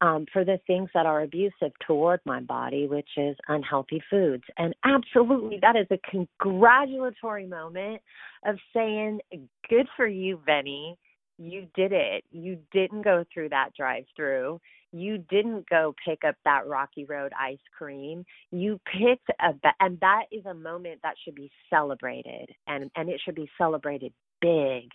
um, 0.00 0.26
for 0.32 0.44
the 0.44 0.58
things 0.66 0.90
that 0.94 1.06
are 1.06 1.22
abusive 1.22 1.72
toward 1.86 2.20
my 2.24 2.40
body, 2.40 2.88
which 2.88 3.08
is 3.16 3.36
unhealthy 3.48 4.02
foods. 4.10 4.42
And 4.58 4.74
absolutely, 4.84 5.58
that 5.62 5.76
is 5.76 5.86
a 5.90 6.00
congratulatory 6.10 7.46
moment 7.46 8.02
of 8.44 8.56
saying, 8.74 9.20
Good 9.68 9.86
for 9.96 10.06
you, 10.06 10.40
Vennie 10.48 10.96
you 11.38 11.66
did 11.74 11.92
it. 11.92 12.24
You 12.30 12.58
didn't 12.72 13.02
go 13.02 13.24
through 13.32 13.50
that 13.50 13.70
drive 13.76 14.04
through. 14.16 14.60
You 14.92 15.18
didn't 15.18 15.68
go 15.68 15.94
pick 16.06 16.24
up 16.24 16.36
that 16.44 16.66
Rocky 16.66 17.04
Road 17.04 17.32
ice 17.38 17.58
cream. 17.76 18.24
You 18.50 18.78
picked 18.86 19.28
a 19.40 19.54
and 19.80 19.98
that 20.00 20.24
is 20.30 20.44
a 20.46 20.54
moment 20.54 21.00
that 21.02 21.14
should 21.24 21.34
be 21.34 21.50
celebrated 21.70 22.50
and 22.66 22.90
and 22.96 23.08
it 23.08 23.20
should 23.24 23.34
be 23.34 23.50
celebrated 23.56 24.12
big. 24.40 24.90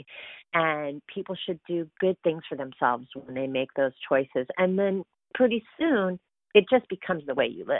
And 0.53 1.01
people 1.13 1.35
should 1.45 1.59
do 1.67 1.87
good 1.99 2.17
things 2.23 2.43
for 2.47 2.55
themselves 2.55 3.07
when 3.15 3.33
they 3.33 3.47
make 3.47 3.73
those 3.73 3.93
choices. 4.07 4.47
And 4.57 4.77
then 4.77 5.03
pretty 5.33 5.63
soon 5.79 6.19
it 6.53 6.65
just 6.69 6.87
becomes 6.89 7.23
the 7.25 7.35
way 7.35 7.47
you 7.47 7.65
live. 7.65 7.79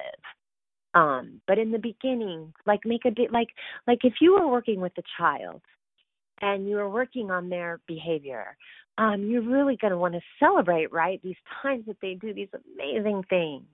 Um 0.96 1.42
but 1.48 1.60
in 1.60 1.72
the 1.72 1.80
beginning 1.80 2.54
like 2.66 2.80
make 2.84 3.06
a 3.06 3.12
bit 3.12 3.32
like 3.32 3.50
like 3.86 4.00
if 4.04 4.16
you 4.22 4.34
were 4.34 4.48
working 4.48 4.82
with 4.82 4.94
a 4.98 5.04
child 5.18 5.62
and 6.42 6.68
you 6.68 6.78
are 6.80 6.90
working 6.90 7.32
on 7.32 7.50
their 7.50 7.80
behavior, 7.88 8.58
um, 8.98 9.24
you're 9.24 9.42
really 9.42 9.78
going 9.80 9.92
to 9.92 9.98
want 9.98 10.14
to 10.14 10.22
celebrate, 10.40 10.92
right? 10.92 11.22
These 11.24 11.36
times 11.62 11.86
that 11.88 11.98
they 12.02 12.16
do 12.16 12.34
these 12.34 12.50
amazing 12.76 13.24
things, 13.30 13.68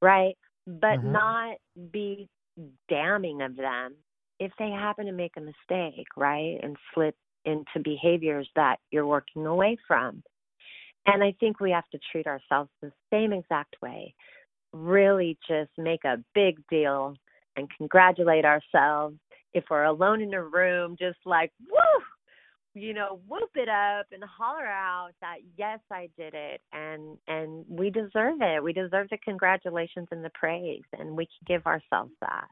right? 0.00 0.36
But 0.66 0.98
mm-hmm. 0.98 1.12
not 1.12 1.56
be 1.90 2.28
damning 2.88 3.42
of 3.42 3.56
them 3.56 3.94
if 4.38 4.52
they 4.58 4.70
happen 4.70 5.06
to 5.06 5.12
make 5.12 5.32
a 5.36 5.40
mistake, 5.40 6.06
right? 6.16 6.58
And 6.62 6.76
slip 6.94 7.16
into 7.44 7.80
behaviors 7.82 8.48
that 8.54 8.76
you're 8.90 9.06
working 9.06 9.46
away 9.46 9.76
from. 9.86 10.22
And 11.06 11.22
I 11.22 11.34
think 11.40 11.58
we 11.58 11.72
have 11.72 11.88
to 11.90 11.98
treat 12.10 12.26
ourselves 12.26 12.70
the 12.80 12.92
same 13.12 13.32
exact 13.32 13.76
way. 13.82 14.14
Really 14.72 15.36
just 15.48 15.70
make 15.76 16.04
a 16.04 16.22
big 16.34 16.58
deal 16.70 17.16
and 17.56 17.68
congratulate 17.76 18.44
ourselves 18.44 19.16
if 19.54 19.64
we're 19.70 19.84
alone 19.84 20.20
in 20.20 20.34
a 20.34 20.42
room, 20.42 20.96
just 20.98 21.18
like, 21.24 21.52
woo, 21.68 22.04
you 22.74 22.94
know, 22.94 23.20
whoop 23.28 23.50
it 23.54 23.68
up 23.68 24.06
and 24.12 24.22
holler 24.24 24.66
out 24.66 25.10
that 25.20 25.38
yes, 25.58 25.80
I 25.90 26.08
did 26.16 26.34
it, 26.34 26.60
and 26.72 27.18
and 27.28 27.64
we 27.68 27.90
deserve 27.90 28.40
it. 28.40 28.62
We 28.62 28.72
deserve 28.72 29.08
the 29.10 29.18
congratulations 29.18 30.08
and 30.10 30.24
the 30.24 30.30
praise, 30.34 30.82
and 30.98 31.16
we 31.16 31.26
can 31.26 31.56
give 31.56 31.66
ourselves 31.66 32.12
that. 32.20 32.48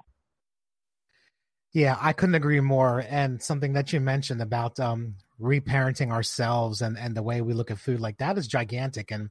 Yeah, 1.73 1.97
I 2.01 2.13
couldn't 2.13 2.35
agree 2.35 2.61
more. 2.61 3.05
And 3.09 3.41
something 3.41 3.75
that 3.75 3.93
you 3.93 4.01
mentioned 4.01 4.43
about 4.43 4.81
um, 4.81 5.15
reparenting 5.41 6.11
ourselves 6.11 6.83
and 6.83 6.99
and 6.99 7.17
the 7.17 7.23
way 7.23 7.41
we 7.41 7.55
look 7.55 7.71
at 7.71 7.79
food, 7.79 8.01
like 8.01 8.19
that 8.19 8.37
is 8.37 8.47
gigantic. 8.47 9.11
And 9.11 9.31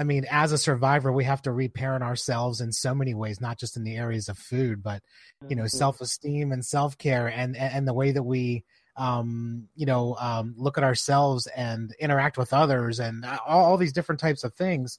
I 0.00 0.02
mean, 0.02 0.24
as 0.30 0.50
a 0.50 0.56
survivor, 0.56 1.12
we 1.12 1.24
have 1.24 1.42
to 1.42 1.52
reparent 1.52 2.02
ourselves 2.02 2.62
in 2.62 2.72
so 2.72 2.94
many 2.94 3.12
ways, 3.12 3.38
not 3.38 3.58
just 3.58 3.76
in 3.76 3.84
the 3.84 3.96
areas 3.96 4.30
of 4.30 4.38
food, 4.38 4.82
but 4.82 5.02
you 5.46 5.54
know, 5.54 5.64
mm-hmm. 5.64 5.76
self 5.76 6.00
esteem 6.00 6.52
and 6.52 6.64
self 6.64 6.96
care, 6.96 7.26
and 7.26 7.54
and 7.54 7.86
the 7.86 7.92
way 7.92 8.10
that 8.10 8.22
we, 8.22 8.64
um, 8.96 9.68
you 9.76 9.84
know, 9.84 10.16
um, 10.18 10.54
look 10.56 10.78
at 10.78 10.84
ourselves 10.84 11.46
and 11.48 11.94
interact 12.00 12.38
with 12.38 12.54
others, 12.54 12.98
and 12.98 13.26
all, 13.46 13.66
all 13.66 13.76
these 13.76 13.92
different 13.92 14.22
types 14.22 14.42
of 14.42 14.54
things, 14.54 14.98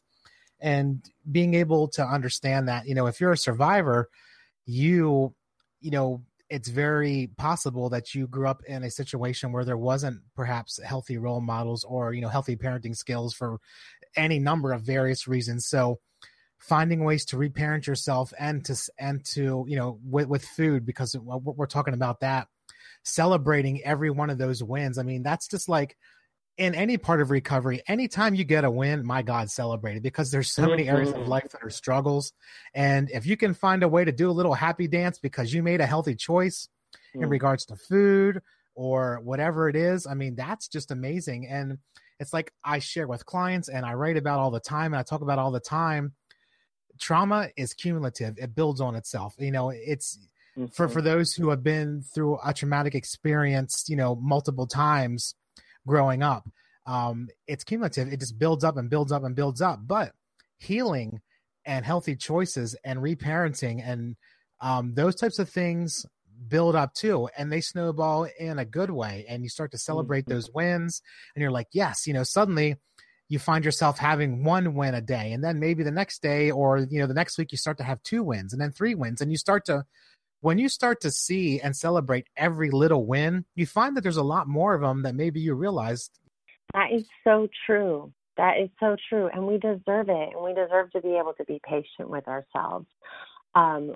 and 0.60 1.04
being 1.32 1.56
able 1.56 1.88
to 1.88 2.06
understand 2.06 2.68
that, 2.68 2.88
you 2.88 2.94
know, 2.94 3.08
if 3.08 3.20
you're 3.20 3.32
a 3.32 3.38
survivor, 3.38 4.08
you, 4.68 5.34
you 5.80 5.90
know, 5.90 6.22
it's 6.52 6.68
very 6.68 7.32
possible 7.38 7.90
that 7.90 8.14
you 8.14 8.28
grew 8.28 8.46
up 8.46 8.62
in 8.68 8.84
a 8.84 8.92
situation 8.92 9.54
where 9.54 9.64
there 9.64 9.78
wasn't 9.78 10.20
perhaps 10.36 10.80
healthy 10.84 11.18
role 11.18 11.40
models 11.40 11.86
or 11.86 12.14
you 12.14 12.22
know 12.22 12.28
healthy 12.28 12.58
parenting 12.58 12.96
skills 12.96 13.34
for 13.34 13.58
any 14.16 14.40
number 14.40 14.74
of 14.74 14.82
various 14.82 15.28
reasons. 15.28 15.68
So 15.68 16.00
finding 16.62 17.04
ways 17.04 17.26
to 17.26 17.38
reparent 17.38 17.88
yourself 17.88 18.34
and 18.40 18.64
to 18.64 18.76
and 19.00 19.26
to 19.26 19.66
you 19.68 19.76
know 19.76 20.00
with, 20.08 20.28
with 20.28 20.46
food 20.46 20.86
because 20.86 21.16
we're 21.20 21.66
talking 21.66 21.96
about 21.96 22.20
that 22.20 22.48
celebrating 23.04 23.84
every 23.84 24.12
one 24.12 24.30
of 24.30 24.38
those 24.38 24.64
wins 24.64 25.00
i 25.00 25.04
mean 25.04 25.24
that's 25.24 25.48
just 25.48 25.68
like 25.68 25.98
in 26.58 26.76
any 26.76 26.98
part 26.98 27.20
of 27.20 27.32
recovery 27.32 27.82
anytime 27.88 28.36
you 28.36 28.44
get 28.44 28.64
a 28.64 28.70
win 28.70 29.04
my 29.04 29.24
god 29.24 29.50
celebrate 29.50 29.96
it 29.96 30.04
because 30.04 30.30
there's 30.30 30.52
so 30.52 30.68
many 30.68 30.88
areas 30.88 31.10
of 31.10 31.16
mm-hmm. 31.16 31.30
life 31.30 31.50
that 31.50 31.64
are 31.64 31.70
struggles 31.72 32.32
and 32.76 33.10
if 33.10 33.26
you 33.26 33.36
can 33.36 33.56
find 33.56 33.82
a 33.82 33.88
way 33.88 34.06
to 34.06 34.12
do 34.12 34.30
a 34.30 34.32
little 34.32 34.54
happy 34.54 34.88
dance 34.88 35.18
because 35.18 35.52
you 35.52 35.64
made 35.64 35.82
a 35.82 35.86
healthy 35.86 36.14
choice 36.14 36.70
mm. 37.16 37.24
in 37.24 37.30
regards 37.30 37.66
to 37.66 37.76
food 37.76 38.40
or 38.76 39.20
whatever 39.24 39.68
it 39.68 39.76
is 39.76 40.06
i 40.06 40.14
mean 40.14 40.36
that's 40.36 40.68
just 40.68 40.92
amazing 40.92 41.48
and 41.48 41.80
it's 42.22 42.34
like 42.34 42.54
I 42.64 42.78
share 42.78 43.08
with 43.08 43.26
clients 43.26 43.68
and 43.68 43.84
I 43.84 43.96
write 43.96 44.16
about 44.16 44.40
all 44.40 44.52
the 44.52 44.60
time 44.60 44.94
and 44.94 45.00
I 45.00 45.04
talk 45.04 45.22
about 45.22 45.40
all 45.40 45.50
the 45.50 45.60
time. 45.60 46.14
Trauma 47.00 47.50
is 47.58 47.74
cumulative. 47.74 48.38
It 48.38 48.54
builds 48.54 48.80
on 48.80 48.96
itself. 48.96 49.34
You 49.40 49.50
know, 49.50 49.72
it's 49.72 50.20
mm-hmm. 50.56 50.68
for 50.68 50.88
for 50.88 51.02
those 51.02 51.34
who 51.34 51.50
have 51.50 51.64
been 51.64 52.04
through 52.14 52.38
a 52.46 52.54
traumatic 52.54 52.94
experience, 52.94 53.86
you 53.88 53.96
know, 53.96 54.16
multiple 54.16 54.68
times 54.68 55.34
growing 55.88 56.22
up. 56.22 56.48
Um, 56.86 57.28
it's 57.48 57.64
cumulative. 57.64 58.14
It 58.14 58.20
just 58.20 58.38
builds 58.38 58.64
up 58.64 58.78
and 58.78 58.88
builds 58.88 59.12
up 59.12 59.24
and 59.24 59.36
builds 59.36 59.60
up. 59.60 59.80
But 59.82 60.12
healing 60.60 61.22
and 61.66 61.84
healthy 61.84 62.16
choices 62.16 62.76
and 62.86 63.00
reparenting 63.00 63.82
and 63.84 64.16
um, 64.62 64.94
those 64.94 65.16
types 65.16 65.40
of 65.40 65.50
things 65.50 66.06
build 66.48 66.76
up 66.76 66.94
too 66.94 67.30
and 67.38 67.52
they 67.52 67.62
snowball 67.62 68.28
in 68.40 68.60
a 68.60 68.66
good 68.66 68.90
way 68.90 69.26
and 69.28 69.44
you 69.44 69.50
start 69.50 69.72
to 69.72 69.78
celebrate 69.78 70.26
mm-hmm. 70.26 70.34
those 70.34 70.50
wins 70.54 71.02
and 71.36 71.42
you're 71.42 71.52
like 71.52 71.68
yes 71.72 72.08
you 72.08 72.14
know 72.14 72.24
suddenly 72.24 72.76
you 73.30 73.40
find 73.40 73.64
yourself 73.64 73.98
having 73.98 74.44
one 74.44 74.74
win 74.74 74.94
a 74.94 75.02
day 75.02 75.32
and 75.32 75.44
then 75.44 75.58
maybe 75.58 75.84
the 75.84 75.92
next 75.92 76.22
day 76.22 76.52
or 76.52 76.80
you 76.80 77.00
know 77.00 77.08
the 77.08 77.14
next 77.14 77.38
week 77.38 77.52
you 77.52 77.58
start 77.58 77.78
to 77.78 77.84
have 77.84 78.04
two 78.04 78.24
wins 78.24 78.52
and 78.52 78.62
then 78.62 78.72
three 78.72 78.94
wins 78.94 79.22
and 79.22 79.32
you 79.32 79.38
start 79.38 79.64
to 79.66 79.86
when 80.42 80.58
you 80.58 80.68
start 80.68 81.00
to 81.00 81.10
see 81.12 81.60
and 81.62 81.76
celebrate 81.76 82.28
every 82.36 82.70
little 82.72 83.06
win 83.06 83.46
you 83.56 83.66
find 83.66 83.96
that 83.96 84.02
there's 84.02 84.18
a 84.18 84.24
lot 84.24 84.48
more 84.48 84.74
of 84.74 84.82
them 84.82 85.04
that 85.04 85.16
maybe 85.16 85.40
you 85.40 85.54
realized. 85.54 86.20
That 86.74 86.92
is 86.92 87.06
so 87.24 87.48
true. 87.66 88.12
That 88.38 88.58
is 88.60 88.70
so 88.80 88.98
true 89.08 89.30
and 89.34 89.48
we 89.48 89.58
deserve 89.58 90.10
it 90.10 90.30
and 90.34 90.44
we 90.44 90.54
deserve 90.54 90.92
to 90.92 91.02
be 91.02 91.16
able 91.16 91.34
to 91.38 91.46
be 91.46 91.62
patient 91.64 92.10
with 92.10 92.28
ourselves. 92.28 92.88
Um, 93.56 93.96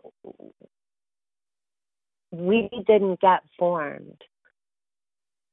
we 2.32 2.70
didn't 2.88 3.20
get 3.22 3.42
formed 3.58 4.22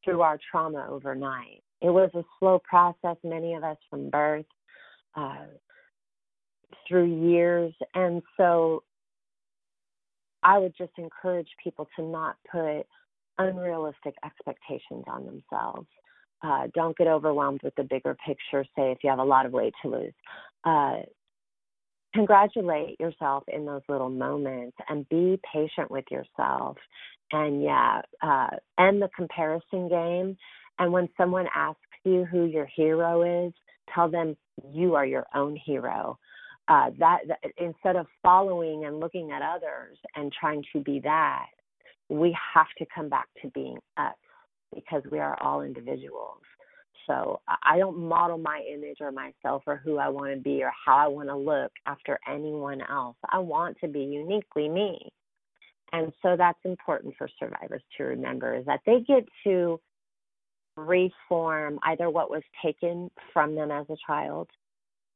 through 0.05 0.23
our 0.23 0.39
trauma 0.51 0.87
overnight 0.89 1.63
it 1.83 1.91
was 1.91 2.11
a 2.15 2.23
slow 2.39 2.61
process, 2.61 3.17
many 3.25 3.55
of 3.55 3.65
us 3.65 3.77
from 3.91 4.09
birth 4.09 4.47
uh, 5.17 5.47
through 6.89 7.29
years. 7.29 7.75
And 7.95 8.23
so 8.37 8.85
I 10.45 10.59
would 10.59 10.75
just 10.79 10.93
encourage 10.97 11.49
people 11.63 11.89
to 11.97 12.05
not 12.05 12.37
put 12.51 12.87
unrealistic 13.39 14.15
expectations 14.25 15.05
on 15.09 15.27
themselves. 15.27 15.89
Uh, 16.45 16.69
don't 16.73 16.97
get 16.97 17.09
overwhelmed 17.09 17.61
with 17.65 17.75
the 17.75 17.85
bigger 17.85 18.17
picture, 18.25 18.65
say, 18.77 18.93
if 18.93 18.99
you 19.03 19.11
have 19.11 19.19
a 19.19 19.25
lot 19.25 19.47
of 19.47 19.53
weight 19.53 19.75
to 19.83 19.89
lose. 19.91 20.15
Uh, 20.65 20.99
congratulate 22.15 22.99
yourself 23.01 23.45
in 23.49 23.67
those 23.67 23.83
little 23.89 24.11
moments 24.11 24.77
and 24.89 25.09
be 25.09 25.41
patient 25.53 25.91
with 25.91 26.05
yourself. 26.11 26.77
And 27.33 27.63
yeah, 27.63 28.03
uh, 28.23 28.49
end 28.79 29.01
the 29.01 29.09
comparison 29.17 29.89
game 29.89 30.37
and 30.79 30.93
when 30.93 31.09
someone 31.17 31.47
asks 31.55 31.81
you 32.05 32.25
who 32.25 32.45
your 32.45 32.67
hero 32.67 33.47
is, 33.47 33.53
tell 33.95 34.11
them 34.11 34.37
you 34.73 34.95
are 34.95 35.07
your 35.07 35.27
own 35.35 35.57
hero. 35.65 36.19
Uh, 36.69 36.91
that, 36.99 37.19
that 37.29 37.39
instead 37.59 37.97
of 37.97 38.07
following 38.23 38.85
and 38.85 39.01
looking 39.01 39.31
at 39.31 39.43
others 39.43 39.99
and 40.17 40.33
trying 40.33 40.63
to 40.73 40.81
be 40.81 41.01
that, 41.01 41.47
we 42.09 42.37
have 42.55 42.67
to 42.79 42.87
come 42.95 43.09
back 43.09 43.27
to 43.43 43.49
being 43.51 43.79
us 43.97 44.15
because 44.75 45.03
we 45.11 45.19
are 45.19 45.41
all 45.43 45.63
individuals. 45.63 46.41
So 47.07 47.41
I 47.63 47.79
don't 47.79 47.99
model 47.99 48.39
my 48.39 48.63
image 48.73 48.99
or 49.01 49.13
myself 49.13 49.63
or 49.67 49.77
who 49.77 49.99
I 49.99 50.09
want 50.09 50.33
to 50.35 50.41
be 50.41 50.63
or 50.63 50.73
how 50.85 50.97
I 50.97 51.09
want 51.09 51.29
to 51.29 51.37
look 51.37 51.73
after 51.87 52.19
anyone 52.29 52.81
else. 52.89 53.17
I 53.31 53.39
want 53.39 53.77
to 53.81 53.89
be 53.89 54.01
uniquely 54.01 54.69
me. 54.69 55.13
And 55.93 56.13
so 56.23 56.37
that's 56.37 56.59
important 56.65 57.15
for 57.19 57.29
survivors 57.39 57.83
to 57.97 58.05
remember 58.05 58.55
is 58.55 58.65
that 58.67 58.81
they 58.87 59.01
get 59.01 59.25
to 59.45 59.79
reform 60.77 61.79
either 61.83 62.09
what 62.09 62.31
was 62.31 62.43
taken 62.65 63.11
from 63.33 63.55
them 63.55 63.71
as 63.71 63.85
a 63.91 63.97
child 64.07 64.49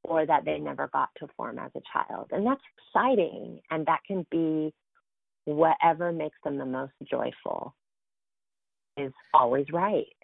or 0.02 0.26
that 0.26 0.44
they 0.44 0.58
never 0.58 0.88
got 0.92 1.08
to 1.18 1.28
form 1.36 1.58
as 1.58 1.70
a 1.74 1.80
child. 1.92 2.28
And 2.30 2.46
that's 2.46 2.60
exciting. 2.76 3.60
And 3.70 3.86
that 3.86 4.00
can 4.06 4.26
be 4.30 4.72
whatever 5.46 6.12
makes 6.12 6.36
them 6.44 6.58
the 6.58 6.66
most 6.66 6.92
joyful 7.08 7.74
is 8.96 9.12
always 9.32 9.66
right. 9.72 10.15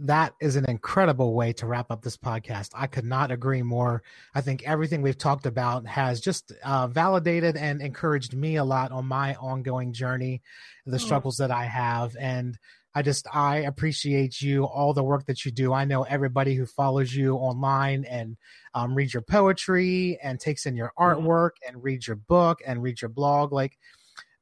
That 0.00 0.34
is 0.40 0.56
an 0.56 0.64
incredible 0.68 1.34
way 1.34 1.52
to 1.54 1.66
wrap 1.66 1.90
up 1.90 2.02
this 2.02 2.16
podcast. 2.16 2.70
I 2.74 2.88
could 2.88 3.04
not 3.04 3.30
agree 3.30 3.62
more. 3.62 4.02
I 4.34 4.40
think 4.40 4.64
everything 4.64 5.02
we've 5.02 5.16
talked 5.16 5.46
about 5.46 5.86
has 5.86 6.20
just 6.20 6.52
uh, 6.64 6.88
validated 6.88 7.56
and 7.56 7.80
encouraged 7.80 8.34
me 8.34 8.56
a 8.56 8.64
lot 8.64 8.90
on 8.90 9.06
my 9.06 9.34
ongoing 9.36 9.92
journey, 9.92 10.42
the 10.84 10.98
struggles 10.98 11.36
that 11.36 11.52
I 11.52 11.64
have. 11.64 12.16
And 12.18 12.58
I 12.94 13.02
just 13.02 13.26
I 13.34 13.58
appreciate 13.58 14.40
you 14.40 14.64
all 14.64 14.94
the 14.94 15.02
work 15.02 15.26
that 15.26 15.44
you 15.44 15.50
do. 15.50 15.72
I 15.72 15.84
know 15.84 16.04
everybody 16.04 16.54
who 16.54 16.64
follows 16.64 17.14
you 17.14 17.34
online 17.34 18.04
and 18.04 18.36
um, 18.72 18.94
reads 18.94 19.12
your 19.12 19.22
poetry 19.22 20.18
and 20.22 20.38
takes 20.38 20.64
in 20.64 20.76
your 20.76 20.92
mm-hmm. 20.98 21.26
artwork 21.26 21.50
and 21.66 21.82
reads 21.82 22.06
your 22.06 22.16
book 22.16 22.60
and 22.64 22.82
reads 22.82 23.02
your 23.02 23.08
blog. 23.08 23.52
Like 23.52 23.78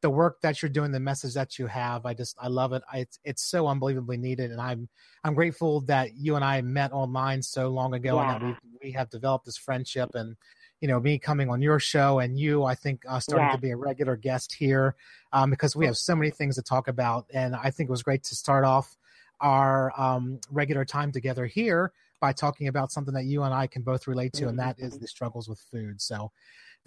the 0.03 0.11
work 0.11 0.40
that 0.42 0.61
you're 0.61 0.68
doing, 0.68 0.92
the 0.92 1.00
message 1.00 1.34
that 1.34 1.59
you 1.59 1.66
have, 1.66 2.05
I 2.05 2.12
just 2.14 2.36
I 2.40 2.48
love 2.48 2.72
it. 2.72 2.82
I, 2.92 2.98
it's 2.98 3.18
it's 3.24 3.42
so 3.42 3.66
unbelievably 3.66 4.18
needed, 4.18 4.50
and 4.50 4.61
I'm 4.61 4.88
I'm 5.24 5.34
grateful 5.34 5.80
that 5.82 6.16
you 6.16 6.36
and 6.36 6.44
I 6.44 6.61
met 6.61 6.92
online 6.92 7.40
so 7.42 7.68
long 7.68 7.94
ago 7.94 8.16
yeah. 8.16 8.34
and 8.34 8.44
that 8.44 8.59
we 8.62 8.72
we 8.82 8.92
have 8.92 9.11
developed 9.11 9.46
this 9.46 9.57
friendship 9.57 10.11
and 10.14 10.36
you 10.80 10.88
know 10.88 11.00
me 11.00 11.18
coming 11.18 11.48
on 11.48 11.62
your 11.62 11.78
show 11.78 12.18
and 12.18 12.38
you 12.38 12.64
i 12.64 12.74
think 12.74 13.03
uh, 13.09 13.20
starting 13.20 13.46
yeah. 13.46 13.53
to 13.55 13.61
be 13.61 13.70
a 13.70 13.76
regular 13.76 14.16
guest 14.16 14.53
here 14.53 14.96
um, 15.32 15.48
because 15.48 15.76
we 15.76 15.86
have 15.86 15.96
so 15.96 16.14
many 16.14 16.30
things 16.30 16.57
to 16.57 16.62
talk 16.62 16.88
about 16.88 17.26
and 17.32 17.55
i 17.55 17.70
think 17.70 17.88
it 17.88 17.90
was 17.90 18.03
great 18.03 18.22
to 18.24 18.34
start 18.34 18.64
off 18.64 18.96
our 19.40 19.92
um, 20.00 20.38
regular 20.50 20.84
time 20.84 21.11
together 21.12 21.46
here 21.46 21.92
by 22.20 22.32
talking 22.32 22.68
about 22.68 22.92
something 22.92 23.14
that 23.14 23.24
you 23.24 23.42
and 23.44 23.55
i 23.55 23.66
can 23.66 23.82
both 23.82 24.07
relate 24.07 24.32
to 24.32 24.48
and 24.48 24.59
that 24.59 24.78
is 24.78 24.98
the 24.98 25.07
struggles 25.07 25.48
with 25.48 25.61
food 25.70 26.00
so 26.00 26.30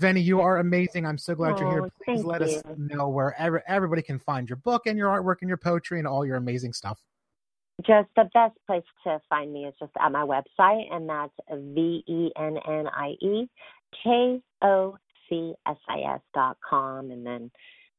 Vennie, 0.02 0.24
you 0.24 0.42
are 0.42 0.58
amazing. 0.58 1.06
I'm 1.06 1.18
so 1.18 1.36
glad 1.36 1.54
oh, 1.56 1.60
you're 1.60 1.72
here. 1.72 1.84
Oh, 1.86 1.90
Please 2.04 2.24
let 2.24 2.42
you. 2.42 2.58
us 2.58 2.64
know 2.78 3.08
where 3.08 3.34
every, 3.40 3.62
everybody 3.68 4.02
can 4.02 4.20
find 4.20 4.50
your 4.50 4.58
book 4.58 4.84
and 4.88 4.98
your 4.98 5.10
artwork 5.10 5.38
and 5.42 5.48
your 5.48 5.58
poetry 5.58 6.00
and 6.00 6.08
all 6.08 6.26
your 6.26 6.36
amazing 6.36 6.74
stuff. 6.74 7.00
Just 7.86 8.10
the 8.16 8.30
best 8.34 8.58
place 8.68 8.84
to 9.06 9.20
find 9.30 9.52
me 9.52 9.66
is 9.66 9.74
just 9.80 9.92
at 10.00 10.12
my 10.12 10.22
website, 10.22 10.94
and 10.94 11.10
that's 11.10 11.34
V 11.52 12.04
E 12.08 12.32
N 12.38 12.58
N 12.68 12.88
I 12.88 13.16
E 13.22 13.50
K 14.04 14.42
O 14.62 14.98
C 15.30 15.54
S 15.68 15.78
I 15.90 16.00
S 16.14 16.22
dot 16.34 16.58
com, 16.68 17.12
and 17.12 17.26
then 17.26 17.52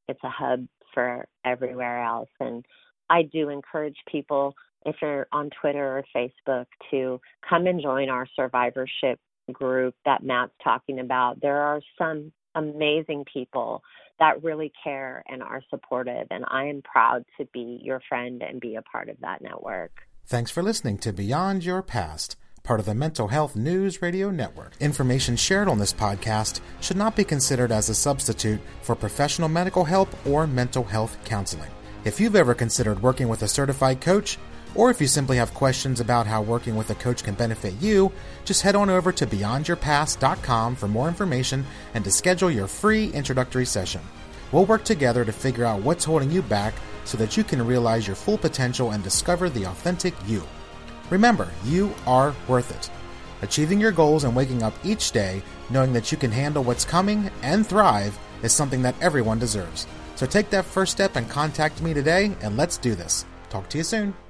it's 0.09 0.21
a 0.23 0.31
hub 0.31 0.67
for 0.95 1.27
everywhere 1.45 2.03
else. 2.03 2.31
And 2.41 2.65
I 3.11 3.23
do 3.23 3.51
encourage 3.51 3.97
people, 4.11 4.55
if 4.87 4.97
you're 5.03 5.27
on 5.33 5.51
Twitter 5.61 5.99
or 5.99 6.05
Facebook, 6.15 6.67
to 6.91 7.21
come 7.47 7.67
and 7.67 7.81
join 7.81 8.09
our 8.09 8.27
survivorship 8.35 9.21
group 9.53 9.95
that 10.05 10.23
Matt's 10.23 10.53
talking 10.63 10.99
about. 10.99 11.41
There 11.41 11.61
are 11.61 11.81
some 11.99 12.33
amazing 12.55 13.25
people 13.33 13.83
that 14.19 14.43
really 14.43 14.73
care 14.83 15.23
and 15.29 15.43
are 15.43 15.63
supportive, 15.69 16.27
and 16.31 16.45
I 16.49 16.65
am 16.65 16.83
proud 16.83 17.25
to 17.39 17.47
be 17.53 17.81
your 17.83 18.01
friend 18.09 18.43
and 18.43 18.61
be 18.61 18.77
a 18.77 18.83
part 18.83 19.09
of 19.09 19.17
that 19.21 19.43
network. 19.43 19.93
Thanks 20.27 20.51
for 20.51 20.63
listening 20.63 20.99
to 20.99 21.13
Beyond 21.13 21.65
Your 21.65 21.83
Past 21.83 22.37
part 22.67 22.81
of 22.81 22.87
the 22.87 22.95
Mental 22.95 23.29
Health 23.29 23.55
News 23.55 24.03
Radio 24.03 24.29
Network. 24.29 24.73
Information 24.81 25.37
shared 25.37 25.69
on 25.69 25.79
this 25.79 25.93
podcast 25.93 26.61
should 26.81 26.97
not 26.97 27.15
be 27.15 27.23
considered 27.23 27.71
as 27.71 27.89
a 27.89 27.95
substitute 27.95 28.61
for 28.83 28.97
professional 28.97 29.49
medical 29.49 29.85
help 29.85 30.09
or 30.27 30.49
mental 30.49 30.83
health 30.83 31.17
counseling. 31.25 31.71
If 32.05 32.19
you've 32.19 32.35
ever 32.35 32.55
considered 32.55 33.03
working 33.03 33.29
with 33.29 33.43
a 33.43 33.49
certified 33.49 34.01
coach, 34.01 34.37
or 34.77 34.91
if 34.91 35.01
you 35.01 35.07
simply 35.07 35.37
have 35.39 35.55
questions 35.55 36.01
about 36.01 36.27
how 36.27 36.43
working 36.43 36.77
with 36.77 36.91
a 36.91 36.95
coach 36.95 37.25
can 37.25 37.35
benefit 37.35 37.75
you, 37.81 38.13
just 38.45 38.63
head 38.63 38.77
on 38.77 38.91
over 38.91 39.11
to 39.13 39.27
beyondyourpast.com 39.27 40.77
for 40.77 40.89
more 40.89 41.09
information 41.09 41.65
and 41.95 42.05
to 42.05 42.11
schedule 42.11 42.51
your 42.51 42.67
free 42.67 43.11
introductory 43.13 43.67
session. 43.67 44.01
We'll 44.53 44.67
work 44.67 44.85
together 44.85 45.25
to 45.25 45.33
figure 45.33 45.65
out 45.65 45.83
what's 45.83 46.05
holding 46.05 46.31
you 46.31 46.43
back 46.43 46.75
so 47.05 47.17
that 47.19 47.37
you 47.37 47.45
can 47.45 47.67
realize 47.67 48.07
your 48.07 48.17
full 48.17 48.39
potential 48.39 48.93
and 48.93 49.03
discover 49.03 49.49
the 49.49 49.65
authentic 49.65 50.15
you. 50.27 50.43
Remember, 51.11 51.51
you 51.65 51.95
are 52.07 52.35
worth 52.47 52.71
it. 52.71 52.91
Achieving 53.43 53.81
your 53.81 53.93
goals 53.93 54.25
and 54.25 54.35
waking 54.35 54.63
up 54.63 54.75
each 54.85 55.13
day 55.13 55.43
knowing 55.71 55.93
that 55.93 56.11
you 56.11 56.19
can 56.19 56.31
handle 56.31 56.63
what's 56.63 56.85
coming 56.85 57.31
and 57.43 57.67
thrive 57.67 58.19
is 58.43 58.53
something 58.53 58.83
that 58.83 58.95
everyone 59.01 59.39
deserves. 59.39 59.87
So 60.15 60.27
take 60.27 60.51
that 60.51 60.65
first 60.65 60.93
step 60.93 61.17
and 61.17 61.29
contact 61.29 61.83
me 61.83 61.93
today, 61.93 62.35
and 62.41 62.57
let's 62.57 62.79
do 62.79 62.95
this. 62.95 63.27
Talk 63.51 63.69
to 63.71 63.79
you 63.79 63.85
soon. 63.85 64.26